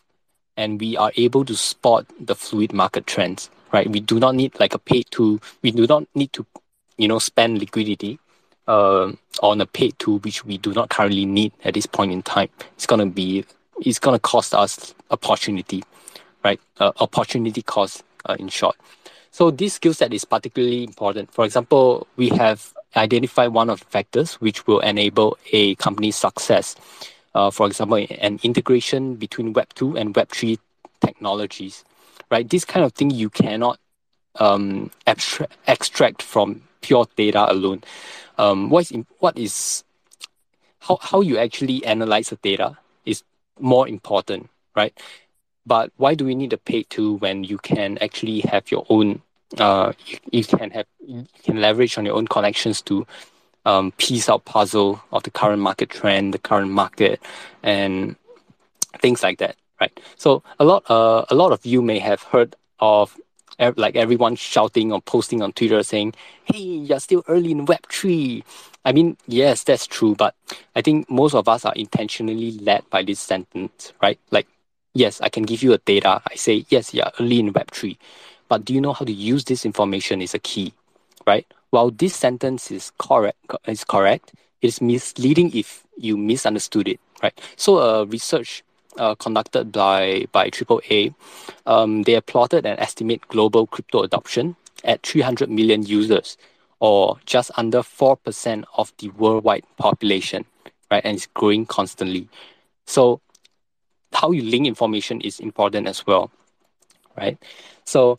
and 0.58 0.78
we 0.78 0.98
are 0.98 1.10
able 1.16 1.46
to 1.46 1.56
spot 1.56 2.04
the 2.20 2.34
fluid 2.34 2.74
market 2.74 3.06
trends, 3.06 3.48
right? 3.72 3.88
We 3.90 4.00
do 4.00 4.20
not 4.20 4.34
need 4.34 4.60
like 4.60 4.74
a 4.74 4.78
paid 4.78 5.06
tool. 5.10 5.40
We 5.62 5.70
do 5.70 5.86
not 5.86 6.04
need 6.14 6.34
to, 6.34 6.44
you 6.98 7.08
know, 7.08 7.18
spend 7.18 7.58
liquidity 7.58 8.18
uh, 8.66 9.12
on 9.42 9.60
a 9.60 9.66
paid 9.66 9.98
tool 9.98 10.18
which 10.18 10.44
we 10.44 10.58
do 10.58 10.72
not 10.72 10.90
currently 10.90 11.24
need 11.24 11.52
at 11.64 11.74
this 11.74 11.86
point 11.86 12.12
in 12.12 12.22
time. 12.22 12.48
It's 12.76 12.86
gonna 12.86 13.06
be 13.06 13.44
it's 13.84 13.98
gonna 13.98 14.18
cost 14.18 14.54
us 14.54 14.94
opportunity, 15.10 15.82
right? 16.44 16.60
Uh, 16.78 16.92
opportunity 17.00 17.62
cost 17.62 18.02
uh, 18.26 18.36
in 18.38 18.48
short. 18.48 18.76
So 19.30 19.50
this 19.50 19.74
skill 19.74 19.94
set 19.94 20.12
is 20.12 20.24
particularly 20.24 20.84
important. 20.84 21.32
For 21.32 21.44
example, 21.44 22.06
we 22.16 22.28
have 22.30 22.72
identified 22.96 23.52
one 23.52 23.70
of 23.70 23.80
the 23.80 23.86
factors 23.86 24.34
which 24.34 24.66
will 24.66 24.80
enable 24.80 25.38
a 25.52 25.76
company's 25.76 26.16
success. 26.16 26.74
Uh, 27.34 27.50
for 27.50 27.66
example, 27.66 28.04
an 28.18 28.40
integration 28.42 29.14
between 29.14 29.52
Web 29.52 29.72
two 29.74 29.96
and 29.96 30.14
Web 30.16 30.28
three 30.30 30.58
technologies, 31.00 31.84
right? 32.30 32.48
This 32.48 32.64
kind 32.64 32.84
of 32.84 32.92
thing 32.92 33.10
you 33.10 33.30
cannot 33.30 33.78
um, 34.36 34.90
abstra- 35.06 35.48
extract 35.66 36.22
from 36.22 36.62
pure 36.80 37.06
data 37.16 37.50
alone 37.50 37.82
um, 38.38 38.70
what 38.70 38.90
is 38.90 39.04
what 39.18 39.38
is 39.38 39.84
how 40.80 40.98
how 41.00 41.20
you 41.20 41.38
actually 41.38 41.84
analyze 41.84 42.30
the 42.30 42.36
data 42.36 42.76
is 43.04 43.22
more 43.58 43.86
important, 43.86 44.48
right? 44.74 44.96
But 45.66 45.92
why 45.96 46.14
do 46.14 46.24
we 46.24 46.34
need 46.34 46.52
a 46.52 46.58
paid 46.58 46.88
tool 46.88 47.18
when 47.18 47.44
you 47.44 47.58
can 47.58 47.98
actually 47.98 48.40
have 48.40 48.70
your 48.70 48.86
own 48.88 49.22
uh 49.58 49.92
you, 50.06 50.18
you 50.30 50.44
can 50.44 50.70
have 50.70 50.86
you 51.06 51.26
can 51.44 51.60
leverage 51.60 51.98
on 51.98 52.06
your 52.06 52.14
own 52.14 52.26
connections 52.26 52.80
to 52.82 53.06
um, 53.66 53.92
piece 53.98 54.28
out 54.28 54.44
puzzle 54.44 55.02
of 55.12 55.22
the 55.24 55.30
current 55.30 55.60
market 55.60 55.90
trend, 55.90 56.32
the 56.32 56.38
current 56.38 56.70
market, 56.70 57.20
and 57.62 58.16
things 59.00 59.22
like 59.22 59.38
that, 59.38 59.56
right? 59.80 60.00
So 60.16 60.42
a 60.58 60.64
lot 60.64 60.90
uh, 60.90 61.26
a 61.28 61.34
lot 61.34 61.52
of 61.52 61.66
you 61.66 61.82
may 61.82 61.98
have 61.98 62.22
heard 62.22 62.56
of 62.78 63.18
like 63.76 63.96
everyone 63.96 64.36
shouting 64.36 64.92
or 64.92 65.00
posting 65.02 65.42
on 65.42 65.52
Twitter 65.52 65.82
saying, 65.82 66.14
"Hey, 66.44 66.58
you're 66.58 67.00
still 67.00 67.22
early 67.28 67.50
in 67.52 67.64
Web 67.66 67.86
three." 67.90 68.44
I 68.84 68.92
mean, 68.92 69.16
yes, 69.26 69.62
that's 69.64 69.86
true, 69.86 70.14
but 70.14 70.34
I 70.74 70.80
think 70.80 71.10
most 71.10 71.34
of 71.34 71.48
us 71.48 71.64
are 71.64 71.74
intentionally 71.74 72.52
led 72.52 72.88
by 72.90 73.02
this 73.02 73.20
sentence, 73.20 73.92
right? 74.02 74.18
Like, 74.30 74.46
yes, 74.94 75.20
I 75.20 75.28
can 75.28 75.42
give 75.44 75.62
you 75.62 75.72
a 75.74 75.78
data. 75.78 76.22
I 76.30 76.34
say, 76.36 76.64
yes, 76.70 76.94
you're 76.94 77.10
early 77.20 77.40
in 77.40 77.52
Web 77.52 77.70
three, 77.70 77.98
but 78.48 78.64
do 78.64 78.72
you 78.72 78.80
know 78.80 78.92
how 78.92 79.04
to 79.04 79.12
use 79.12 79.44
this 79.44 79.64
information? 79.64 80.22
Is 80.22 80.34
a 80.34 80.38
key, 80.38 80.72
right? 81.26 81.46
While 81.70 81.90
this 81.90 82.14
sentence 82.16 82.70
is 82.70 82.92
correct, 82.98 83.38
is 83.66 83.84
correct, 83.84 84.32
it 84.62 84.66
is 84.68 84.80
misleading 84.80 85.50
if 85.54 85.84
you 85.96 86.16
misunderstood 86.16 86.88
it, 86.88 87.00
right? 87.22 87.38
So, 87.56 87.78
uh, 87.78 88.04
research 88.04 88.62
uh, 88.98 89.14
conducted 89.14 89.72
by 89.72 90.26
by 90.32 90.50
AAA, 90.50 91.14
um, 91.66 92.02
they 92.02 92.12
have 92.12 92.26
plotted 92.26 92.66
and 92.66 92.78
estimate 92.78 93.26
global 93.28 93.66
crypto 93.66 94.02
adoption 94.02 94.56
at 94.84 95.02
300 95.02 95.50
million 95.50 95.84
users, 95.84 96.36
or 96.80 97.18
just 97.26 97.50
under 97.56 97.82
four 97.82 98.16
percent 98.16 98.64
of 98.76 98.92
the 98.98 99.08
worldwide 99.10 99.64
population, 99.76 100.44
right? 100.90 101.04
And 101.04 101.16
it's 101.16 101.26
growing 101.26 101.66
constantly. 101.66 102.28
So, 102.86 103.20
how 104.12 104.32
you 104.32 104.42
link 104.42 104.66
information 104.66 105.20
is 105.20 105.40
important 105.40 105.86
as 105.86 106.06
well, 106.06 106.30
right? 107.16 107.38
So, 107.84 108.18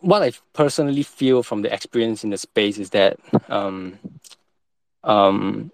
what 0.00 0.22
I 0.22 0.32
personally 0.52 1.02
feel 1.02 1.42
from 1.42 1.62
the 1.62 1.72
experience 1.72 2.24
in 2.24 2.30
the 2.30 2.38
space 2.38 2.78
is 2.78 2.90
that 2.90 3.18
um, 3.48 3.98
um, 5.04 5.70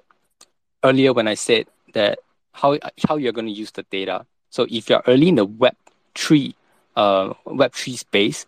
earlier 0.82 1.12
when 1.12 1.28
I 1.28 1.34
said 1.34 1.66
that 1.94 2.18
how 2.54 2.78
how 3.06 3.16
you're 3.16 3.36
going 3.36 3.46
to 3.46 3.52
use 3.52 3.72
the 3.72 3.82
data. 3.90 4.24
So 4.48 4.66
if 4.70 4.88
you're 4.88 5.02
early 5.06 5.28
in 5.28 5.34
the 5.34 5.44
Web 5.44 5.76
three 6.14 6.56
uh, 6.96 7.34
Web 7.44 7.74
three 7.74 7.96
space, 7.96 8.46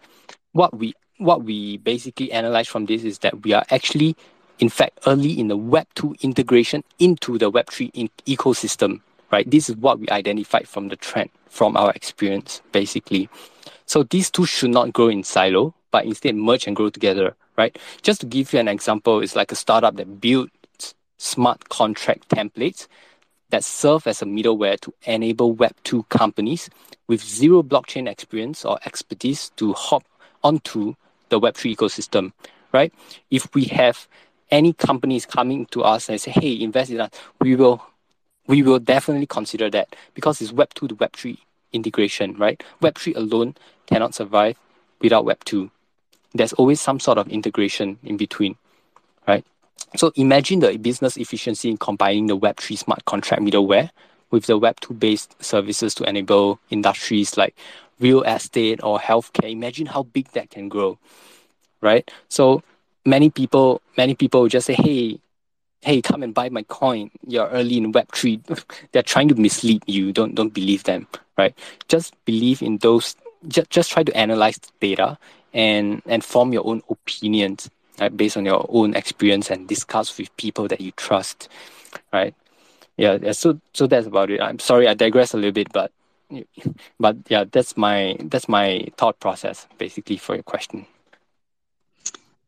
what 0.53 0.73
we 0.79 0.95
what 1.19 1.43
we 1.43 1.77
basically 1.79 2.33
analyze 2.33 2.69
from 2.69 2.87
this 2.87 3.05
is 3.05 3.19
that 3.19 3.43
we 3.43 3.53
are 3.53 3.65
actually 3.71 4.17
in 4.59 4.71
fact 4.71 5.01
early 5.07 5.39
in 5.39 5.49
the 5.49 5.57
Web 5.57 5.87
two 5.95 6.15
integration 6.23 6.83
into 6.99 7.37
the 7.37 7.51
Web 7.51 7.69
three 7.69 7.91
in- 7.93 8.11
ecosystem. 8.27 9.01
Right, 9.31 9.51
this 9.51 9.69
is 9.69 9.77
what 9.77 9.99
we 9.99 10.09
identified 10.09 10.69
from 10.69 10.89
the 10.89 10.97
trend 10.97 11.31
from 11.51 11.77
our 11.77 11.91
experience, 11.91 12.63
basically. 12.71 13.29
So 13.85 14.05
these 14.05 14.31
two 14.31 14.47
should 14.47 14.71
not 14.71 14.93
grow 14.93 15.09
in 15.09 15.25
silo, 15.25 15.75
but 15.91 16.05
instead 16.05 16.37
merge 16.37 16.69
and 16.69 16.77
grow 16.77 16.91
together. 16.91 17.35
Right. 17.57 17.77
Just 18.03 18.21
to 18.21 18.27
give 18.27 18.53
you 18.53 18.61
an 18.61 18.69
example, 18.69 19.21
it's 19.21 19.35
like 19.35 19.51
a 19.51 19.57
startup 19.57 19.97
that 19.97 20.21
builds 20.21 20.53
smart 21.17 21.71
contract 21.71 22.29
templates 22.29 22.87
that 23.51 23.65
serve 23.65 24.07
as 24.07 24.23
a 24.23 24.25
middleware 24.25 24.79
to 24.81 24.93
enable 25.05 25.55
Web2 25.55 26.09
companies 26.09 26.69
with 27.07 27.23
zero 27.23 27.63
blockchain 27.63 28.09
experience 28.09 28.65
or 28.65 28.79
expertise 28.85 29.51
to 29.57 29.73
hop 29.75 30.05
onto 30.43 30.95
the 31.29 31.41
Web3 31.41 31.77
ecosystem, 31.77 32.33
right? 32.73 32.93
If 33.31 33.55
we 33.55 33.65
have 33.65 34.09
any 34.51 34.73
companies 34.73 35.27
coming 35.27 35.67
to 35.67 35.83
us 35.83 36.09
and 36.09 36.21
say, 36.21 36.31
hey, 36.31 36.61
invest 36.61 36.91
in 36.91 37.01
us, 37.01 37.11
we 37.41 37.57
will 37.57 37.83
we 38.49 38.63
will 38.63 38.79
definitely 38.79 39.27
consider 39.27 39.69
that 39.71 39.97
because 40.15 40.41
it's 40.41 40.53
Web2 40.53 40.89
to 40.89 40.97
Web3 40.97 41.37
integration, 41.73 42.37
right? 42.37 42.63
Web3 42.81 43.17
alone 43.17 43.57
cannot 43.87 44.15
survive 44.15 44.57
without 45.01 45.25
Web2. 45.25 45.71
There's 46.33 46.53
always 46.53 46.81
some 46.81 47.01
sort 47.01 47.19
of 47.19 47.29
integration 47.29 47.99
in 48.05 48.17
between? 48.17 48.57
So 49.95 50.13
imagine 50.17 50.61
the 50.61 50.77
business 50.77 51.17
efficiency 51.17 51.71
in 51.71 51.77
combining 51.77 52.27
the 52.27 52.37
Web3 52.37 52.77
smart 52.77 53.05
contract 53.05 53.43
middleware 53.43 53.91
with 54.31 54.47
the 54.47 54.59
Web2 54.59 54.99
based 54.99 55.43
services 55.43 55.95
to 55.95 56.05
enable 56.09 56.59
industries 56.71 57.37
like 57.37 57.55
real 58.01 58.23
estate 58.23 58.81
or 58.83 58.99
healthcare. 58.99 59.51
Imagine 59.51 59.87
how 59.87 60.03
big 60.03 60.29
that 60.33 60.51
can 60.51 60.69
grow, 60.69 60.99
right? 61.81 62.11
So 62.29 62.63
many 63.05 63.31
people, 63.31 63.81
many 63.97 64.15
people 64.15 64.49
just 64.49 64.67
say, 64.67 64.75
"Hey, 64.75 65.21
hey, 65.83 66.03
come 66.03 66.23
and 66.23 66.35
buy 66.35 66.49
my 66.49 66.63
coin. 66.65 67.11
You're 67.27 67.49
early 67.49 67.79
in 67.79 67.93
Web3. 67.93 68.65
They're 68.93 69.03
trying 69.03 69.29
to 69.29 69.35
mislead 69.35 69.83
you. 69.87 70.13
Don't 70.13 70.35
don't 70.35 70.53
believe 70.53 70.85
them, 70.85 71.07
right? 71.39 71.57
Just 71.89 72.13
believe 72.25 72.63
in 72.63 72.79
those. 72.79 73.17
Just, 73.49 73.71
just 73.71 73.91
try 73.93 74.03
to 74.03 74.17
analyze 74.17 74.59
the 74.59 74.73
data 74.81 75.19
and 75.55 76.03
and 76.07 76.25
form 76.25 76.53
your 76.53 76.67
own 76.67 76.83
opinions 76.91 77.71
right, 78.01 78.17
based 78.17 78.37
on 78.37 78.45
your 78.45 78.67
own 78.69 78.95
experience 78.95 79.51
and 79.51 79.69
discuss 79.69 80.17
with 80.19 80.35
people 80.37 80.69
that 80.69 80.81
you 80.81 80.93
trust, 80.93 81.49
right? 82.13 82.35
Yeah, 82.97 83.19
yeah. 83.21 83.33
So 83.33 83.61
so 83.73 83.87
that's 83.87 84.07
about 84.07 84.31
it. 84.31 84.41
I'm 84.41 84.59
sorry 84.59 84.89
I 84.89 84.95
digress 84.95 85.35
a 85.35 85.37
little 85.37 85.53
bit, 85.53 85.73
but 85.73 85.93
but 87.01 87.17
yeah, 87.29 87.45
that's 87.51 87.77
my 87.77 88.17
that's 88.21 88.49
my 88.49 88.87
thought 88.97 89.21
process 89.21 89.67
basically 89.79 90.17
for 90.17 90.35
your 90.35 90.43
question. 90.43 90.87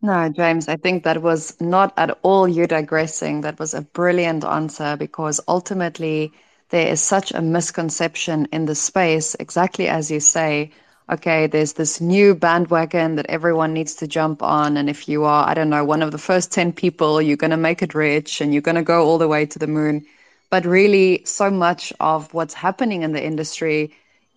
No, 0.01 0.28
James, 0.28 0.68
I 0.68 0.76
think 0.76 1.03
that 1.05 1.22
was 1.22 1.61
not 1.61 1.92
at 1.96 2.16
all 2.22 2.46
you 2.46 2.68
digressing. 2.68 3.40
That 3.40 3.59
was 3.59 3.74
a 3.74 3.82
brilliant 3.82 4.44
answer 4.44 4.96
because 4.96 5.40
ultimately 5.49 6.32
there 6.70 6.86
is 6.86 7.03
such 7.03 7.32
a 7.32 7.42
misconception 7.42 8.46
in 8.53 8.66
the 8.66 8.76
space, 8.76 9.34
exactly 9.40 9.88
as 9.88 10.11
you 10.11 10.20
say. 10.20 10.70
Okay, 11.11 11.46
there's 11.46 11.72
this 11.72 12.02
new 12.02 12.34
bandwagon 12.34 13.14
that 13.14 13.24
everyone 13.30 13.72
needs 13.72 13.94
to 13.94 14.06
jump 14.06 14.42
on. 14.42 14.76
And 14.76 14.90
if 14.90 15.09
you 15.09 15.24
are, 15.24 15.48
I 15.48 15.54
don't 15.54 15.70
know, 15.70 15.82
one 15.82 16.02
of 16.02 16.11
the 16.12 16.18
first 16.18 16.52
10 16.52 16.72
people, 16.74 17.22
you're 17.22 17.38
going 17.38 17.50
to 17.50 17.56
make 17.56 17.82
it 17.82 17.94
rich 17.94 18.42
and 18.42 18.52
you're 18.52 18.61
going 18.61 18.74
to 18.74 18.82
go 18.82 19.06
all 19.06 19.16
the 19.16 19.28
way 19.28 19.46
to 19.46 19.59
the 19.59 19.66
moon. 19.66 20.04
But 20.50 20.66
really, 20.66 21.22
so 21.24 21.50
much 21.50 21.94
of 22.00 22.32
what's 22.34 22.52
happening 22.52 23.02
in 23.02 23.12
the 23.12 23.24
industry 23.24 23.94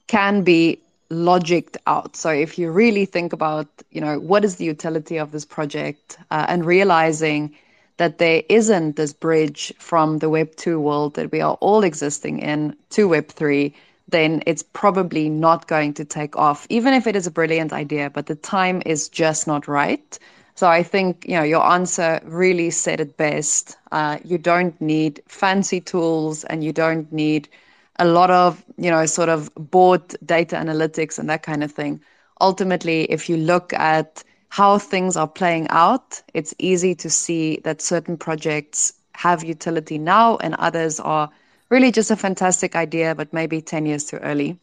can 0.07 0.43
be 0.43 0.80
logicked 1.09 1.76
out. 1.88 2.15
So 2.15 2.30
if 2.30 2.57
you 2.57 2.72
really 2.72 3.05
think 3.05 3.34
about, 3.34 3.67
you 3.91 3.99
know, 3.99 4.17
what 4.19 4.45
is 4.45 4.55
the 4.55 4.65
utility 4.65 5.17
of 5.17 5.34
this 5.34 5.43
project 5.43 6.17
uh, 6.32 6.45
and 6.47 6.65
realizing 6.65 7.53
that 7.97 8.17
there 8.17 8.43
isn't 8.47 8.95
this 8.95 9.11
bridge 9.11 9.74
from 9.78 10.19
the 10.19 10.30
Web 10.30 10.55
2 10.55 10.80
world 10.80 11.15
that 11.15 11.34
we 11.34 11.41
are 11.41 11.55
all 11.59 11.84
existing 11.84 12.39
in 12.39 12.76
to 12.91 13.09
Web 13.09 13.28
3, 13.28 13.74
then 14.12 14.43
it's 14.45 14.64
probably 14.64 15.30
not 15.30 15.68
going 15.68 15.93
to 15.95 16.05
take 16.05 16.36
off, 16.38 16.68
even 16.70 16.93
if 16.93 17.07
it 17.07 17.16
is 17.16 17.28
a 17.28 17.32
brilliant 17.32 17.74
idea, 17.74 18.09
but 18.09 18.28
the 18.28 18.36
time 18.36 18.82
is 18.86 19.09
just 19.09 19.47
not 19.47 19.68
right. 19.68 20.20
So 20.55 20.68
I 20.68 20.84
think, 20.84 21.26
you 21.28 21.36
know, 21.36 21.43
your 21.43 21.66
answer 21.66 22.22
really 22.24 22.70
said 22.70 22.99
it 22.99 23.18
best. 23.18 23.78
Uh, 23.91 24.20
you 24.24 24.38
don't 24.38 24.80
need 24.80 25.22
fancy 25.28 25.82
tools 25.82 26.43
and 26.43 26.64
you 26.64 26.72
don't 26.72 27.12
need 27.12 27.47
a 27.97 28.05
lot 28.05 28.30
of, 28.30 28.64
you 28.78 28.91
know, 28.91 29.05
sort 29.05 29.30
of 29.30 29.53
board 29.55 30.01
data 30.26 30.55
analytics 30.55 31.18
and 31.18 31.30
that 31.30 31.43
kind 31.43 31.64
of 31.64 31.72
thing. 31.72 32.01
Ultimately, 32.39 33.03
if 33.03 33.30
you 33.30 33.38
look 33.38 33.74
at 33.74 34.24
how 34.49 34.78
things 34.78 35.16
are 35.16 35.28
playing 35.28 35.68
out, 35.70 36.22
it's 36.34 36.53
easy 36.59 36.93
to 36.95 37.09
see 37.09 37.62
that 37.64 37.82
certain 37.82 38.18
projects 38.18 38.93
have 39.14 39.43
utility 39.43 39.97
now 39.97 40.38
and 40.38 40.55
others 40.55 40.99
are 40.99 41.30
really 41.72 41.91
just 41.91 42.11
a 42.11 42.15
fantastic 42.15 42.76
idea, 42.76 43.15
but 43.15 43.34
maybe 43.34 43.61
10 43.61 43.86
years 43.88 44.03
too 44.05 44.17
early. 44.17 44.59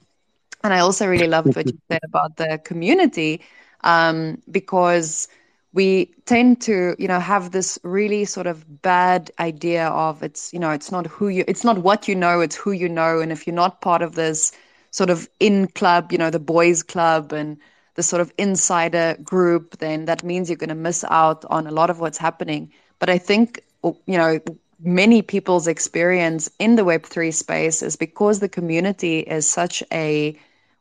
And 0.62 0.72
I 0.72 0.80
also 0.80 1.06
really 1.06 1.26
loved 1.26 1.56
what 1.56 1.66
you 1.66 1.78
said 1.90 2.00
about 2.04 2.36
the 2.36 2.60
community 2.62 3.42
um, 3.82 4.42
because 4.50 5.28
we 5.72 6.06
tend 6.24 6.60
to 6.62 6.96
you 6.98 7.06
know 7.06 7.20
have 7.20 7.50
this 7.50 7.78
really 7.82 8.24
sort 8.24 8.46
of 8.46 8.82
bad 8.82 9.30
idea 9.38 9.88
of 9.88 10.22
it's 10.22 10.52
you 10.52 10.58
know 10.58 10.70
it's 10.70 10.90
not 10.90 11.06
who 11.06 11.28
you 11.28 11.44
it's 11.46 11.62
not 11.62 11.78
what 11.78 12.08
you 12.08 12.14
know 12.14 12.40
it's 12.40 12.56
who 12.56 12.72
you 12.72 12.88
know 12.88 13.20
and 13.20 13.30
if 13.30 13.46
you're 13.46 13.54
not 13.54 13.80
part 13.82 14.00
of 14.00 14.14
this 14.14 14.52
sort 14.90 15.10
of 15.10 15.28
in 15.40 15.66
club 15.68 16.10
you 16.10 16.18
know 16.18 16.30
the 16.30 16.38
boys 16.40 16.82
club 16.82 17.32
and 17.32 17.58
the 17.96 18.02
sort 18.02 18.20
of 18.22 18.32
insider 18.38 19.16
group 19.22 19.76
then 19.78 20.06
that 20.06 20.24
means 20.24 20.48
you're 20.48 20.56
going 20.56 20.68
to 20.70 20.74
miss 20.74 21.04
out 21.10 21.44
on 21.50 21.66
a 21.66 21.70
lot 21.70 21.90
of 21.90 22.00
what's 22.00 22.18
happening 22.18 22.72
but 22.98 23.10
i 23.10 23.18
think 23.18 23.62
you 23.84 24.16
know 24.16 24.38
many 24.82 25.22
people's 25.22 25.66
experience 25.66 26.50
in 26.58 26.76
the 26.76 26.82
web3 26.84 27.32
space 27.32 27.82
is 27.82 27.96
because 27.96 28.40
the 28.40 28.48
community 28.48 29.20
is 29.20 29.48
such 29.48 29.82
a 29.92 30.38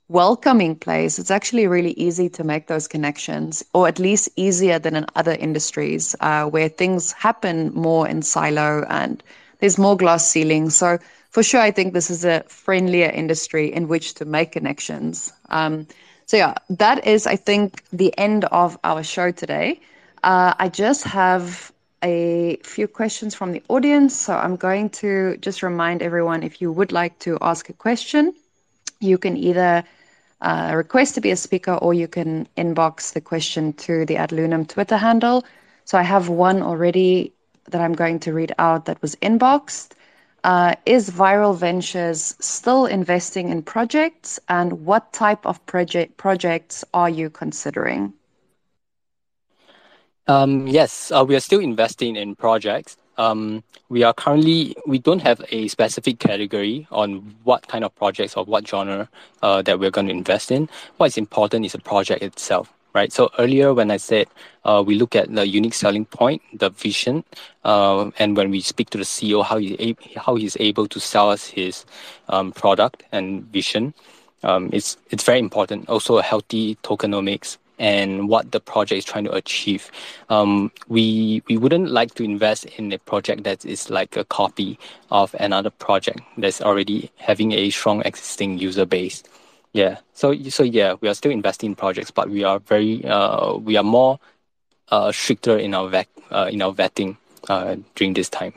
welcoming 0.10 0.76
place, 0.76 1.20
it's 1.20 1.32
actually 1.32 1.68
really 1.68 1.92
easy 1.92 2.30
to 2.30 2.44
make 2.44 2.68
those 2.68 2.88
connections, 2.88 3.64
or 3.74 3.88
at 3.88 4.00
least 4.00 4.30
easier 4.36 4.80
than 4.80 4.96
in 4.96 5.06
other 5.16 5.34
industries 5.34 6.16
uh, 6.22 6.46
where 6.46 6.70
things 6.70 7.12
happen 7.12 7.74
more 7.74 8.08
in 8.08 8.22
silo 8.22 8.86
and 8.90 9.22
there's 9.60 9.78
more 9.78 9.98
glass 9.98 10.28
ceilings. 10.28 10.76
So, 10.76 10.98
for 11.30 11.44
sure, 11.44 11.60
I 11.62 11.72
think 11.72 11.94
this 11.94 12.10
is 12.10 12.24
a 12.24 12.44
friendlier 12.48 13.10
industry 13.10 13.72
in 13.72 13.88
which 13.88 14.14
to 14.16 14.26
make 14.26 14.54
connections. 14.54 15.34
Um, 15.50 15.88
so, 16.26 16.38
yeah, 16.38 16.56
that 16.70 17.06
is, 17.06 17.28
I 17.28 17.36
think, 17.36 17.84
the 17.92 18.18
end 18.18 18.46
of 18.46 18.78
our 18.84 19.04
show 19.04 19.32
today. 19.32 19.82
Uh, 20.24 20.54
I 20.58 20.70
just 20.70 21.04
have 21.04 21.72
a 22.04 22.58
few 22.64 22.88
questions 22.88 23.36
from 23.36 23.52
the 23.52 23.64
audience. 23.70 24.16
So, 24.16 24.36
I'm 24.36 24.56
going 24.56 24.90
to 25.02 25.38
just 25.38 25.64
remind 25.64 26.02
everyone 26.02 26.44
if 26.44 26.62
you 26.62 26.72
would 26.72 26.92
like 26.92 27.18
to 27.20 27.38
ask 27.42 27.70
a 27.70 27.74
question, 27.74 28.34
you 29.00 29.18
can 29.18 29.38
either 29.38 29.84
uh, 30.42 30.74
request 30.76 31.16
to 31.16 31.22
be 31.22 31.32
a 31.32 31.36
speaker, 31.36 31.74
or 31.74 31.94
you 31.94 32.08
can 32.08 32.48
inbox 32.58 33.14
the 33.14 33.22
question 33.22 33.74
to 33.74 34.06
the 34.06 34.16
AdLunam 34.16 34.68
Twitter 34.68 34.98
handle. 34.98 35.44
So 35.86 35.98
I 35.98 36.04
have 36.04 36.30
one 36.30 36.62
already 36.62 37.34
that 37.70 37.82
I'm 37.82 37.94
going 37.94 38.20
to 38.20 38.34
read 38.34 38.54
out 38.60 38.86
that 38.86 39.02
was 39.02 39.16
inboxed. 39.18 39.92
Uh, 40.44 40.76
is 40.86 41.10
Viral 41.10 41.58
Ventures 41.58 42.36
still 42.40 42.86
investing 42.86 43.50
in 43.50 43.62
projects, 43.64 44.40
and 44.48 44.86
what 44.86 45.12
type 45.12 45.46
of 45.46 45.66
project 45.66 46.18
projects 46.18 46.86
are 46.94 47.10
you 47.10 47.30
considering? 47.30 48.14
Um, 50.30 50.68
yes, 50.68 51.10
uh, 51.12 51.24
we 51.26 51.36
are 51.38 51.40
still 51.40 51.62
investing 51.62 52.18
in 52.18 52.36
projects. 52.36 52.98
Um, 53.18 53.64
we 53.88 54.04
are 54.04 54.14
currently 54.14 54.76
we 54.86 55.00
don't 55.00 55.22
have 55.22 55.42
a 55.52 55.70
specific 55.70 56.20
category 56.20 56.86
on 56.92 57.34
what 57.46 57.68
kind 57.70 57.86
of 57.86 57.96
projects 57.96 58.36
or 58.36 58.44
what 58.44 58.68
genre 58.68 59.08
uh, 59.42 59.62
that 59.62 59.80
we're 59.80 59.90
going 59.90 60.08
to 60.08 60.14
invest 60.14 60.52
in. 60.52 60.68
What 60.98 61.08
is 61.08 61.18
important 61.18 61.66
is 61.66 61.72
the 61.72 61.80
project 61.80 62.22
itself, 62.22 62.74
right? 62.94 63.12
So 63.14 63.32
earlier 63.40 63.74
when 63.74 63.90
I 63.90 63.96
said 63.96 64.28
uh, 64.66 64.84
we 64.86 64.96
look 64.96 65.16
at 65.16 65.34
the 65.34 65.48
unique 65.48 65.74
selling 65.74 66.04
point, 66.04 66.42
the 66.54 66.72
vision, 66.72 67.24
and 67.64 68.36
when 68.36 68.52
we 68.52 68.60
speak 68.60 68.90
to 68.92 68.98
the 68.98 69.06
CEO, 69.06 69.46
how 69.46 69.58
he 69.58 69.96
how 70.18 70.36
he's 70.36 70.58
able 70.60 70.88
to 70.90 71.00
sell 71.00 71.32
us 71.32 71.48
his 71.48 71.86
um, 72.28 72.52
product 72.52 73.04
and 73.14 73.46
vision, 73.46 73.94
it's 74.44 74.98
it's 75.10 75.24
very 75.24 75.40
important. 75.40 75.88
Also, 75.88 76.18
a 76.18 76.24
healthy 76.24 76.76
tokenomics 76.84 77.58
and 77.80 78.28
what 78.28 78.52
the 78.52 78.60
project 78.60 78.98
is 78.98 79.06
trying 79.06 79.24
to 79.26 79.32
achieve. 79.32 79.92
Um, 80.30 80.72
we 80.88 81.44
we 81.48 81.58
wouldn't 81.58 81.92
like 81.92 82.16
to 82.16 82.24
invest 82.24 82.66
in 82.66 82.92
a 82.92 83.00
project 83.00 83.44
that 83.44 83.66
is 83.66 83.90
like 83.90 84.16
a 84.18 84.24
copy 84.24 84.80
of 85.12 85.36
another 85.40 85.70
project 85.70 86.22
that's 86.38 86.62
already 86.62 87.12
having 87.18 87.52
a 87.54 87.70
strong 87.70 88.02
existing 88.02 88.58
user 88.58 88.86
base. 88.86 89.24
Yeah. 89.74 89.98
So 90.14 90.34
so 90.50 90.64
yeah, 90.64 90.96
we 91.02 91.08
are 91.08 91.14
still 91.14 91.32
investing 91.32 91.72
in 91.72 91.76
projects, 91.76 92.12
but 92.12 92.30
we 92.30 92.44
are 92.44 92.60
very 92.60 93.06
uh, 93.06 93.56
we 93.56 93.78
are 93.78 93.84
more 93.84 94.20
uh, 94.90 95.12
stricter 95.12 95.58
in 95.58 95.74
our 95.74 95.88
vet 95.90 96.08
uh, 96.32 96.50
in 96.52 96.62
our 96.62 96.74
vetting 96.74 97.18
uh, 97.50 97.76
during 97.96 98.14
this 98.14 98.30
time. 98.30 98.54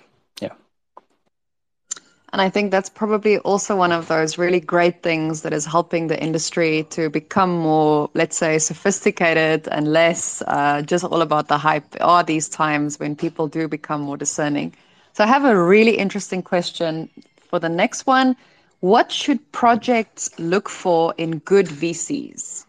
And 2.33 2.41
I 2.41 2.49
think 2.49 2.71
that's 2.71 2.89
probably 2.89 3.39
also 3.39 3.75
one 3.75 3.91
of 3.91 4.07
those 4.07 4.39
really 4.39 4.61
great 4.61 5.03
things 5.03 5.43
that 5.43 5.53
is 5.53 5.67
helping 5.67 6.07
the 6.07 6.23
industry 6.23 6.85
to 6.91 7.11
become 7.11 7.51
more, 7.59 8.09
let's 8.15 8.37
say, 8.37 8.59
sophisticated 8.59 9.67
and 9.69 9.93
less 9.93 10.41
uh, 10.47 10.83
just 10.83 11.05
all 11.05 11.23
about 11.23 11.49
the 11.49 11.59
hype. 11.59 11.85
Are 12.01 12.23
these 12.23 12.49
times 12.49 13.01
when 13.01 13.17
people 13.17 13.49
do 13.49 13.67
become 13.67 14.03
more 14.03 14.17
discerning? 14.17 14.75
So 15.13 15.25
I 15.25 15.27
have 15.27 15.45
a 15.45 15.61
really 15.61 15.99
interesting 15.99 16.41
question 16.41 17.11
for 17.49 17.59
the 17.59 17.69
next 17.69 18.07
one. 18.07 18.37
What 18.79 19.11
should 19.11 19.51
projects 19.51 20.31
look 20.39 20.69
for 20.69 21.13
in 21.19 21.39
good 21.39 21.67
VCs? 21.67 22.65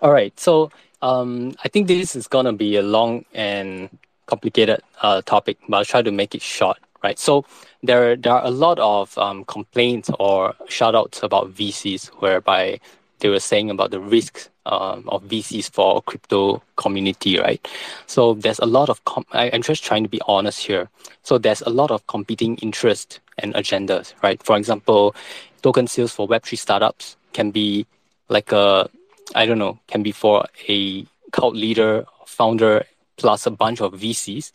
All 0.00 0.12
right. 0.12 0.38
So 0.38 0.70
um, 1.02 1.54
I 1.64 1.68
think 1.68 1.88
this 1.88 2.14
is 2.14 2.28
going 2.28 2.46
to 2.46 2.52
be 2.52 2.76
a 2.76 2.82
long 2.82 3.24
and 3.34 3.90
complicated 4.26 4.80
uh, 5.02 5.22
topic, 5.22 5.58
but 5.68 5.78
I'll 5.78 5.84
try 5.84 6.02
to 6.02 6.12
make 6.12 6.34
it 6.34 6.42
short 6.42 6.78
right? 7.06 7.18
So 7.18 7.44
there 7.82 8.16
there 8.16 8.32
are 8.32 8.44
a 8.44 8.50
lot 8.50 8.78
of 8.78 9.16
um, 9.18 9.44
complaints 9.44 10.10
or 10.18 10.54
shoutouts 10.68 11.22
about 11.22 11.54
VCs, 11.54 12.08
whereby 12.22 12.80
they 13.20 13.28
were 13.28 13.40
saying 13.50 13.70
about 13.70 13.90
the 13.92 14.00
risks 14.00 14.50
um, 14.66 15.04
of 15.08 15.22
VCs 15.24 15.70
for 15.70 16.02
crypto 16.02 16.62
community, 16.76 17.38
right? 17.38 17.62
So 18.06 18.34
there's 18.34 18.58
a 18.58 18.66
lot 18.66 18.88
of 18.90 19.04
com- 19.04 19.30
I, 19.32 19.50
I'm 19.52 19.62
just 19.62 19.84
trying 19.84 20.02
to 20.02 20.08
be 20.08 20.20
honest 20.26 20.66
here. 20.66 20.88
So 21.22 21.38
there's 21.38 21.62
a 21.62 21.70
lot 21.70 21.90
of 21.90 22.06
competing 22.08 22.56
interests 22.56 23.20
and 23.38 23.54
agendas, 23.54 24.12
right? 24.22 24.42
For 24.42 24.56
example, 24.56 25.14
token 25.62 25.86
sales 25.86 26.12
for 26.12 26.28
Web3 26.28 26.58
startups 26.58 27.16
can 27.32 27.50
be 27.52 27.86
like 28.28 28.50
a 28.52 28.90
I 29.34 29.46
don't 29.46 29.58
know, 29.58 29.78
can 29.86 30.02
be 30.02 30.12
for 30.12 30.46
a 30.68 31.06
cult 31.32 31.54
leader, 31.54 32.06
founder, 32.26 32.84
plus 33.16 33.46
a 33.46 33.50
bunch 33.50 33.80
of 33.80 33.92
VCs 33.94 34.52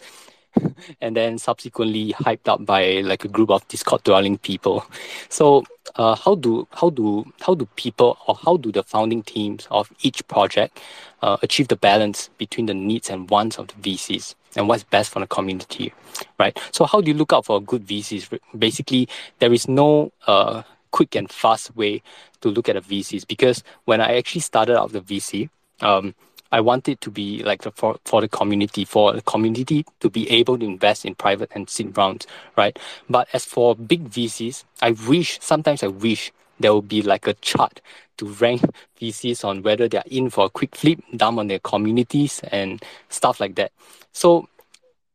and 1.01 1.15
then 1.15 1.37
subsequently 1.37 2.13
hyped 2.13 2.47
up 2.47 2.65
by 2.65 3.01
like 3.01 3.25
a 3.25 3.27
group 3.27 3.49
of 3.49 3.67
Discord 3.67 4.03
dwelling 4.03 4.37
people. 4.37 4.85
So 5.29 5.63
uh, 5.95 6.15
how 6.15 6.35
do 6.35 6.67
how 6.71 6.89
do 6.89 7.31
how 7.41 7.55
do 7.55 7.67
people 7.75 8.17
or 8.27 8.35
how 8.35 8.57
do 8.57 8.71
the 8.71 8.83
founding 8.83 9.23
teams 9.23 9.67
of 9.71 9.91
each 10.01 10.25
project 10.27 10.79
uh, 11.21 11.37
achieve 11.41 11.67
the 11.67 11.75
balance 11.75 12.29
between 12.37 12.65
the 12.65 12.73
needs 12.73 13.09
and 13.09 13.29
wants 13.29 13.57
of 13.57 13.67
the 13.67 13.73
VCs 13.75 14.35
and 14.55 14.67
what's 14.67 14.83
best 14.83 15.11
for 15.11 15.19
the 15.19 15.27
community, 15.27 15.93
right? 16.37 16.57
So 16.71 16.85
how 16.85 17.01
do 17.01 17.09
you 17.09 17.17
look 17.17 17.33
out 17.33 17.45
for 17.45 17.61
good 17.61 17.85
VCs? 17.85 18.37
Basically, 18.57 19.07
there 19.39 19.53
is 19.53 19.67
no 19.67 20.11
uh, 20.27 20.63
quick 20.91 21.15
and 21.15 21.29
fast 21.29 21.75
way 21.75 22.01
to 22.41 22.49
look 22.49 22.67
at 22.69 22.75
a 22.75 22.81
VCs 22.81 23.27
because 23.27 23.63
when 23.85 24.01
I 24.01 24.17
actually 24.17 24.41
started 24.41 24.77
out 24.77 24.91
the 24.91 25.01
VC, 25.01 25.49
um, 25.81 26.13
I 26.51 26.61
want 26.61 26.89
it 26.89 27.01
to 27.01 27.11
be 27.11 27.43
like 27.43 27.63
for, 27.63 27.97
for 28.05 28.21
the 28.21 28.27
community, 28.27 28.85
for 28.85 29.13
the 29.13 29.21
community 29.21 29.85
to 30.01 30.09
be 30.09 30.29
able 30.29 30.57
to 30.57 30.65
invest 30.65 31.05
in 31.05 31.15
private 31.15 31.51
and 31.55 31.69
seed 31.69 31.97
rounds, 31.97 32.27
right? 32.57 32.77
But 33.09 33.27
as 33.33 33.45
for 33.45 33.75
big 33.75 34.09
VCs, 34.09 34.63
I 34.81 34.91
wish, 34.91 35.39
sometimes 35.41 35.83
I 35.83 35.87
wish 35.87 36.31
there 36.59 36.73
will 36.73 36.81
be 36.81 37.01
like 37.01 37.27
a 37.27 37.33
chart 37.35 37.81
to 38.17 38.27
rank 38.27 38.61
VCs 39.01 39.45
on 39.45 39.63
whether 39.63 39.87
they're 39.87 40.03
in 40.07 40.29
for 40.29 40.45
a 40.45 40.49
quick 40.49 40.75
flip, 40.75 40.99
dump 41.15 41.39
on 41.39 41.47
their 41.47 41.59
communities 41.59 42.41
and 42.51 42.83
stuff 43.09 43.39
like 43.39 43.55
that. 43.55 43.71
So, 44.11 44.47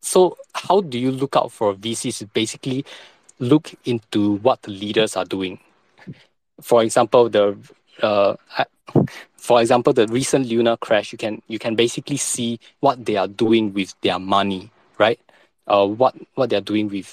so 0.01 0.37
how 0.55 0.80
do 0.80 0.99
you 0.99 1.11
look 1.11 1.37
out 1.37 1.53
for 1.53 1.74
VCs? 1.74 2.32
Basically, 2.32 2.84
look 3.39 3.74
into 3.84 4.37
what 4.39 4.62
the 4.62 4.70
leaders 4.70 5.16
are 5.16 5.24
doing. 5.24 5.59
For 6.61 6.82
example, 6.82 7.28
the 7.28 7.57
uh, 8.03 8.37
for 9.47 9.61
example, 9.61 9.92
the 9.92 10.09
recent 10.09 10.47
Luna 10.49 10.76
crash, 10.76 11.12
you 11.12 11.18
can 11.18 11.40
you 11.47 11.61
can 11.61 11.76
basically 11.76 12.16
see 12.16 12.59
what 12.80 13.05
they 13.07 13.14
are 13.16 13.28
doing 13.28 13.72
with 13.72 13.94
their 14.01 14.18
money, 14.18 14.70
right? 14.99 15.20
Uh, 15.68 15.86
what 15.86 16.16
what 16.34 16.51
they 16.51 16.57
are 16.57 16.68
doing 16.72 16.88
with 16.88 17.09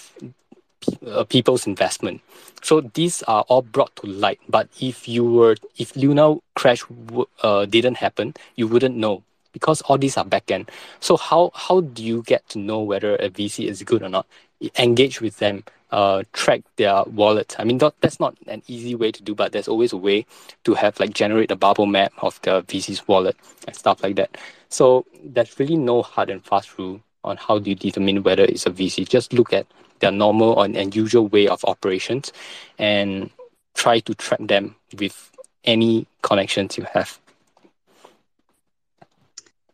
uh, 1.05 1.23
people's 1.25 1.67
investment. 1.67 2.21
So 2.63 2.81
these 2.81 3.21
are 3.23 3.43
all 3.49 3.61
brought 3.61 3.95
to 3.97 4.07
light. 4.07 4.39
But 4.49 4.67
if 4.81 5.07
you 5.07 5.23
were 5.23 5.57
if 5.77 5.95
Luna 5.95 6.37
crash 6.55 6.81
w- 7.05 7.27
uh, 7.43 7.65
didn't 7.65 7.97
happen, 7.97 8.33
you 8.55 8.67
wouldn't 8.67 8.97
know 8.97 9.21
because 9.51 9.81
all 9.81 9.99
these 9.99 10.17
are 10.17 10.25
backend. 10.25 10.69
So 11.01 11.17
how 11.17 11.51
how 11.53 11.81
do 11.81 12.03
you 12.03 12.23
get 12.23 12.49
to 12.49 12.57
know 12.57 12.79
whether 12.81 13.15
a 13.17 13.29
VC 13.29 13.67
is 13.67 13.83
good 13.83 14.01
or 14.01 14.09
not? 14.09 14.25
Engage 14.79 15.21
with 15.21 15.37
them, 15.37 15.63
uh, 15.93 16.23
track 16.33 16.61
their 16.77 17.03
wallet. 17.03 17.55
I 17.59 17.63
mean, 17.63 17.77
that, 17.77 17.93
that's 18.01 18.19
not 18.19 18.35
an 18.47 18.63
easy 18.67 18.95
way 18.95 19.11
to 19.11 19.21
do, 19.21 19.35
but 19.35 19.51
there's 19.51 19.67
always 19.67 19.93
a 19.93 19.97
way 19.97 20.25
to 20.63 20.73
have 20.73 20.99
like 20.99 21.13
generate 21.13 21.51
a 21.51 21.55
bubble 21.55 21.85
map 21.85 22.11
of 22.23 22.41
the 22.41 22.63
VC's 22.63 23.07
wallet 23.07 23.37
and 23.67 23.75
stuff 23.75 24.01
like 24.01 24.15
that. 24.15 24.35
So 24.69 25.05
there's 25.23 25.59
really 25.59 25.77
no 25.77 26.01
hard 26.01 26.31
and 26.31 26.43
fast 26.43 26.79
rule 26.79 26.99
on 27.23 27.37
how 27.37 27.59
do 27.59 27.69
you 27.69 27.75
determine 27.75 28.23
whether 28.23 28.43
it's 28.43 28.65
a 28.65 28.71
VC. 28.71 29.07
Just 29.07 29.33
look 29.33 29.53
at 29.53 29.67
their 29.99 30.11
normal 30.11 30.63
and, 30.63 30.75
unusual 30.75 31.27
way 31.27 31.47
of 31.47 31.63
operations 31.65 32.33
and 32.79 33.29
try 33.75 33.99
to 33.99 34.15
track 34.15 34.39
them 34.41 34.75
with 34.97 35.31
any 35.63 36.07
connections 36.23 36.75
you 36.75 36.87
have. 36.91 37.19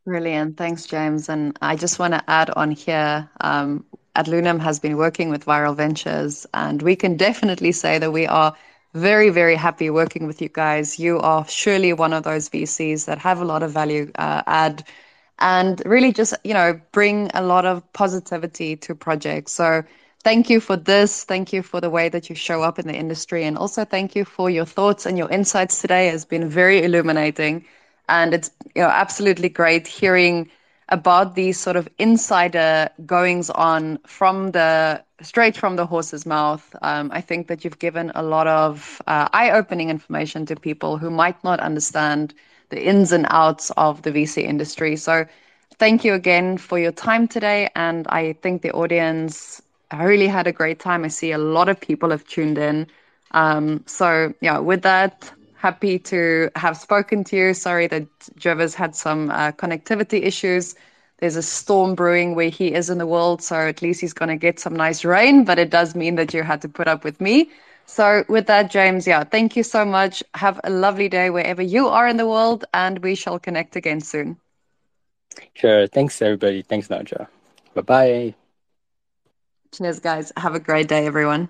Brilliant. 0.05 0.57
Thanks, 0.57 0.85
James. 0.85 1.29
And 1.29 1.57
I 1.61 1.77
just 1.77 1.97
want 1.97 2.13
to 2.13 2.29
add 2.29 2.49
on 2.49 2.71
here 2.71 3.29
um, 3.39 3.85
Adlunam 4.15 4.59
has 4.59 4.79
been 4.79 4.97
working 4.97 5.29
with 5.29 5.45
Viral 5.45 5.75
Ventures, 5.75 6.45
and 6.53 6.81
we 6.81 6.95
can 6.95 7.15
definitely 7.17 7.71
say 7.71 7.97
that 7.99 8.11
we 8.11 8.25
are 8.27 8.53
very, 8.93 9.29
very 9.29 9.55
happy 9.55 9.89
working 9.89 10.25
with 10.27 10.41
you 10.41 10.49
guys. 10.49 10.99
You 10.99 11.19
are 11.19 11.45
surely 11.47 11.93
one 11.93 12.13
of 12.13 12.23
those 12.23 12.49
VCs 12.49 13.05
that 13.05 13.19
have 13.19 13.41
a 13.41 13.45
lot 13.45 13.63
of 13.63 13.71
value 13.71 14.11
uh, 14.17 14.41
add 14.47 14.83
and 15.39 15.81
really 15.85 16.11
just, 16.11 16.33
you 16.43 16.53
know, 16.53 16.79
bring 16.91 17.29
a 17.33 17.41
lot 17.41 17.65
of 17.65 17.91
positivity 17.93 18.75
to 18.77 18.95
projects. 18.95 19.53
So 19.53 19.83
thank 20.23 20.49
you 20.49 20.59
for 20.59 20.75
this. 20.75 21.23
Thank 21.23 21.53
you 21.53 21.61
for 21.61 21.79
the 21.81 21.89
way 21.89 22.09
that 22.09 22.29
you 22.29 22.35
show 22.35 22.61
up 22.61 22.79
in 22.79 22.87
the 22.87 22.95
industry. 22.95 23.43
And 23.43 23.57
also 23.57 23.85
thank 23.85 24.15
you 24.15 24.25
for 24.25 24.49
your 24.49 24.65
thoughts 24.65 25.05
and 25.05 25.17
your 25.17 25.29
insights 25.29 25.81
today 25.81 26.07
has 26.07 26.25
been 26.25 26.49
very 26.49 26.83
illuminating. 26.83 27.65
And 28.07 28.33
it's, 28.33 28.51
you 28.75 28.81
know, 28.81 28.89
absolutely 28.89 29.49
great 29.49 29.87
hearing 29.87 30.49
about 30.89 31.35
these 31.35 31.59
sort 31.59 31.75
of 31.75 31.87
insider 31.97 32.89
goings 33.05 33.49
on 33.51 33.99
from 34.05 34.51
the 34.51 35.03
straight 35.21 35.57
from 35.57 35.75
the 35.75 35.85
horse's 35.85 36.25
mouth. 36.25 36.75
Um, 36.81 37.09
I 37.13 37.21
think 37.21 37.47
that 37.47 37.63
you've 37.63 37.79
given 37.79 38.11
a 38.15 38.23
lot 38.23 38.47
of 38.47 39.01
uh, 39.07 39.29
eye 39.33 39.51
opening 39.51 39.89
information 39.89 40.45
to 40.47 40.55
people 40.55 40.97
who 40.97 41.09
might 41.09 41.41
not 41.43 41.59
understand 41.59 42.33
the 42.69 42.83
ins 42.83 43.11
and 43.11 43.25
outs 43.29 43.71
of 43.77 44.01
the 44.03 44.11
VC 44.11 44.43
industry. 44.43 44.95
So, 44.95 45.25
thank 45.77 46.03
you 46.03 46.13
again 46.13 46.57
for 46.57 46.77
your 46.79 46.91
time 46.91 47.27
today. 47.27 47.69
And 47.75 48.07
I 48.07 48.33
think 48.33 48.61
the 48.61 48.71
audience 48.71 49.61
really 49.93 50.27
had 50.27 50.47
a 50.47 50.51
great 50.51 50.79
time. 50.79 51.03
I 51.03 51.07
see 51.07 51.31
a 51.31 51.37
lot 51.37 51.69
of 51.69 51.79
people 51.79 52.09
have 52.11 52.25
tuned 52.27 52.57
in. 52.57 52.87
Um, 53.31 53.83
so, 53.85 54.33
yeah, 54.41 54.59
with 54.59 54.81
that, 54.83 55.31
happy 55.59 55.99
to 55.99 56.49
have 56.55 56.77
spoken 56.77 57.23
to 57.25 57.35
you. 57.35 57.53
Sorry 57.53 57.87
that 57.87 58.07
Jervis 58.37 58.73
had 58.75 58.95
some 58.95 59.29
uh, 59.29 59.51
connectivity 59.51 60.23
issues. 60.23 60.75
There's 61.19 61.35
a 61.35 61.43
storm 61.43 61.95
brewing 61.95 62.35
where 62.35 62.49
he 62.49 62.73
is 62.73 62.89
in 62.89 62.97
the 62.97 63.05
world, 63.07 63.41
so 63.43 63.55
at 63.55 63.81
least 63.81 63.99
he's 64.01 64.13
going 64.13 64.29
to 64.29 64.37
get 64.37 64.59
some 64.59 64.75
nice 64.75 65.03
rain, 65.03 65.43
but 65.43 65.59
it 65.59 65.69
does 65.69 65.95
mean 65.95 66.15
that 66.15 66.33
you 66.33 66.43
had 66.43 66.61
to 66.61 66.69
put 66.69 66.87
up 66.87 67.03
with 67.03 67.19
me. 67.19 67.49
So, 67.85 68.23
with 68.29 68.47
that, 68.47 68.71
James, 68.71 69.07
yeah, 69.07 69.23
thank 69.23 69.55
you 69.55 69.63
so 69.63 69.83
much. 69.85 70.23
Have 70.35 70.59
a 70.63 70.69
lovely 70.69 71.09
day 71.09 71.29
wherever 71.29 71.61
you 71.61 71.87
are 71.89 72.07
in 72.07 72.17
the 72.17 72.27
world, 72.27 72.65
and 72.73 72.99
we 72.99 73.15
shall 73.15 73.39
connect 73.39 73.75
again 73.75 73.99
soon. 74.01 74.37
Sure. 75.53 75.87
Thanks, 75.87 76.21
everybody. 76.21 76.61
Thanks, 76.63 76.87
Nadja. 76.87 77.27
Bye 77.73 77.81
bye. 77.81 78.35
Cheers, 79.73 79.99
guys. 79.99 80.31
Have 80.37 80.55
a 80.55 80.59
great 80.59 80.87
day, 80.87 81.05
everyone. 81.05 81.49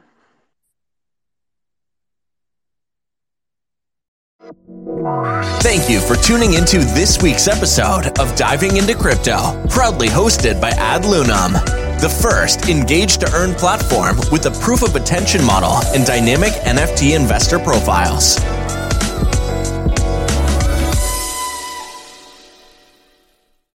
Thank 5.62 5.90
you 5.90 6.00
for 6.00 6.16
tuning 6.16 6.54
into 6.54 6.80
this 6.80 7.22
week's 7.22 7.48
episode 7.48 8.18
of 8.20 8.36
Diving 8.36 8.78
into 8.78 8.96
Crypto, 8.96 9.64
proudly 9.70 10.08
hosted 10.08 10.60
by 10.60 10.72
Adlunam, 10.72 11.54
the 12.02 12.10
first 12.10 12.68
engage 12.68 13.18
to 13.18 13.32
earn 13.34 13.54
platform 13.54 14.18
with 14.32 14.48
a 14.48 14.52
proof 14.52 14.82
of 14.82 14.96
attention 14.96 15.44
model 15.44 15.76
and 15.94 16.04
dynamic 16.04 16.54
NFT 16.64 17.16
investor 17.16 17.60
profiles. 17.60 18.38